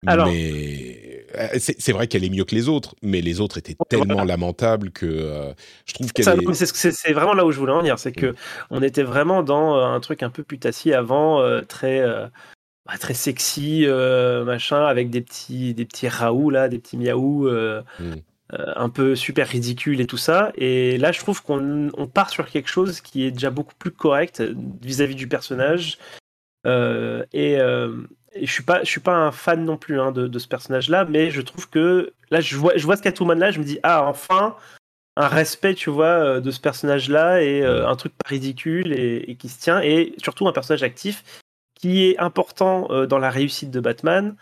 mais 0.04 1.24
euh, 1.36 1.48
c'est 1.58 1.92
vrai 1.92 2.06
qu'elle 2.06 2.24
est 2.24 2.30
mieux 2.30 2.44
que 2.44 2.54
les 2.54 2.68
autres, 2.68 2.94
mais 3.02 3.20
les 3.20 3.40
autres 3.40 3.58
étaient 3.58 3.76
tellement 3.88 4.24
lamentables 4.24 4.90
que 4.90 5.06
euh, 5.06 5.52
je 5.86 5.94
trouve 5.94 6.12
qu'elle 6.12 6.28
est. 6.28 6.64
C'est 6.64 7.12
vraiment 7.12 7.34
là 7.34 7.44
où 7.44 7.50
je 7.50 7.58
voulais 7.58 7.72
en 7.72 7.80
venir, 7.80 7.98
c'est 7.98 8.12
que 8.12 8.26
mm. 8.26 8.36
on 8.70 8.82
était 8.82 9.02
vraiment 9.02 9.42
dans 9.42 9.76
euh, 9.76 9.84
un 9.86 10.00
truc 10.00 10.22
un 10.22 10.30
peu 10.30 10.44
putassier 10.44 10.94
avant, 10.94 11.42
très 11.66 12.04
bah, 12.88 12.98
très 12.98 13.14
sexy, 13.14 13.86
machin, 14.44 14.84
avec 14.84 15.10
des 15.10 15.20
petits 15.20 15.74
des 15.74 15.84
petits 15.84 16.08
raoux 16.08 16.50
là, 16.50 16.68
des 16.68 16.78
petits 16.78 16.96
miaou. 16.96 17.48
Mm. 17.48 18.14
un 18.50 18.88
peu 18.88 19.14
super 19.14 19.46
ridicule 19.46 20.00
et 20.00 20.06
tout 20.06 20.16
ça. 20.16 20.52
Et 20.56 20.96
là, 20.96 21.12
je 21.12 21.20
trouve 21.20 21.42
qu'on 21.42 21.90
part 22.12 22.30
sur 22.30 22.48
quelque 22.48 22.70
chose 22.70 23.02
qui 23.02 23.24
est 23.24 23.30
déjà 23.30 23.50
beaucoup 23.50 23.74
plus 23.78 23.90
correct 23.90 24.42
vis-à-vis 24.80 25.16
du 25.16 25.28
personnage. 25.28 25.98
et, 26.64 27.58
et 28.32 28.46
je 28.46 28.52
suis 28.52 28.62
pas, 28.62 28.82
je 28.84 28.88
suis 28.88 29.00
pas 29.00 29.14
un 29.14 29.32
fan 29.32 29.64
non 29.64 29.76
plus 29.76 30.00
hein, 30.00 30.12
de, 30.12 30.38
ce 30.38 30.48
personnage-là, 30.48 31.04
mais 31.06 31.30
je 31.30 31.40
trouve 31.40 31.68
que 31.68 32.12
là, 32.30 32.40
je 32.40 32.56
vois, 32.56 32.76
je 32.76 32.84
vois 32.84 32.96
ce 32.96 33.02
Catwoman-là, 33.02 33.50
je 33.50 33.58
me 33.58 33.64
dis 33.64 33.78
ah 33.82 34.04
enfin 34.04 34.56
un 35.16 35.26
respect, 35.26 35.74
tu 35.74 35.90
vois, 35.90 36.06
euh, 36.06 36.40
de 36.40 36.50
ce 36.50 36.60
personnage-là 36.60 37.42
et 37.42 37.62
euh, 37.62 37.88
un 37.88 37.96
truc 37.96 38.12
pas 38.12 38.28
ridicule 38.28 38.92
et, 38.92 39.34
qui 39.36 39.48
se 39.48 39.60
tient 39.60 39.80
et 39.80 40.14
surtout 40.18 40.46
un 40.46 40.52
personnage 40.52 40.84
actif 40.84 41.24
qui 41.78 42.04
est 42.04 42.18
important 42.18 42.88
euh, 42.90 43.06
dans 43.06 43.18
la 43.18 43.30
réussite 43.30 43.70
de 43.70 43.80
Batman. 43.80 44.36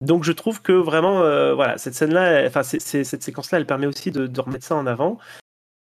Donc 0.00 0.24
je 0.24 0.32
trouve 0.32 0.62
que 0.62 0.72
vraiment, 0.72 1.18
voilà, 1.54 1.76
cette 1.76 1.92
scène-là, 1.92 2.46
enfin 2.46 2.62
cette 2.62 3.22
séquence-là, 3.22 3.58
elle 3.58 3.66
permet 3.66 3.86
aussi 3.86 4.10
de, 4.10 4.40
remettre 4.40 4.64
ça 4.64 4.74
en 4.74 4.86
avant. 4.86 5.18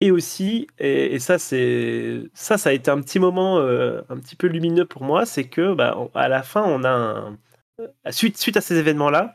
Et 0.03 0.11
aussi, 0.11 0.67
et, 0.81 1.21
ça, 1.21 1.39
c'est 1.39 2.25
ça, 2.35 2.59
ça 2.59 2.71
a 2.71 2.73
été 2.73 2.91
un 2.91 3.01
petit 3.01 3.21
moment 3.21 3.59
euh, 3.59 4.03
un 4.11 4.19
petit 4.19 4.35
peu 4.35 4.49
lumineux 4.49 4.85
pour 4.85 5.05
moi, 5.05 5.25
c'est 5.27 5.45
que 5.45 5.75
bah, 5.75 5.97
à 6.15 6.29
la 6.29 6.43
fin, 6.43 6.65
on 6.65 6.83
a 6.83 6.91
un, 6.91 7.39
euh, 7.81 7.87
suite, 8.11 8.37
suite 8.37 8.57
à 8.57 8.61
ces 8.61 8.77
événements-là, 8.77 9.33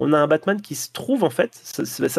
on 0.00 0.12
a 0.12 0.18
un 0.18 0.26
Batman 0.26 0.60
qui 0.60 0.74
se 0.74 0.90
trouve 0.90 1.22
en 1.22 1.30
fait. 1.30 1.62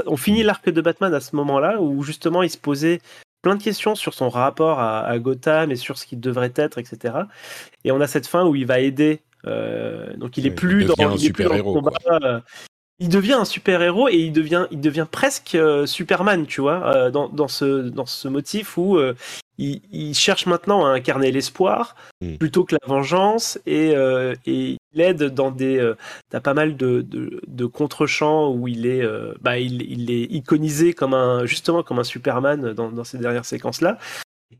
on 0.07 0.15
finit 0.15 0.43
l'arc 0.43 0.69
de 0.69 0.79
Batman 0.79 1.13
à 1.13 1.19
ce 1.19 1.35
moment-là 1.35 1.81
où 1.81 2.01
justement 2.01 2.41
il 2.41 2.49
se 2.49 2.57
posait 2.57 3.01
plein 3.41 3.55
de 3.55 3.63
questions 3.63 3.95
sur 3.95 4.13
son 4.13 4.29
rapport 4.29 4.79
à, 4.79 5.17
Gotham 5.19 5.71
et 5.71 5.75
sur 5.75 5.97
ce 5.97 6.05
qu'il 6.05 6.19
devrait 6.19 6.53
être, 6.55 6.77
etc. 6.77 7.15
Et 7.83 7.91
on 7.91 8.01
a 8.01 8.07
cette 8.07 8.27
fin 8.27 8.45
où 8.45 8.55
il 8.55 8.65
va 8.65 8.79
aider. 8.79 9.21
Euh, 9.47 10.15
donc 10.17 10.37
il 10.37 10.45
est 10.45 10.51
plus 10.51 10.85
dans, 10.85 10.95
il 11.15 11.25
est 11.25 11.31
plus 11.31 11.45
dans 11.45 11.53
le 11.53 11.63
combat 11.63 12.41
il 12.99 13.09
devient 13.09 13.33
un 13.33 13.45
super 13.45 13.81
héros 13.81 14.09
et 14.09 14.17
il 14.17 14.33
devient, 14.33 14.67
il 14.71 14.81
devient 14.81 15.07
presque 15.09 15.55
euh, 15.55 15.85
Superman, 15.85 16.45
tu 16.45 16.61
vois, 16.61 16.85
euh, 16.85 17.11
dans, 17.11 17.29
dans, 17.29 17.47
ce, 17.47 17.89
dans 17.89 18.05
ce 18.05 18.27
motif 18.27 18.77
où 18.77 18.97
euh, 18.97 19.15
il, 19.57 19.81
il, 19.91 20.13
cherche 20.13 20.45
maintenant 20.45 20.85
à 20.85 20.89
incarner 20.89 21.31
l'espoir 21.31 21.95
hmm. 22.21 22.35
plutôt 22.35 22.65
que 22.65 22.75
la 22.75 22.87
vengeance 22.87 23.57
et, 23.65 23.93
et 24.45 24.77
il 24.93 25.01
aide 25.01 25.23
dans 25.23 25.51
des, 25.51 25.93
t'as 26.29 26.39
pas 26.39 26.53
mal 26.53 26.75
de, 26.75 27.01
de, 27.01 27.41
de 27.47 27.65
contre-champs 27.65 28.51
où 28.51 28.67
il 28.67 28.85
est, 28.85 29.03
bah, 29.41 29.59
il, 29.59 29.81
il, 29.83 30.09
est 30.11 30.23
iconisé 30.23 30.93
comme 30.93 31.13
un, 31.13 31.45
justement 31.45 31.83
comme 31.83 31.99
un 31.99 32.03
Superman 32.03 32.73
dans, 32.73 32.91
dans 32.91 33.03
ces 33.03 33.17
dernières 33.17 33.45
séquences 33.45 33.81
là. 33.81 33.97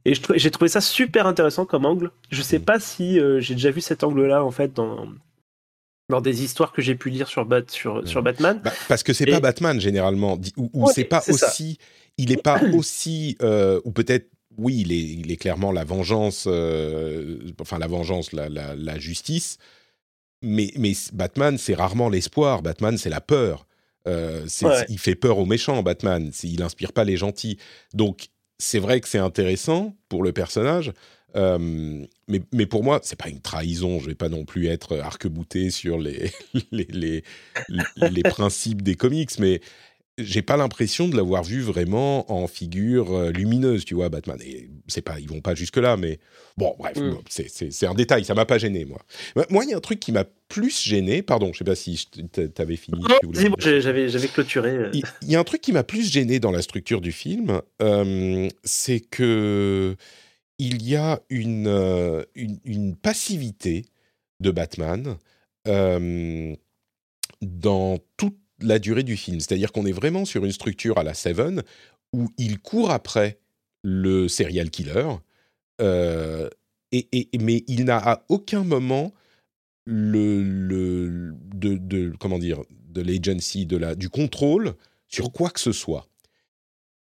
Et 0.05 0.13
j'ai 0.35 0.51
trouvé 0.51 0.69
ça 0.69 0.81
super 0.81 1.25
intéressant 1.25 1.65
comme 1.65 1.85
angle. 1.85 2.11
Je 2.29 2.41
sais 2.43 2.59
pas 2.59 2.79
si 2.79 3.19
j'ai 3.39 3.55
déjà 3.55 3.71
vu 3.71 3.81
cet 3.81 4.03
angle-là 4.03 4.43
en 4.43 4.51
fait 4.51 4.73
dans, 4.73 5.07
dans 6.09 6.21
des 6.21 6.43
histoires 6.43 6.73
que 6.73 6.81
j'ai 6.81 6.95
pu 6.95 7.09
lire 7.09 7.27
sur, 7.27 7.45
Bat, 7.45 7.69
sur, 7.69 8.05
sur 8.07 8.21
Batman. 8.21 8.59
Bah, 8.63 8.73
parce 8.87 9.03
que 9.03 9.13
c'est 9.13 9.27
pas 9.27 9.39
Batman 9.39 9.79
généralement, 9.79 10.39
ou, 10.57 10.89
c'est 10.91 11.05
pas 11.05 11.23
aussi, 11.29 11.77
il 12.17 12.31
est 12.31 12.41
pas 12.41 12.59
aussi, 12.73 13.37
euh, 13.41 13.79
ou 13.85 13.91
peut-être 13.91 14.27
oui, 14.57 14.81
il 14.81 14.91
est, 14.91 15.01
il 15.01 15.31
est, 15.31 15.37
clairement 15.37 15.71
la 15.71 15.85
vengeance, 15.85 16.45
euh, 16.47 17.37
enfin 17.61 17.79
la 17.79 17.87
vengeance, 17.87 18.33
la, 18.33 18.49
la, 18.49 18.99
justice, 18.99 19.57
mais, 20.41 20.71
mais 20.78 20.93
Batman 21.13 21.58
c'est 21.58 21.75
rarement 21.75 22.10
l'espoir, 22.10 22.62
Batman 22.62 22.97
c'est 22.97 23.10
la 23.10 23.21
peur. 23.21 23.65
Euh, 24.08 24.45
il 24.88 24.97
fait 24.97 25.15
peur 25.15 25.38
aux 25.38 25.45
méchants, 25.45 25.84
Batman. 25.84 26.32
Il 26.43 26.63
inspire 26.63 26.93
pas 26.93 27.04
les 27.04 27.17
gentils. 27.17 27.58
Donc 27.93 28.30
c'est 28.58 28.80
vrai 28.80 29.02
que 29.02 29.08
c'est 29.08 29.19
intéressant 29.19 29.95
pour 30.08 30.23
le 30.23 30.32
personnage, 30.32 30.93
euh, 31.36 32.06
mais, 32.28 32.41
mais, 32.52 32.65
pour 32.65 32.84
moi, 32.84 32.99
c'est 33.04 33.17
pas 33.17 33.30
une 33.30 33.41
trahison. 33.41 33.99
Je 33.99 34.08
vais 34.08 34.15
pas 34.15 34.30
non 34.30 34.45
plus 34.45 34.67
être 34.67 34.97
arc-bouté 34.97 35.69
sur 35.69 35.99
les, 35.99 36.32
les, 36.71 36.88
les, 36.89 37.23
les, 37.97 38.23
principes 38.30 38.82
des 38.82 38.95
comics, 38.95 39.38
mais 39.39 39.62
j'ai 40.19 40.41
pas 40.41 40.58
l'impression 40.58 41.08
de 41.08 41.15
l'avoir 41.15 41.43
vu 41.43 41.62
vraiment 41.62 42.32
en 42.32 42.47
figure 42.47 43.13
euh, 43.13 43.32
lumineuse, 43.32 43.86
tu 43.86 43.95
vois, 43.95 44.10
Batman. 44.10 44.38
Et 44.45 44.69
c'est 44.88 45.01
pas, 45.01 45.19
ils 45.19 45.27
vont 45.27 45.41
pas 45.41 45.55
jusque 45.55 45.77
là, 45.77 45.97
mais 45.97 46.19
bon, 46.58 46.75
bref, 46.77 46.97
mm. 46.97 47.17
c'est 47.27 47.88
un 47.88 47.93
détail. 47.93 48.25
Ça 48.25 48.34
m'a 48.34 48.45
pas 48.45 48.58
gêné, 48.58 48.86
moi. 48.86 48.99
Moi, 49.49 49.63
il 49.65 49.71
y 49.71 49.73
a 49.73 49.77
un 49.77 49.82
truc 49.82 49.99
qui 49.99 50.12
m'a 50.12 50.25
plus 50.47 50.84
gêné. 50.84 51.21
Pardon, 51.21 51.51
je 51.53 51.60
sais 51.60 51.63
pas 51.63 51.75
si 51.75 52.08
t'avais 52.53 52.75
fini. 52.75 53.01
j'avais 53.60 54.10
j'avais 54.10 54.27
clôturé. 54.27 54.69
Euh. 54.69 54.91
Il 54.93 55.29
y, 55.29 55.36
a 55.36 55.39
un 55.39 55.43
truc 55.43 55.62
qui 55.62 55.71
m'a 55.71 55.84
plus 55.84 56.12
gêné 56.12 56.39
dans 56.39 56.51
la 56.51 56.62
structure 56.62 57.01
du 57.01 57.12
film, 57.12 57.62
euh, 57.82 58.49
c'est 58.63 58.99
que 58.99 59.95
il 60.60 60.84
y 60.84 60.95
a 60.95 61.21
une, 61.29 61.67
euh, 61.67 62.23
une, 62.36 62.95
passivité 62.95 63.86
de 64.41 64.51
Batman 64.51 65.17
euh, 65.67 66.53
dans 67.41 67.97
toute 68.17 68.38
la 68.61 68.79
durée 68.79 69.03
du 69.03 69.17
film. 69.17 69.39
C'est-à-dire 69.39 69.71
qu'on 69.71 69.85
est 69.85 69.91
vraiment 69.91 70.25
sur 70.25 70.45
une 70.45 70.51
structure 70.51 70.97
à 70.97 71.03
la 71.03 71.13
Seven 71.13 71.63
où 72.13 72.29
il 72.37 72.59
court 72.59 72.91
après 72.91 73.39
le 73.83 74.27
serial 74.27 74.69
killer, 74.69 75.07
euh, 75.81 76.49
et, 76.91 77.29
mais 77.39 77.63
il 77.67 77.85
n'a 77.85 77.97
à 77.97 78.23
aucun 78.29 78.63
moment 78.63 79.13
le, 79.85 81.33
de, 81.55 82.13
comment 82.19 82.39
dire 82.39 82.61
de 82.69 83.01
l'agency, 83.01 83.65
de 83.65 83.77
la, 83.77 83.95
du 83.95 84.09
contrôle 84.09 84.73
sur 85.07 85.31
quoi 85.31 85.49
que 85.49 85.59
ce 85.59 85.71
soit. 85.71 86.07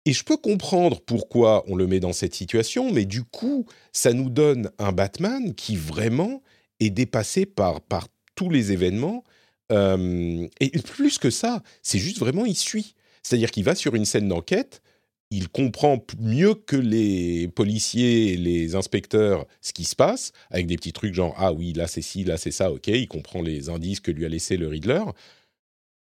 Et 0.06 0.12
je 0.12 0.24
peux 0.24 0.36
comprendre 0.36 1.00
pourquoi 1.00 1.64
on 1.66 1.74
le 1.76 1.86
met 1.86 2.00
dans 2.00 2.12
cette 2.12 2.34
situation, 2.34 2.92
mais 2.92 3.04
du 3.04 3.24
coup, 3.24 3.66
ça 3.92 4.12
nous 4.12 4.30
donne 4.30 4.70
un 4.78 4.92
Batman 4.92 5.54
qui 5.54 5.76
vraiment 5.76 6.42
est 6.80 6.90
dépassé 6.90 7.44
par, 7.44 7.80
par 7.80 8.08
tous 8.34 8.48
les 8.48 8.72
événements. 8.72 9.24
Euh, 9.72 10.46
et 10.60 10.70
plus 10.70 11.18
que 11.18 11.30
ça, 11.30 11.62
c'est 11.82 11.98
juste 11.98 12.18
vraiment, 12.18 12.44
il 12.44 12.56
suit. 12.56 12.94
C'est-à-dire 13.22 13.50
qu'il 13.50 13.64
va 13.64 13.74
sur 13.74 13.94
une 13.94 14.04
scène 14.04 14.28
d'enquête, 14.28 14.82
il 15.30 15.48
comprend 15.48 16.04
mieux 16.20 16.54
que 16.54 16.76
les 16.76 17.48
policiers 17.48 18.32
et 18.32 18.36
les 18.36 18.76
inspecteurs 18.76 19.46
ce 19.60 19.72
qui 19.72 19.84
se 19.84 19.96
passe, 19.96 20.32
avec 20.50 20.66
des 20.66 20.76
petits 20.76 20.92
trucs 20.92 21.14
genre 21.14 21.34
Ah 21.36 21.52
oui, 21.52 21.72
là 21.72 21.88
c'est 21.88 22.02
ci, 22.02 22.22
là 22.24 22.36
c'est 22.36 22.52
ça, 22.52 22.70
ok, 22.70 22.86
il 22.86 23.08
comprend 23.08 23.42
les 23.42 23.68
indices 23.68 24.00
que 24.00 24.12
lui 24.12 24.24
a 24.24 24.28
laissé 24.28 24.56
le 24.56 24.68
Riddler, 24.68 25.02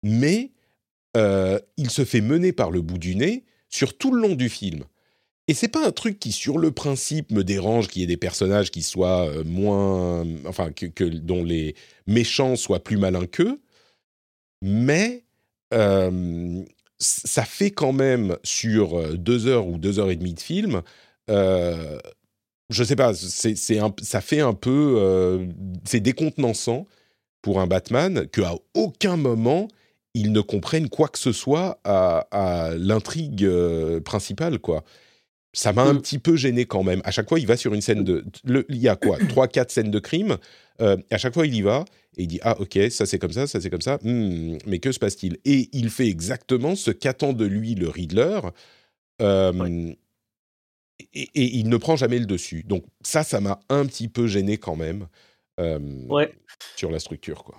mais 0.03 0.51
euh, 1.17 1.59
il 1.77 1.89
se 1.89 2.05
fait 2.05 2.21
mener 2.21 2.51
par 2.51 2.71
le 2.71 2.81
bout 2.81 2.97
du 2.99 3.15
nez 3.15 3.45
sur 3.69 3.97
tout 3.97 4.13
le 4.13 4.21
long 4.21 4.35
du 4.35 4.49
film. 4.49 4.83
Et 5.47 5.53
c'est 5.53 5.67
pas 5.67 5.85
un 5.85 5.91
truc 5.91 6.19
qui, 6.19 6.31
sur 6.31 6.57
le 6.57 6.71
principe, 6.71 7.31
me 7.31 7.43
dérange 7.43 7.87
qu'il 7.87 8.01
y 8.01 8.03
ait 8.03 8.07
des 8.07 8.17
personnages 8.17 8.71
qui 8.71 8.81
soient 8.81 9.27
euh, 9.27 9.43
moins, 9.43 10.25
enfin, 10.47 10.71
que, 10.71 11.03
dont 11.03 11.43
les 11.43 11.75
méchants 12.07 12.55
soient 12.55 12.83
plus 12.83 12.97
malins 12.97 13.27
qu'eux, 13.27 13.59
mais 14.61 15.23
euh, 15.73 16.63
ça 16.97 17.45
fait 17.45 17.71
quand 17.71 17.93
même 17.93 18.37
sur 18.43 18.97
euh, 18.97 19.17
deux 19.17 19.47
heures 19.47 19.67
ou 19.67 19.77
deux 19.77 19.99
heures 19.99 20.09
et 20.09 20.15
demie 20.15 20.33
de 20.33 20.39
film, 20.39 20.81
euh, 21.29 21.99
je 22.69 22.83
sais 22.83 22.95
pas, 22.95 23.13
c'est, 23.13 23.55
ça 23.55 24.21
fait 24.21 24.39
un 24.39 24.53
peu, 24.53 25.47
c'est 25.83 25.99
décontenançant 25.99 26.87
pour 27.43 27.59
un 27.59 27.67
Batman 27.67 28.27
qu'à 28.27 28.55
aucun 28.73 29.17
moment 29.17 29.67
ils 30.15 30.31
ne 30.31 30.41
comprennent 30.41 30.89
quoi 30.89 31.09
que 31.09 31.19
ce 31.19 31.33
soit 31.33 31.79
à, 31.83 32.71
l'intrigue 32.77 33.43
euh, 33.43 33.99
principale, 33.99 34.59
quoi. 34.59 34.83
Ça 35.55 35.71
m'a 35.71 35.83
un 35.83 35.93
mm. 35.93 36.01
petit 36.01 36.19
peu 36.19 36.35
gêné 36.35 36.65
quand 36.65 36.83
même. 36.83 37.01
À 37.05 37.11
chaque 37.11 37.29
fois, 37.29 37.39
il 37.39 37.47
va 37.47 37.55
sur 37.55 37.73
une 37.73 37.81
scène 37.81 38.03
de... 38.03 38.25
il 38.45 38.77
y 38.77 38.89
a 38.89 38.97
quoi? 38.97 39.17
Trois, 39.29 39.47
quatre 39.47 39.71
scènes 39.71 39.89
de 39.89 39.99
crime. 39.99 40.37
Euh, 40.81 40.97
à 41.09 41.17
chaque 41.17 41.33
fois, 41.33 41.47
il 41.47 41.55
y 41.55 41.61
va 41.61 41.85
et 42.17 42.23
il 42.23 42.27
dit 42.27 42.39
Ah, 42.43 42.59
ok, 42.59 42.77
ça 42.89 43.05
c'est 43.05 43.19
comme 43.19 43.31
ça, 43.31 43.47
ça 43.47 43.61
c'est 43.61 43.69
comme 43.69 43.81
ça. 43.81 43.97
Hmm, 44.03 44.57
mais 44.67 44.79
que 44.79 44.91
se 44.91 44.99
passe-t-il? 44.99 45.37
Et 45.45 45.69
il 45.71 45.89
fait 45.89 46.07
exactement 46.07 46.75
ce 46.75 46.91
qu'attend 46.91 47.31
de 47.31 47.45
lui 47.45 47.73
le 47.73 47.87
Riddler. 47.87 48.41
Euh, 49.21 49.93
et, 51.13 51.57
il 51.57 51.69
ne 51.69 51.77
prend 51.77 51.95
jamais 51.95 52.19
le 52.19 52.25
dessus. 52.25 52.63
Donc, 52.63 52.83
ça, 53.01 53.23
ça 53.23 53.39
m'a 53.39 53.59
un 53.69 53.85
petit 53.85 54.09
peu 54.09 54.27
gêné 54.27 54.57
quand 54.57 54.75
même. 54.75 55.07
ouais. 55.57 56.33
Sur 56.75 56.91
la 56.91 56.99
structure, 56.99 57.45
quoi. 57.45 57.57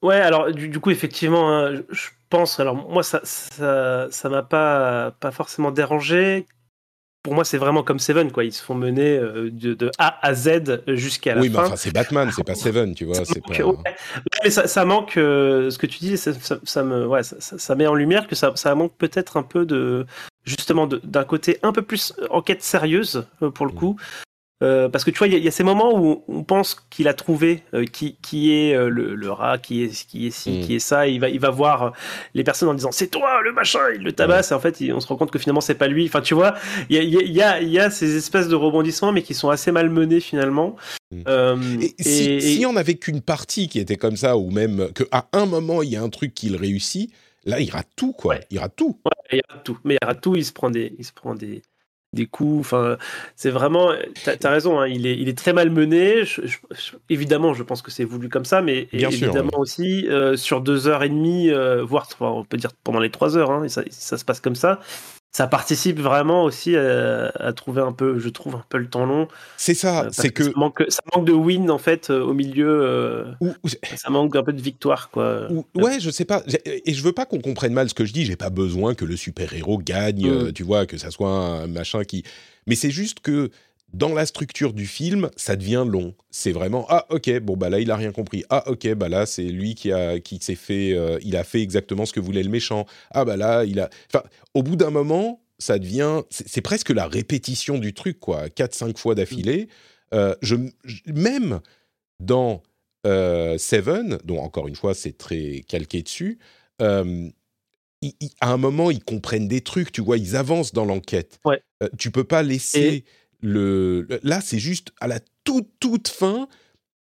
Ouais, 0.00 0.16
alors 0.16 0.52
du, 0.52 0.78
coup, 0.80 0.90
effectivement, 0.90 1.52
hein, 1.52 1.82
je 1.90 2.08
pense. 2.30 2.60
Alors 2.60 2.74
moi, 2.74 3.02
ça, 3.02 3.20
ça, 3.24 4.06
ça 4.10 4.28
m'a 4.28 4.42
pas, 4.42 5.10
pas 5.20 5.30
forcément 5.30 5.72
dérangé. 5.72 6.46
Pour 7.22 7.34
moi, 7.34 7.44
c'est 7.44 7.58
vraiment 7.58 7.82
comme 7.82 7.98
Seven, 7.98 8.30
quoi. 8.32 8.44
Ils 8.44 8.52
se 8.52 8.62
font 8.62 8.74
mener 8.74 9.16
euh, 9.18 9.50
de, 9.52 9.90
A 9.98 10.18
à 10.26 10.34
Z 10.34 10.82
jusqu'à 10.86 11.34
la 11.34 11.40
fin. 11.40 11.46
Oui, 11.46 11.50
mais 11.52 11.58
enfin, 11.58 11.76
c'est 11.76 11.92
Batman, 11.92 12.30
c'est 12.34 12.44
pas 12.44 12.54
Seven, 12.56 12.94
tu 12.94 13.04
vois. 13.04 13.24
C'est 13.24 13.40
pas... 13.42 13.52
mais 14.44 14.50
ça, 14.50 14.66
ça 14.68 14.84
manque, 14.84 15.16
euh, 15.16 15.70
ce 15.70 15.78
que 15.78 15.86
tu 15.86 15.98
dis, 15.98 16.16
ça, 16.16 16.32
ça- 16.34 16.58
ça 16.62 16.82
me, 16.84 17.06
ouais, 17.06 17.22
ça, 17.22 17.36
ça- 17.40 17.58
ça 17.58 17.74
met 17.74 17.86
en 17.86 17.94
lumière 17.94 18.28
que 18.28 18.34
ça, 18.36 18.52
ça 18.54 18.74
manque 18.74 18.92
peut-être 18.96 19.36
un 19.36 19.42
peu 19.42 19.66
de, 19.66 20.06
justement, 20.44 20.86
d'un 20.86 21.24
côté 21.24 21.58
un 21.62 21.72
peu 21.72 21.82
plus 21.82 22.14
enquête 22.30 22.62
sérieuse, 22.62 23.26
euh, 23.42 23.50
pour 23.50 23.66
le 23.66 23.72
coup. 23.72 23.96
Euh, 24.60 24.88
parce 24.88 25.04
que 25.04 25.12
tu 25.12 25.18
vois, 25.18 25.28
il 25.28 25.32
y, 25.32 25.36
a- 25.36 25.38
il 25.38 25.44
y 25.44 25.48
a 25.48 25.52
ces 25.52 25.62
moments 25.62 25.96
où 25.96 26.24
on 26.26 26.42
pense 26.42 26.74
qu'il 26.90 27.06
a 27.06 27.14
trouvé 27.14 27.62
euh, 27.74 27.84
qui, 27.84 28.16
qui 28.22 28.52
est 28.52 28.74
euh, 28.74 28.88
le, 28.88 29.14
le 29.14 29.30
rat, 29.30 29.58
qui 29.58 29.84
est, 29.84 30.06
qui 30.08 30.26
est 30.26 30.30
ci, 30.30 30.50
Mm. 30.58 30.60
qui 30.62 30.74
est 30.74 30.78
ça. 30.80 31.06
et 31.06 31.12
il 31.12 31.20
va, 31.20 31.28
il 31.28 31.38
va 31.38 31.50
voir 31.50 31.92
les 32.34 32.42
personnes 32.42 32.68
en 32.68 32.74
disant 32.74 32.90
c'est 32.90 33.06
toi 33.06 33.40
le 33.42 33.52
machin, 33.52 33.78
il 33.94 34.02
le 34.02 34.10
tabasse. 34.12 34.50
Et 34.50 34.54
en 34.54 34.58
fait, 34.60 34.80
il- 34.80 34.92
on 34.92 34.98
se 35.00 35.06
rend 35.06 35.16
compte 35.16 35.30
que 35.30 35.38
finalement 35.38 35.60
c'est 35.60 35.76
pas 35.76 35.86
lui. 35.86 36.06
Enfin, 36.06 36.20
tu 36.22 36.34
vois, 36.34 36.54
il 36.90 36.96
y 36.96 36.98
a, 36.98 37.02
il 37.02 37.10
y, 37.12 37.16
a, 37.16 37.20
il 37.22 37.32
y 37.32 37.42
a- 37.42 37.60
il 37.62 37.68
y 37.70 37.78
a 37.78 37.88
ces 37.90 38.16
espèces 38.16 38.48
de 38.48 38.56
rebondissements, 38.56 39.12
mais 39.12 39.22
qui 39.22 39.34
sont 39.34 39.48
assez 39.50 39.70
mal 39.70 39.90
menés 39.90 40.18
finalement. 40.20 40.74
Mm. 41.12 41.22
Euh, 41.28 41.56
Et 41.80 42.02
si, 42.02 42.24
et- 42.32 42.40
si 42.40 42.66
on 42.66 42.74
avait 42.74 42.94
qu'une 42.96 43.20
partie 43.20 43.68
qui 43.68 43.78
était 43.78 43.96
comme 43.96 44.16
ça, 44.16 44.36
ou 44.36 44.50
même 44.50 44.88
qu'à 44.92 45.28
un 45.32 45.46
moment 45.46 45.82
il 45.82 45.90
y 45.90 45.96
a 45.96 46.02
un 46.02 46.08
truc 46.10 46.34
qu'il 46.34 46.56
réussit, 46.56 47.12
là 47.44 47.60
il 47.60 47.70
rate 47.70 47.88
tout, 47.94 48.12
quoi. 48.12 48.34
Ouais. 48.34 48.40
Il 48.50 48.58
rate 48.58 48.74
tout. 48.76 48.98
Ouais, 49.04 49.38
il 49.38 49.54
a 49.56 49.58
tout. 49.58 49.78
Mais 49.84 49.96
il 50.02 50.08
a 50.08 50.14
tout, 50.16 50.34
il 50.34 50.44
se 50.44 50.52
prend 50.52 50.68
des, 50.68 50.94
il 50.98 51.04
se 51.04 51.12
prend 51.12 51.34
des, 51.36 51.62
des 52.12 52.26
coups. 52.26 52.60
Enfin, 52.60 52.96
c'est 53.36 53.50
vraiment. 53.50 53.92
T'as 54.24 54.36
as 54.48 54.50
raison. 54.50 54.80
hein, 54.80 54.86
il 54.88 55.06
est, 55.06 55.16
il 55.18 55.28
est 55.28 55.36
très 55.36 55.52
mal 55.52 55.70
mené. 55.70 56.24
Je- 56.24 56.46
je- 56.46 56.58
je- 56.70 56.92
évidemment, 57.10 57.54
je 57.54 57.62
pense 57.62 57.82
que 57.82 57.90
c'est 57.90 58.04
voulu 58.04 58.28
comme 58.28 58.44
ça, 58.44 58.62
mais 58.62 58.88
Bien 58.92 59.10
sûr, 59.10 59.26
évidemment 59.28 59.58
aussi 59.58 60.06
euh, 60.08 60.36
sur 60.36 60.60
deux 60.60 60.88
heures 60.88 61.02
et 61.02 61.08
demie, 61.08 61.50
euh, 61.50 61.82
voire 61.84 62.08
on 62.20 62.44
peut 62.44 62.56
dire 62.56 62.70
pendant 62.84 63.00
les 63.00 63.10
trois 63.10 63.36
heures. 63.36 63.50
hein, 63.50 63.64
et 63.64 63.68
ça, 63.68 63.82
ça 63.90 64.16
se 64.18 64.24
passe 64.24 64.40
comme 64.40 64.54
ça. 64.56 64.80
Ça 65.30 65.46
participe 65.46 66.00
vraiment 66.00 66.42
aussi 66.44 66.74
à, 66.74 67.26
à 67.34 67.52
trouver 67.52 67.82
un 67.82 67.92
peu, 67.92 68.18
je 68.18 68.28
trouve 68.30 68.54
un 68.54 68.64
peu 68.70 68.78
le 68.78 68.88
temps 68.88 69.04
long. 69.04 69.28
C'est 69.58 69.72
euh, 69.72 69.74
ça, 69.74 70.02
parce 70.04 70.16
c'est 70.16 70.30
que. 70.30 70.44
ça 70.44 70.50
manque, 70.56 70.82
ça 70.88 71.00
manque 71.14 71.26
de 71.26 71.32
win 71.32 71.70
en 71.70 71.76
fait 71.78 72.08
euh, 72.10 72.22
au 72.22 72.32
milieu. 72.32 72.66
euh, 72.82 73.24
ou- 73.42 73.52
ou- 73.62 73.68
ça 73.96 74.08
manque 74.10 74.34
un 74.36 74.42
peu 74.42 74.54
de 74.54 74.60
victoire 74.62 75.10
quoi. 75.10 75.46
ou- 75.52 75.66
ouais, 75.74 76.00
je 76.00 76.10
sais 76.10 76.24
pas. 76.24 76.42
Et 76.64 76.94
je 76.94 77.02
veux 77.04 77.12
pas 77.12 77.26
qu'on 77.26 77.40
comprenne 77.40 77.74
mal 77.74 77.88
ce 77.90 77.94
que 77.94 78.06
je 78.06 78.12
dis. 78.14 78.24
J'ai 78.24 78.36
pas 78.36 78.50
besoin 78.50 78.94
que 78.94 79.04
le 79.04 79.16
super-héros 79.16 79.78
gagne, 79.78 80.26
Mm. 80.26 80.32
euh, 80.46 80.52
tu 80.52 80.62
vois, 80.62 80.86
que 80.86 80.96
ça 80.96 81.10
soit 81.10 81.30
un 81.30 81.66
machin 81.66 82.04
qui. 82.04 82.24
Mais 82.66 82.74
c'est 82.74 82.90
juste 82.90 83.20
que 83.20 83.50
dans 83.92 84.12
la 84.12 84.26
structure 84.26 84.72
du 84.74 84.86
film, 84.86 85.30
ça 85.36 85.56
devient 85.56 85.84
long. 85.86 86.14
C'est 86.30 86.52
vraiment 86.52 86.86
ah 86.90 87.06
ok 87.10 87.38
bon 87.40 87.56
bah 87.56 87.70
là 87.70 87.80
il 87.80 87.90
a 87.90 87.96
rien 87.96 88.12
compris. 88.12 88.44
Ah 88.50 88.64
ok 88.68 88.94
bah 88.94 89.08
là 89.08 89.24
c'est 89.24 89.44
lui 89.44 89.74
qui 89.74 89.92
a 89.92 90.20
qui 90.20 90.38
s'est 90.42 90.54
fait 90.54 90.92
euh, 90.92 91.18
il 91.22 91.36
a 91.36 91.44
fait 91.44 91.62
exactement 91.62 92.04
ce 92.04 92.12
que 92.12 92.20
voulait 92.20 92.42
le 92.42 92.50
méchant. 92.50 92.86
Ah 93.10 93.24
bah 93.24 93.36
là 93.36 93.64
il 93.64 93.80
a. 93.80 93.88
Enfin 94.12 94.24
au 94.54 94.62
bout 94.62 94.76
d'un 94.76 94.90
moment 94.90 95.42
ça 95.58 95.78
devient 95.78 96.22
c'est 96.30 96.60
presque 96.60 96.90
la 96.90 97.06
répétition 97.06 97.78
du 97.78 97.94
truc 97.94 98.20
quoi. 98.20 98.48
Quatre 98.50 98.74
cinq 98.74 98.98
fois 98.98 99.14
d'affilée. 99.14 99.68
Euh, 100.14 100.34
je, 100.42 100.56
je- 100.84 101.00
même 101.06 101.60
dans 102.20 102.62
euh, 103.06 103.56
Seven, 103.58 104.18
dont 104.24 104.38
encore 104.40 104.68
une 104.68 104.76
fois 104.76 104.94
c'est 104.94 105.16
très 105.16 105.62
calqué 105.66 106.02
dessus, 106.02 106.38
euh, 106.82 107.28
à 108.40 108.52
un 108.52 108.56
moment 108.56 108.90
ils 108.90 109.02
comprennent 109.02 109.48
des 109.48 109.60
trucs, 109.60 109.92
tu 109.92 110.00
vois, 110.00 110.18
ils 110.18 110.36
avancent 110.36 110.72
dans 110.72 110.84
l'enquête. 110.84 111.40
Ouais. 111.44 111.60
Tu 111.98 112.10
peux 112.10 112.24
pas 112.24 112.42
laisser 112.42 113.04
le- 113.40 114.06
Là, 114.22 114.40
c'est 114.40 114.58
juste 114.58 114.92
à 115.00 115.06
la 115.08 115.20
toute 115.44 115.68
toute 115.80 116.08
fin 116.08 116.48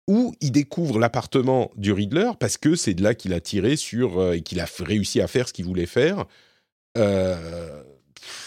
où 0.07 0.35
il 0.41 0.51
découvre 0.51 0.99
l'appartement 0.99 1.71
du 1.77 1.91
Riddler 1.91 2.31
parce 2.39 2.57
que 2.57 2.75
c'est 2.75 2.93
de 2.93 3.01
là 3.03 3.15
qu'il 3.15 3.33
a 3.33 3.39
tiré 3.41 3.75
sur 3.75 4.19
euh, 4.19 4.33
et 4.33 4.41
qu'il 4.41 4.59
a 4.59 4.67
réussi 4.79 5.19
à 5.21 5.27
faire 5.27 5.47
ce 5.47 5.53
qu'il 5.53 5.65
voulait 5.65 5.87
faire. 5.87 6.25
Euh, 6.97 7.83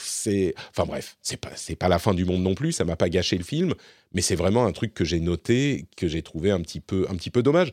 c'est 0.02 0.54
enfin 0.70 0.84
bref, 0.86 1.16
c'est 1.22 1.36
pas 1.36 1.50
c'est 1.56 1.76
pas 1.76 1.88
la 1.88 1.98
fin 1.98 2.14
du 2.14 2.24
monde 2.24 2.42
non 2.42 2.54
plus, 2.54 2.72
ça 2.72 2.84
m'a 2.84 2.96
pas 2.96 3.08
gâché 3.08 3.36
le 3.38 3.44
film, 3.44 3.74
mais 4.12 4.20
c'est 4.22 4.34
vraiment 4.34 4.66
un 4.66 4.72
truc 4.72 4.94
que 4.94 5.04
j'ai 5.04 5.20
noté 5.20 5.86
que 5.96 6.08
j'ai 6.08 6.22
trouvé 6.22 6.50
un 6.50 6.60
petit 6.60 6.80
peu 6.80 7.06
un 7.08 7.14
petit 7.16 7.30
peu 7.30 7.42
dommage. 7.42 7.70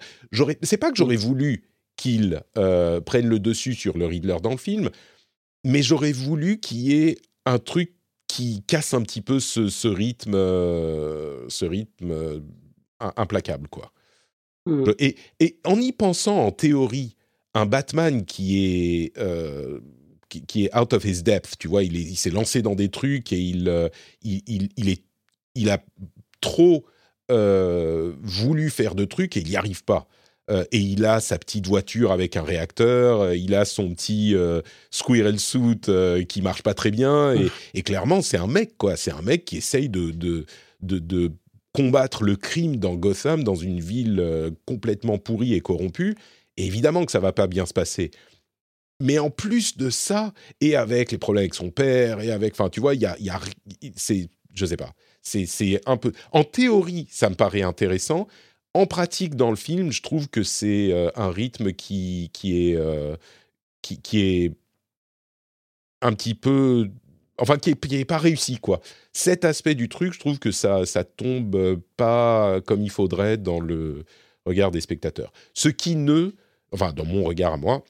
C'est 0.61 0.77
pas 0.77 0.91
que 0.91 0.97
j'aurais 0.97 1.15
voulu 1.15 1.63
qu'il 1.95 2.41
euh, 2.57 3.01
prenne 3.01 3.27
le 3.27 3.39
dessus 3.39 3.73
sur 3.73 3.97
le 3.97 4.05
Riddler 4.05 4.37
dans 4.43 4.51
le 4.51 4.57
film, 4.57 4.89
mais 5.63 5.81
j'aurais 5.81 6.11
voulu 6.11 6.59
qu'il 6.59 6.77
y 6.77 6.93
ait 7.03 7.17
un 7.45 7.57
truc 7.59 7.93
qui 8.27 8.63
casse 8.67 8.93
un 8.93 9.01
petit 9.01 9.21
peu 9.21 9.39
ce, 9.39 9.69
ce 9.69 9.87
rythme 9.87 10.33
euh, 10.35 11.45
ce 11.49 11.65
rythme 11.65 12.11
euh, 12.11 12.39
im- 12.99 13.13
implacable 13.17 13.67
quoi. 13.67 13.91
Mm. 14.65 14.91
Et, 14.99 15.15
et 15.39 15.59
en 15.63 15.79
y 15.79 15.91
pensant 15.91 16.39
en 16.39 16.51
théorie, 16.51 17.15
un 17.53 17.65
Batman 17.65 18.25
qui 18.25 18.65
est 18.65 19.17
euh, 19.17 19.79
qui, 20.29 20.41
qui 20.45 20.65
est 20.65 20.75
out 20.75 20.91
of 20.93 21.05
his 21.05 21.21
depth, 21.23 21.53
tu 21.59 21.67
vois, 21.67 21.83
il 21.83 21.95
est- 21.95 22.01
il 22.01 22.15
s'est 22.17 22.31
lancé 22.31 22.61
dans 22.61 22.75
des 22.75 22.89
trucs 22.89 23.31
et 23.31 23.39
il 23.39 23.91
il, 24.23 24.41
il, 24.47 24.69
il 24.77 24.89
est 24.89 25.03
il 25.53 25.69
a 25.69 25.83
trop 26.41 26.85
voulu 27.29 28.69
faire 28.69 28.95
de 28.95 29.05
trucs 29.05 29.37
et 29.37 29.41
il 29.41 29.49
n'y 29.49 29.55
arrive 29.55 29.83
pas. 29.83 30.07
Euh, 30.51 30.63
et 30.71 30.77
il 30.77 31.05
a 31.05 31.19
sa 31.19 31.39
petite 31.39 31.65
voiture 31.65 32.11
avec 32.11 32.37
un 32.37 32.43
réacteur, 32.43 33.21
euh, 33.21 33.35
il 33.35 33.55
a 33.55 33.65
son 33.65 33.95
petit 33.95 34.35
euh, 34.35 34.61
squirrel 34.91 35.39
suit 35.39 35.79
qui 36.29 36.41
marche 36.43 36.61
pas 36.61 36.75
très 36.75 36.91
bien, 36.91 37.33
et, 37.33 37.47
et 37.73 37.81
clairement 37.81 38.21
c'est 38.21 38.37
un 38.37 38.45
mec 38.45 38.77
quoi, 38.77 38.95
c'est 38.95 39.11
un 39.11 39.23
mec 39.23 39.45
qui 39.45 39.57
essaye 39.57 39.89
de, 39.89 40.11
de, 40.11 40.45
de, 40.81 40.99
de 40.99 41.31
combattre 41.75 42.23
le 42.23 42.35
crime 42.35 42.77
dans 42.77 42.95
Gotham, 42.95 43.43
dans 43.43 43.55
une 43.55 43.79
ville 43.79 44.19
euh, 44.19 44.49
complètement 44.65 45.17
pourrie 45.17 45.53
et 45.53 45.61
corrompue. 45.61 46.15
Et 46.57 46.65
évidemment 46.65 47.05
que 47.05 47.11
ça 47.11 47.19
va 47.19 47.33
pas 47.33 47.47
bien 47.47 47.65
se 47.65 47.73
passer. 47.73 48.11
Mais 49.01 49.19
en 49.19 49.29
plus 49.29 49.75
de 49.75 49.89
ça, 49.89 50.33
et 50.61 50.77
avec 50.77 51.11
les 51.11 51.17
problèmes 51.17 51.41
avec 51.41 51.53
son 51.53 51.69
père, 51.69 52.21
et 52.21 52.31
avec, 52.31 52.53
enfin, 52.53 52.69
tu 52.69 52.79
vois, 52.79 52.95
il 52.95 53.01
y 53.01 53.05
a, 53.05 53.17
y 53.19 53.29
a, 53.29 53.41
c'est, 53.97 54.29
je 54.53 54.65
sais 54.65 54.77
pas, 54.77 54.93
c'est 55.21 55.81
un 55.85 55.97
peu. 55.97 56.13
En 56.31 56.45
théorie, 56.45 57.07
ça 57.11 57.29
me 57.29 57.35
paraît 57.35 57.63
intéressant. 57.63 58.27
En 58.75 58.87
pratique, 58.87 59.35
dans 59.35 59.51
le 59.51 59.55
film, 59.55 59.89
je 59.93 60.01
trouve 60.01 60.27
que 60.27 60.43
c'est 60.43 60.91
euh, 60.91 61.09
un 61.15 61.31
rythme 61.31 61.71
qui, 61.71 62.29
qui 62.33 62.71
est, 62.71 62.75
euh, 62.75 63.15
qui, 63.81 64.19
est 64.19 64.51
un 66.01 66.11
petit 66.11 66.35
peu, 66.35 66.89
enfin, 67.37 67.55
qui 67.57 67.69
est, 67.69 67.79
qui 67.79 67.95
est 67.95 68.03
pas 68.03 68.17
réussi, 68.17 68.57
quoi. 68.59 68.81
Cet 69.13 69.45
aspect 69.45 69.75
du 69.75 69.87
truc, 69.87 70.11
je 70.11 70.19
trouve 70.19 70.39
que 70.39 70.51
ça, 70.51 70.85
ça 70.85 71.05
tombe 71.05 71.79
pas 71.95 72.59
comme 72.65 72.81
il 72.81 72.89
faudrait 72.89 73.37
dans 73.37 73.61
le 73.61 74.03
regard 74.45 74.71
des 74.71 74.81
spectateurs. 74.81 75.31
Ce 75.53 75.69
qui 75.69 75.95
ne, 75.95 76.31
enfin, 76.73 76.91
dans 76.91 77.05
mon 77.05 77.23
regard 77.23 77.53
à 77.53 77.57
moi, 77.57 77.81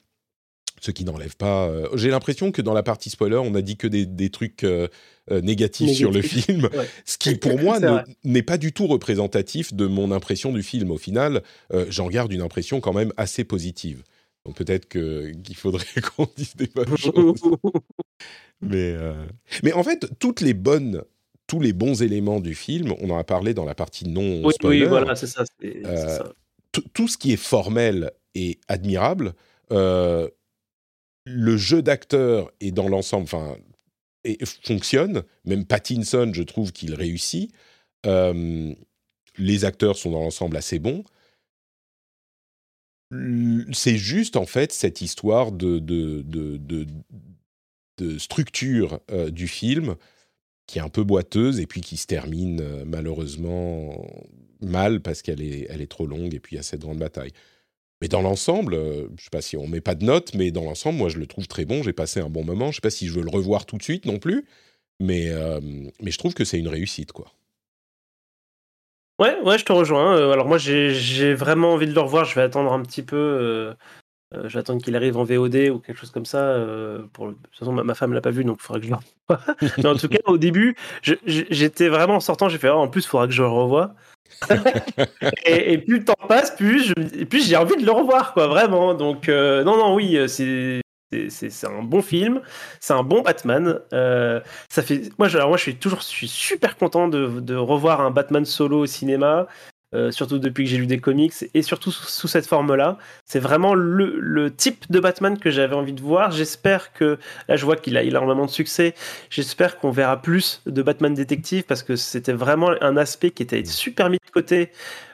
ce 0.82 0.92
qui 0.92 1.04
n'enlève 1.06 1.36
pas. 1.36 1.68
euh, 1.68 1.88
J'ai 1.96 2.10
l'impression 2.10 2.52
que 2.52 2.62
dans 2.62 2.74
la 2.74 2.84
partie 2.84 3.10
spoiler, 3.10 3.38
on 3.38 3.56
a 3.56 3.62
dit 3.62 3.78
que 3.78 3.88
des, 3.88 4.06
des 4.06 4.30
trucs 4.30 4.64
euh, 4.64 4.88
euh, 5.32 5.42
négatifs 5.42 5.96
sur 5.96 6.12
le 6.12 6.22
film, 6.24 6.66
Ouais. 6.74 6.88
ce 7.06 7.18
qui 7.18 7.36
pour 7.36 7.58
moi 7.60 7.80
n'est 8.24 8.44
pas 8.44 8.58
du 8.58 8.72
tout 8.74 8.88
représentatif 8.88 9.74
de 9.74 9.86
mon 9.88 10.12
impression 10.12 10.52
du 10.52 10.64
film. 10.64 10.92
Au 10.92 10.98
final, 10.98 11.42
j'en 11.90 12.08
garde 12.10 12.32
une 12.32 12.42
impression 12.42 12.80
quand 12.82 12.94
même 12.94 13.12
assez 13.18 13.44
positive. 13.44 14.04
Donc 14.46 14.56
peut-être 14.58 14.88
qu'il 14.90 15.56
faudrait 15.56 15.86
qu'on 16.16 16.28
dise 16.38 16.56
des 16.56 16.68
bonnes 16.68 16.98
choses. 16.98 17.42
Mais, 18.62 18.96
mais 19.64 19.74
en 19.74 19.84
fait, 19.84 20.08
toutes 20.20 20.42
les 20.42 20.54
bonnes, 20.54 21.04
tous 21.48 21.60
les 21.60 21.74
bons 21.74 22.02
éléments 22.02 22.40
du 22.40 22.56
film, 22.56 22.94
on 23.02 23.10
en 23.10 23.18
a 23.18 23.24
parlé 23.24 23.54
dans 23.54 23.66
la 23.66 23.76
partie 23.76 24.08
non 24.08 24.42
Oui, 24.44 24.54
spoiler. 24.54 24.82
oui, 24.84 24.88
voilà, 24.88 25.16
c'est 25.16 25.28
ça. 25.28 25.44
Euh, 25.64 26.20
tout- 26.72 26.84
tout 26.94 27.08
ce 27.08 27.18
qui 27.18 27.32
est 27.34 27.38
formel 27.38 28.12
et 28.34 28.60
admirable, 28.68 29.34
euh, 29.72 30.30
le 31.26 31.58
jeu 31.58 31.82
d'acteur 31.82 32.52
est 32.62 32.72
dans 32.72 32.88
l'ensemble, 32.88 33.24
enfin, 33.24 33.58
fonctionne. 34.64 35.24
Même 35.44 35.66
Pattinson, 35.66 36.32
je 36.34 36.44
trouve 36.44 36.72
qu'il 36.72 36.94
réussit. 36.94 37.52
Euh, 38.06 38.74
les 39.38 39.66
acteurs 39.66 39.98
sont 39.98 40.12
dans 40.12 40.22
l'ensemble 40.22 40.58
assez 40.58 40.80
bons. 40.80 41.04
C'est 43.72 43.98
juste 43.98 44.36
en 44.36 44.46
fait 44.46 44.72
cette 44.72 45.02
histoire 45.02 45.52
de, 45.52 45.84
structure 48.18 49.00
euh, 49.12 49.30
du 49.30 49.48
film 49.48 49.96
qui 50.68 50.80
est 50.80 50.82
un 50.82 50.90
peu 50.90 51.04
boiteuse 51.04 51.60
et 51.60 51.68
puis 51.68 51.82
qui 51.82 51.98
se 51.98 52.08
termine 52.08 52.60
euh, 52.62 52.84
malheureusement 52.86 54.06
mal 54.62 55.00
parce 55.02 55.22
qu'elle 55.22 55.42
est, 55.42 55.70
est 55.70 55.88
trop 55.90 56.08
longue 56.08 56.34
et 56.34 56.40
puis 56.40 56.56
il 56.56 56.58
y 56.58 56.60
a 56.60 56.64
cette 56.64 56.82
grande 56.82 56.98
bataille. 56.98 57.32
Mais 58.06 58.10
dans 58.10 58.22
l'ensemble, 58.22 58.76
euh, 58.76 59.08
je 59.18 59.24
sais 59.24 59.30
pas 59.32 59.42
si 59.42 59.58
on 59.58 59.66
met 59.66 59.82
pas 59.82 59.96
de 59.96 60.06
notes, 60.06 60.36
mais 60.36 60.52
dans 60.52 60.64
l'ensemble, 60.64 61.00
moi 61.00 61.10
je 61.10 61.18
le 61.18 61.26
trouve 61.26 61.48
très 61.48 61.66
bon. 61.66 61.82
J'ai 61.82 61.92
passé 61.92 62.20
un 62.20 62.30
bon 62.30 62.44
moment. 62.46 62.70
Je 62.70 62.76
sais 62.76 62.82
pas 62.82 62.92
si 62.92 63.08
je 63.08 63.14
veux 63.14 63.24
le 63.24 63.32
revoir 63.32 63.66
tout 63.66 63.78
de 63.78 63.82
suite 63.82 64.06
non 64.06 64.20
plus, 64.20 64.46
mais 65.00 65.30
euh, 65.32 65.60
mais 66.00 66.12
je 66.12 66.18
trouve 66.20 66.36
que 66.36 66.46
c'est 66.46 66.60
une 66.60 66.68
réussite 66.68 67.12
quoi. 67.14 67.32
Ouais, 69.20 69.36
ouais, 69.42 69.58
je 69.58 69.66
te 69.66 69.72
rejoins. 69.72 70.16
Euh, 70.18 70.34
alors 70.34 70.48
moi, 70.48 70.60
j'ai 70.60 71.34
vraiment 71.34 71.74
envie 71.74 71.88
de 71.88 71.94
le 71.96 72.00
revoir. 72.00 72.26
Je 72.26 72.36
vais 72.36 72.44
attendre 72.44 72.72
un 72.74 72.84
petit 72.84 73.02
peu. 73.02 73.16
euh, 73.16 73.74
euh, 74.36 74.50
attendre 74.60 74.84
qu'il 74.84 74.96
arrive 74.96 75.18
en 75.18 75.24
VOD 75.24 75.70
ou 75.72 75.80
quelque 75.80 75.98
chose 75.98 76.12
comme 76.12 76.26
ça. 76.26 76.58
pour 77.14 77.28
le- 77.28 77.34
De 77.34 77.40
toute 77.50 77.58
façon, 77.58 77.74
ma, 77.74 77.84
ma 77.84 77.96
femme 77.96 78.14
l'a 78.14 78.22
pas 78.22 78.32
vu, 78.32 78.44
donc 78.46 78.58
il 78.60 78.64
faudra 78.64 78.80
que 78.82 78.86
je 78.86 78.92
le 78.92 78.98
revoie. 78.98 79.46
Mais 79.80 79.88
en 79.88 79.96
tout 79.96 80.10
cas, 80.10 80.20
au 80.26 80.38
début, 80.38 80.76
j'étais 81.26 81.90
vraiment 81.90 82.18
en 82.18 82.20
sortant. 82.20 82.50
J'ai 82.50 82.60
fait, 82.60 82.68
Ah, 82.68 82.78
en 82.78 82.88
plus, 82.88 83.04
il 83.06 83.08
faudra 83.08 83.26
que 83.28 83.34
je 83.34 83.42
le 83.42 83.50
revoie. 83.50 83.96
Et, 85.46 85.78
plus 85.80 86.00
le 86.00 86.06
temps 86.06 86.14
passe, 86.28 86.52
plus 86.56 86.94
j'ai 87.34 87.56
envie 87.56 87.76
de 87.78 87.86
le 87.86 87.92
revoir, 87.92 88.34
quoi, 88.34 88.48
vraiment. 88.48 88.94
Donc, 88.94 89.30
euh, 89.30 89.64
non, 89.64 89.78
non, 89.78 89.96
oui, 89.96 90.18
euh, 90.18 90.28
c'est 90.28 90.82
c'est- 91.30 91.66
un 91.66 91.82
bon 91.84 92.02
film, 92.02 92.42
c'est 92.80 92.94
un 92.94 93.04
bon 93.04 93.22
Batman. 93.22 93.80
Euh, 93.94 94.42
ça 94.70 94.82
fait, 94.82 95.04
moi, 95.18 95.28
je, 95.28 95.38
moi, 95.38 95.56
je 95.58 95.62
suis 95.62 95.76
toujours, 95.76 96.00
je 96.02 96.06
suis 96.06 96.28
super 96.28 96.76
content 96.78 97.08
de, 97.08 97.40
de 97.40 97.56
revoir 97.56 98.02
un 98.02 98.12
Batman 98.12 98.44
solo 98.46 98.80
au 98.80 98.86
cinéma. 98.86 99.48
Euh, 99.94 100.12
surtout 100.12 100.40
depuis 100.40 100.66
que 100.66 100.70
j'ai 100.70 100.78
lu 100.78 100.88
des 100.88 101.00
comics, 101.00 101.34
et 101.54 101.62
surtout 101.62 101.92
sous, 101.92 102.28
cette 102.28 102.48
forme-là. 102.48 102.98
C'est 103.26 103.40
vraiment 103.40 103.74
le, 103.74 104.54
type 104.56 104.86
de 104.90 105.00
Batman 105.00 105.38
que 105.38 105.50
j'avais 105.50 105.76
envie 105.76 105.94
de 105.94 106.02
voir. 106.02 106.32
J'espère 106.32 106.94
que, 106.94 107.18
là 107.48 107.56
je 107.56 107.66
vois 107.66 107.76
qu'il 107.76 107.98
a, 107.98 108.04
énormément 108.04 108.46
de 108.46 108.52
succès, 108.52 108.96
j'espère 109.30 109.78
qu'on 109.78 109.92
verra 109.92 110.22
plus 110.22 110.62
de 110.66 110.82
Batman 110.82 111.14
détective, 111.14 111.64
parce 111.64 111.84
que 111.84 111.96
c'était 111.96 112.34
vraiment 112.34 112.72
un 112.82 112.98
aspect 112.98 113.32
qui 113.32 113.44
était 113.44 113.64
super 113.66 114.10
mis 114.10 114.18
de 114.18 114.32
côté 114.32 114.72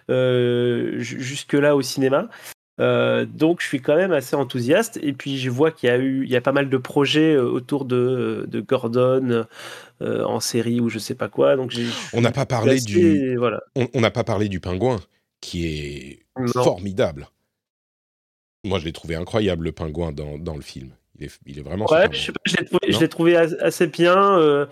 euh, 0.10 1.00
ju- 1.00 1.22
jusque-là 1.22 1.76
au 1.76 1.82
cinéma. 1.82 2.30
Euh, 2.82 3.26
donc 3.26 3.62
je 3.62 3.68
suis 3.68 3.80
quand 3.82 3.96
même 3.96 4.12
assez 4.12 4.36
enthousiaste 4.36 5.00
et 5.04 5.14
puis 5.14 5.38
je 5.38 5.50
vois 5.50 5.72
qu'il 5.72 5.88
y 5.88 5.92
a 5.92 5.98
eu 5.98 6.24
il 6.24 6.30
y 6.32 6.36
a 6.36 6.42
pas 6.42 6.52
mal 6.52 6.68
de 6.70 6.78
projets 6.78 7.34
euh, 7.36 7.44
autour 7.44 7.86
de, 7.86 8.46
de 8.50 8.60
Gordon 8.60 9.46
euh, 10.02 10.24
en 10.24 10.40
série 10.40 10.80
ou 10.82 10.90
je 10.90 10.98
sais 10.98 11.14
pas 11.16 11.28
quoi 11.30 11.56
donc 11.56 11.74
On 12.14 12.22
n'a 12.22 12.32
pas 12.32 12.46
parlé 12.48 12.78
assez- 12.78 12.86
du, 12.86 13.36
voilà 13.38 13.62
on 13.94 14.02
n'a 14.02 14.10
pas 14.12 14.24
parlé 14.24 14.50
du 14.50 14.60
pingouin, 14.60 15.00
qui 15.42 15.68
est 15.68 16.26
Non. 16.38 16.64
formidable. 16.64 17.28
Moi, 18.64 18.80
je 18.80 18.86
l'ai 18.86 18.94
trouvé 18.94 19.16
incroyable 19.16 19.66
le 19.66 19.72
pingouin 19.72 20.12
dans, 20.12 20.38
dans 20.38 20.56
le 20.56 20.62
film. 20.62 20.92
Il 21.18 21.26
est, 21.26 21.40
il 21.48 21.60
est 21.60 21.64
vraiment 21.64 21.86
Ouais, 21.92 22.08
super 22.14 22.40
je, 22.46 22.56
l'ai 23.00 23.10
trouvé, 23.10 23.36
assez 23.36 23.88
bien. 23.88 24.38
euh, 24.38 24.66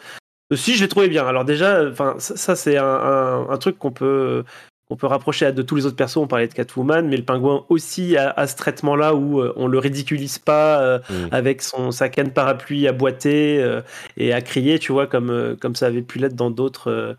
euh, 0.52 0.56
si, 0.56 0.76
je 0.76 0.84
l'ai 0.84 0.88
trouvé 0.88 1.10
bien. 1.10 1.26
Alors 1.26 1.44
déjà, 1.46 1.88
enfin, 1.90 2.16
ça, 2.20 2.38
ça, 2.38 2.56
c'est 2.56 2.78
un, 2.78 2.86
un- 2.86 3.50
un 3.50 3.58
truc 3.58 3.78
qu'on 3.80 3.92
peut 3.92 4.44
qu'on 4.90 4.96
peut 4.96 5.08
rapprocher 5.08 5.46
à 5.46 5.52
de 5.52 5.62
tous 5.62 5.76
les 5.76 5.86
autres 5.86 5.96
persos. 5.96 6.18
On 6.18 6.28
parlait 6.28 6.48
de 6.48 6.54
Catwoman, 6.54 7.08
mais 7.08 7.16
le 7.18 7.24
pingouin 7.24 7.64
aussi 7.70 8.18
a, 8.18 8.32
a 8.32 8.48
ce 8.48 8.56
traitement-là 8.56 9.14
où 9.14 9.40
euh, 9.40 9.54
on 9.56 9.68
le 9.68 9.78
ridiculise 9.80 10.40
pas 10.40 10.82
euh, 10.82 11.00
Mm. 11.10 11.28
avec 11.32 11.62
son 11.62 11.92
sa 11.92 12.10
canne 12.10 12.32
parapluie 12.32 12.88
à 12.88 12.92
boiter 12.92 13.62
euh, 13.62 13.82
et 14.18 14.34
à 14.34 14.42
crier, 14.42 14.80
tu 14.80 14.92
vois, 14.92 15.08
comme 15.08 15.56
comme 15.62 15.76
ça 15.76 15.86
avait 15.88 16.02
pu 16.02 16.18
l'être 16.20 16.36
dans 16.36 16.50
d'autres. 16.52 16.90
euh, 16.92 17.14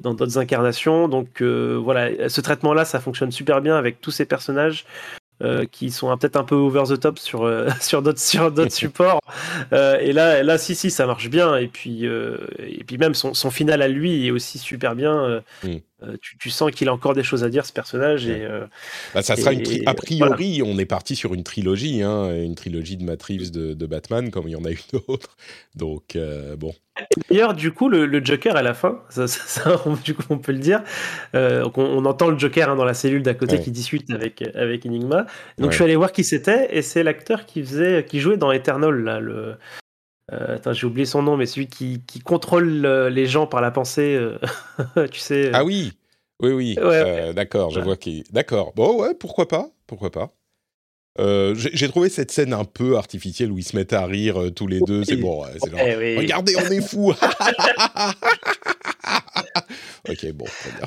dans 0.00 0.14
d'autres 0.14 0.36
incarnations. 0.38 1.06
Donc 1.06 1.40
voilà, 1.42 2.28
ce 2.28 2.40
traitement-là, 2.40 2.84
ça 2.84 2.98
fonctionne 2.98 3.30
super 3.30 3.60
bien 3.60 3.76
avec 3.76 4.00
tous 4.00 4.10
ces 4.10 4.24
personnages 4.26 4.84
euh, 5.42 5.64
qui 5.70 5.92
sont 5.92 6.16
peut-être 6.16 6.34
un 6.36 6.42
peu 6.42 6.56
over 6.56 6.82
the 6.88 6.98
top 6.98 7.20
sur, 7.20 7.44
euh, 7.44 7.68
sur 7.80 8.02
d'autres 8.02 8.18
sur 8.18 8.50
d'autres 8.50 8.72
supports. 8.84 9.20
Euh, 9.72 9.98
et 10.00 10.12
là, 10.12 10.42
là, 10.42 10.58
si, 10.58 10.74
si, 10.74 10.90
ça 10.90 11.06
marche 11.06 11.30
bien. 11.30 11.56
Et 11.56 11.68
puis, 11.68 12.04
et 12.04 12.82
puis 12.84 12.98
même 12.98 13.14
son, 13.14 13.32
son 13.32 13.50
final 13.52 13.80
à 13.80 13.86
lui 13.86 14.26
est 14.26 14.32
aussi 14.32 14.58
super 14.58 14.96
bien. 14.96 15.40
Mm. 15.62 15.76
Euh, 16.02 16.16
tu, 16.20 16.36
tu 16.38 16.50
sens 16.50 16.70
qu'il 16.70 16.88
a 16.88 16.92
encore 16.92 17.14
des 17.14 17.22
choses 17.22 17.42
à 17.44 17.48
dire, 17.48 17.64
ce 17.64 17.72
personnage. 17.72 18.26
Et, 18.26 18.44
euh, 18.44 18.66
Bah, 19.14 19.22
ça 19.22 19.34
sera 19.36 19.52
une 19.52 19.62
a 19.86 19.94
priori, 19.94 20.62
on 20.64 20.78
est 20.78 20.84
parti 20.86 21.16
sur 21.16 21.32
une 21.34 21.42
trilogie, 21.42 22.02
hein, 22.02 22.34
une 22.34 22.54
trilogie 22.54 22.96
de 22.96 23.04
Matt 23.04 23.22
Reeves 23.22 23.50
de, 23.50 23.72
de 23.74 23.86
Batman, 23.86 24.30
comme 24.30 24.46
il 24.48 24.52
y 24.52 24.56
en 24.56 24.64
a 24.64 24.70
une 24.70 25.00
autre. 25.08 25.36
Donc, 25.74 26.14
euh, 26.16 26.56
bon. 26.56 26.74
D'ailleurs, 27.30 27.54
du 27.54 27.72
coup, 27.72 27.88
le, 27.88 28.06
le 28.06 28.24
Joker 28.24 28.56
à 28.56 28.62
la 28.62 28.72
fin, 28.74 29.00
ça, 29.10 29.26
ça- 29.26 29.44
ça, 29.46 29.82
on- 29.86 29.94
du 29.96 30.14
coup, 30.14 30.22
on 30.30 30.38
peut 30.38 30.52
le 30.52 30.58
dire. 30.58 30.82
on, 31.34 31.70
on 31.76 32.04
entend 32.04 32.28
le 32.28 32.38
Joker 32.38 32.70
hein, 32.70 32.76
dans 32.76 32.84
la 32.84 32.94
cellule 32.94 33.22
d'à 33.22 33.34
côté 33.34 33.56
Ouais. 33.56 33.62
qui 33.62 33.70
discute 33.70 34.10
avec, 34.10 34.42
avec 34.54 34.84
Enigma. 34.86 35.26
Donc 35.58 35.66
Ouais. 35.66 35.70
je 35.70 35.74
suis 35.76 35.84
allé 35.84 35.96
voir 35.96 36.12
qui 36.12 36.24
c'était, 36.24 36.68
et 36.76 36.82
c'est 36.82 37.02
l'acteur 37.02 37.46
qui 37.46 37.62
faisait, 37.62 38.04
qui 38.06 38.20
jouait 38.20 38.36
dans 38.36 38.52
Eternal, 38.52 38.94
là, 39.02 39.20
le. 39.20 39.54
Euh, 40.32 40.56
attends, 40.56 40.72
j'ai 40.72 40.86
oublié 40.86 41.06
son 41.06 41.22
nom, 41.22 41.36
mais 41.36 41.46
celui 41.46 41.68
qui, 41.68 42.02
qui 42.06 42.20
contrôle 42.20 42.84
euh, 42.84 43.08
les 43.10 43.26
gens 43.26 43.46
par 43.46 43.60
la 43.60 43.70
pensée, 43.70 44.16
euh, 44.16 44.38
tu 45.10 45.20
sais. 45.20 45.50
Ah 45.52 45.64
oui, 45.64 45.92
oui, 46.42 46.52
oui. 46.52 46.74
Ouais, 46.78 46.84
euh, 46.84 47.32
D'accord, 47.32 47.70
je 47.70 47.78
Ouais. 47.78 47.84
vois 47.84 47.96
qui. 47.96 48.24
D'accord. 48.32 48.72
Bon, 48.74 49.00
ouais, 49.02 49.14
pourquoi 49.14 49.46
pas, 49.48 49.70
pourquoi 49.86 50.10
pas. 50.10 50.32
Euh, 51.18 51.54
J'ai 51.56 51.88
trouvé 51.88 52.10
cette 52.10 52.30
scène 52.30 52.52
un 52.52 52.64
peu 52.64 52.98
artificielle 52.98 53.50
où 53.50 53.56
ils 53.56 53.64
se 53.64 53.74
mettent 53.74 53.94
à 53.94 54.04
rire 54.04 54.38
euh, 54.42 54.50
tous 54.50 54.66
les 54.66 54.80
deux. 54.82 55.02
C'est 55.02 55.16
bon, 55.16 55.44
c'est 55.58 55.70
genre. 55.70 55.80
Eh 55.82 55.96
oui. 55.96 56.16
Regardez, 56.18 56.54
on 56.56 56.70
est 56.70 56.82
fous. 56.86 57.14
ok, 60.08 60.32
bon, 60.32 60.44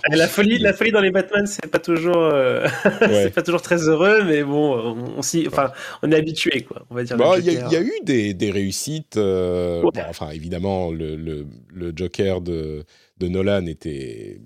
bien. 0.09 0.17
La 0.17 0.27
folie, 0.27 0.57
la 0.59 0.73
folie 0.73 0.91
dans 0.91 1.01
les 1.01 1.11
Batman, 1.11 1.45
c'est 1.47 1.67
pas 1.67 1.79
toujours, 1.79 2.17
euh, 2.17 2.65
Ouais. 3.01 3.23
c'est 3.23 3.33
pas 3.33 3.41
toujours 3.43 3.61
très 3.61 3.87
heureux, 3.87 4.23
mais 4.23 4.43
bon, 4.43 4.75
on, 4.77 5.17
on 5.17 5.21
s'y- 5.21 5.47
enfin, 5.47 5.71
on 6.03 6.11
est 6.11 6.15
habitué, 6.15 6.61
quoi. 6.63 6.85
On 6.89 6.95
va 6.95 7.03
dire. 7.03 7.17
Bon, 7.17 7.31
Bah, 7.31 7.39
il 7.39 7.45
y, 7.45 7.49
a- 7.49 7.53
Joker. 7.53 7.69
il 7.69 7.73
y 7.73 7.77
a 7.77 7.81
eu 7.81 7.93
des, 8.03 8.33
des 8.33 8.51
réussites. 8.51 9.17
euh, 9.17 9.81
Ouais. 9.83 9.91
bon, 9.93 10.01
enfin, 10.09 10.29
évidemment, 10.31 10.91
le, 10.91 11.15
le, 11.15 11.45
le 11.73 11.93
Joker 11.95 12.41
de, 12.41 12.83
de 13.17 13.27
Nolan 13.27 13.65
était. 13.65 14.39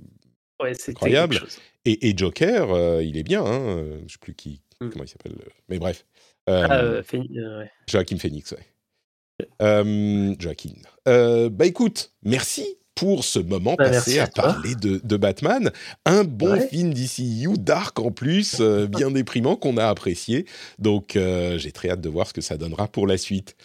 Ouais, 0.61 0.73
incroyable. 0.87 1.39
Et, 1.85 2.09
et 2.09 2.17
Joker, 2.17 2.71
euh, 2.73 3.03
il 3.03 3.17
est 3.17 3.23
bien. 3.23 3.43
Hein, 3.43 3.59
euh, 3.61 3.99
je 4.07 4.13
sais 4.13 4.19
plus 4.19 4.33
qui, 4.35 4.61
Mm. 4.81 4.89
comment 4.89 5.03
il 5.03 5.07
s'appelle. 5.07 5.33
euh, 5.33 5.49
Mais 5.69 5.79
bref. 5.79 6.05
Euh, 6.49 6.65
Ah, 6.69 6.79
euh, 6.79 7.03
Phoenix, 7.03 7.33
euh. 7.37 7.63
Joachim 7.87 8.17
Phoenix, 8.17 8.51
ouais. 8.51 9.47
Euh, 9.61 10.35
Joaquin. 10.39 10.69
Euh, 11.07 11.49
bah 11.49 11.65
écoute, 11.65 12.11
merci 12.23 12.77
pour 12.95 13.23
ce 13.23 13.39
moment 13.39 13.75
Bah, 13.77 13.89
passé 13.89 14.19
à 14.19 14.27
parler 14.27 14.75
de, 14.75 15.01
de 15.03 15.17
Batman. 15.17 15.71
Un 16.05 16.23
bon 16.23 16.51
Ouais. 16.53 16.67
film 16.67 16.93
d'ICU, 16.93 17.49
dark 17.57 17.99
en 17.99 18.11
plus, 18.11 18.57
euh, 18.59 18.85
bien 18.87 19.09
déprimant, 19.09 19.55
qu'on 19.55 19.77
a 19.77 19.85
apprécié. 19.87 20.45
Donc 20.79 21.15
euh, 21.15 21.57
j'ai 21.57 21.71
très 21.71 21.89
hâte 21.89 22.01
de 22.01 22.09
voir 22.09 22.27
ce 22.27 22.33
que 22.33 22.41
ça 22.41 22.57
donnera 22.57 22.87
pour 22.87 23.07
la 23.07 23.17
suite. 23.17 23.55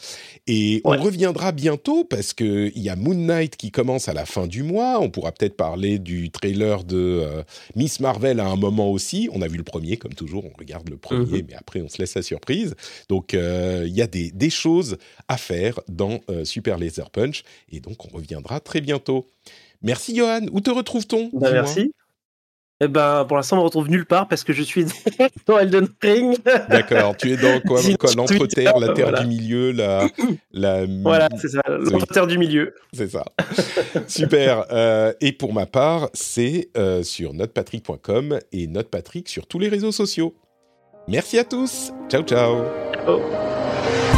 Et 0.46 0.80
Ouais. 0.84 0.96
on 0.98 1.02
reviendra 1.02 1.52
bientôt 1.52 2.04
parce 2.04 2.32
qu'il 2.32 2.72
y 2.76 2.88
a 2.88 2.96
Moon 2.96 3.14
Knight 3.14 3.56
qui 3.56 3.70
commence 3.70 4.08
à 4.08 4.14
la 4.14 4.24
fin 4.24 4.46
du 4.46 4.62
mois. 4.62 4.98
On 5.00 5.10
pourra 5.10 5.32
peut-être 5.32 5.56
parler 5.56 5.98
du 5.98 6.30
trailer 6.30 6.84
de 6.84 6.96
euh, 6.96 7.42
Miss 7.76 8.00
Marvel 8.00 8.40
à 8.40 8.46
un 8.46 8.56
moment 8.56 8.90
aussi. 8.90 9.28
On 9.32 9.42
a 9.42 9.48
vu 9.48 9.58
le 9.58 9.64
premier, 9.64 9.96
comme 9.98 10.14
toujours, 10.14 10.44
on 10.46 10.52
regarde 10.58 10.88
le 10.88 10.96
premier, 10.96 11.42
Mhm. 11.42 11.46
mais 11.48 11.54
après 11.54 11.82
on 11.82 11.88
se 11.88 11.98
laisse 11.98 12.14
la 12.14 12.22
surprise. 12.22 12.74
Donc 13.08 13.32
il 13.34 13.92
y 13.94 14.00
a 14.02 14.06
des, 14.06 14.30
des 14.30 14.50
choses 14.50 14.96
à 15.28 15.36
faire 15.36 15.80
dans 15.88 16.20
Super 16.44 16.78
Laser 16.78 17.10
Punch. 17.10 17.42
Et 17.70 17.80
donc 17.80 18.04
on 18.06 18.16
reviendra 18.16 18.60
très 18.60 18.80
bientôt. 18.80 19.17
Merci 19.82 20.14
Johan. 20.14 20.46
Où 20.52 20.60
te 20.60 20.70
retrouve-t-on 20.70 21.30
Dis-moi. 21.32 21.52
merci. 21.52 21.92
Eh 22.80 22.86
ben, 22.86 23.24
pour 23.24 23.36
l'instant, 23.36 23.56
on 23.56 23.60
me 23.60 23.64
retrouve 23.64 23.90
nulle 23.90 24.06
part 24.06 24.28
parce 24.28 24.44
que 24.44 24.52
je 24.52 24.62
suis 24.62 24.86
dans 25.46 25.58
Elden 25.58 25.88
Ring. 26.00 26.36
D'accord. 26.68 27.16
Tu 27.16 27.32
es 27.32 27.36
dans 27.36 27.60
quoi, 27.60 27.80
L'entre-terre, 28.16 28.78
la 28.78 28.92
terre 28.92 29.08
voilà. 29.08 29.22
du 29.22 29.26
milieu, 29.26 29.72
la, 29.72 30.08
la 30.52 30.86
voilà, 31.02 31.28
c'est 31.40 31.48
ça, 31.48 31.60
l'entre-terre 31.68 32.28
du 32.28 32.38
milieu. 32.38 32.74
C'est 32.92 33.10
ça. 33.10 33.24
Super. 34.06 34.66
Euh, 34.70 35.12
et 35.20 35.32
pour 35.32 35.52
ma 35.52 35.66
part, 35.66 36.08
c'est 36.14 36.70
euh, 36.76 37.02
sur 37.02 37.34
notepatrick.com 37.34 38.38
et 38.52 38.68
notepatrick 38.68 39.28
sur 39.28 39.48
tous 39.48 39.58
les 39.58 39.68
réseaux 39.68 39.92
sociaux. 39.92 40.36
Merci 41.08 41.38
à 41.38 41.44
tous. 41.44 41.92
Ciao, 42.08 42.22
ciao. 42.22 42.62
Oh. 43.08 44.17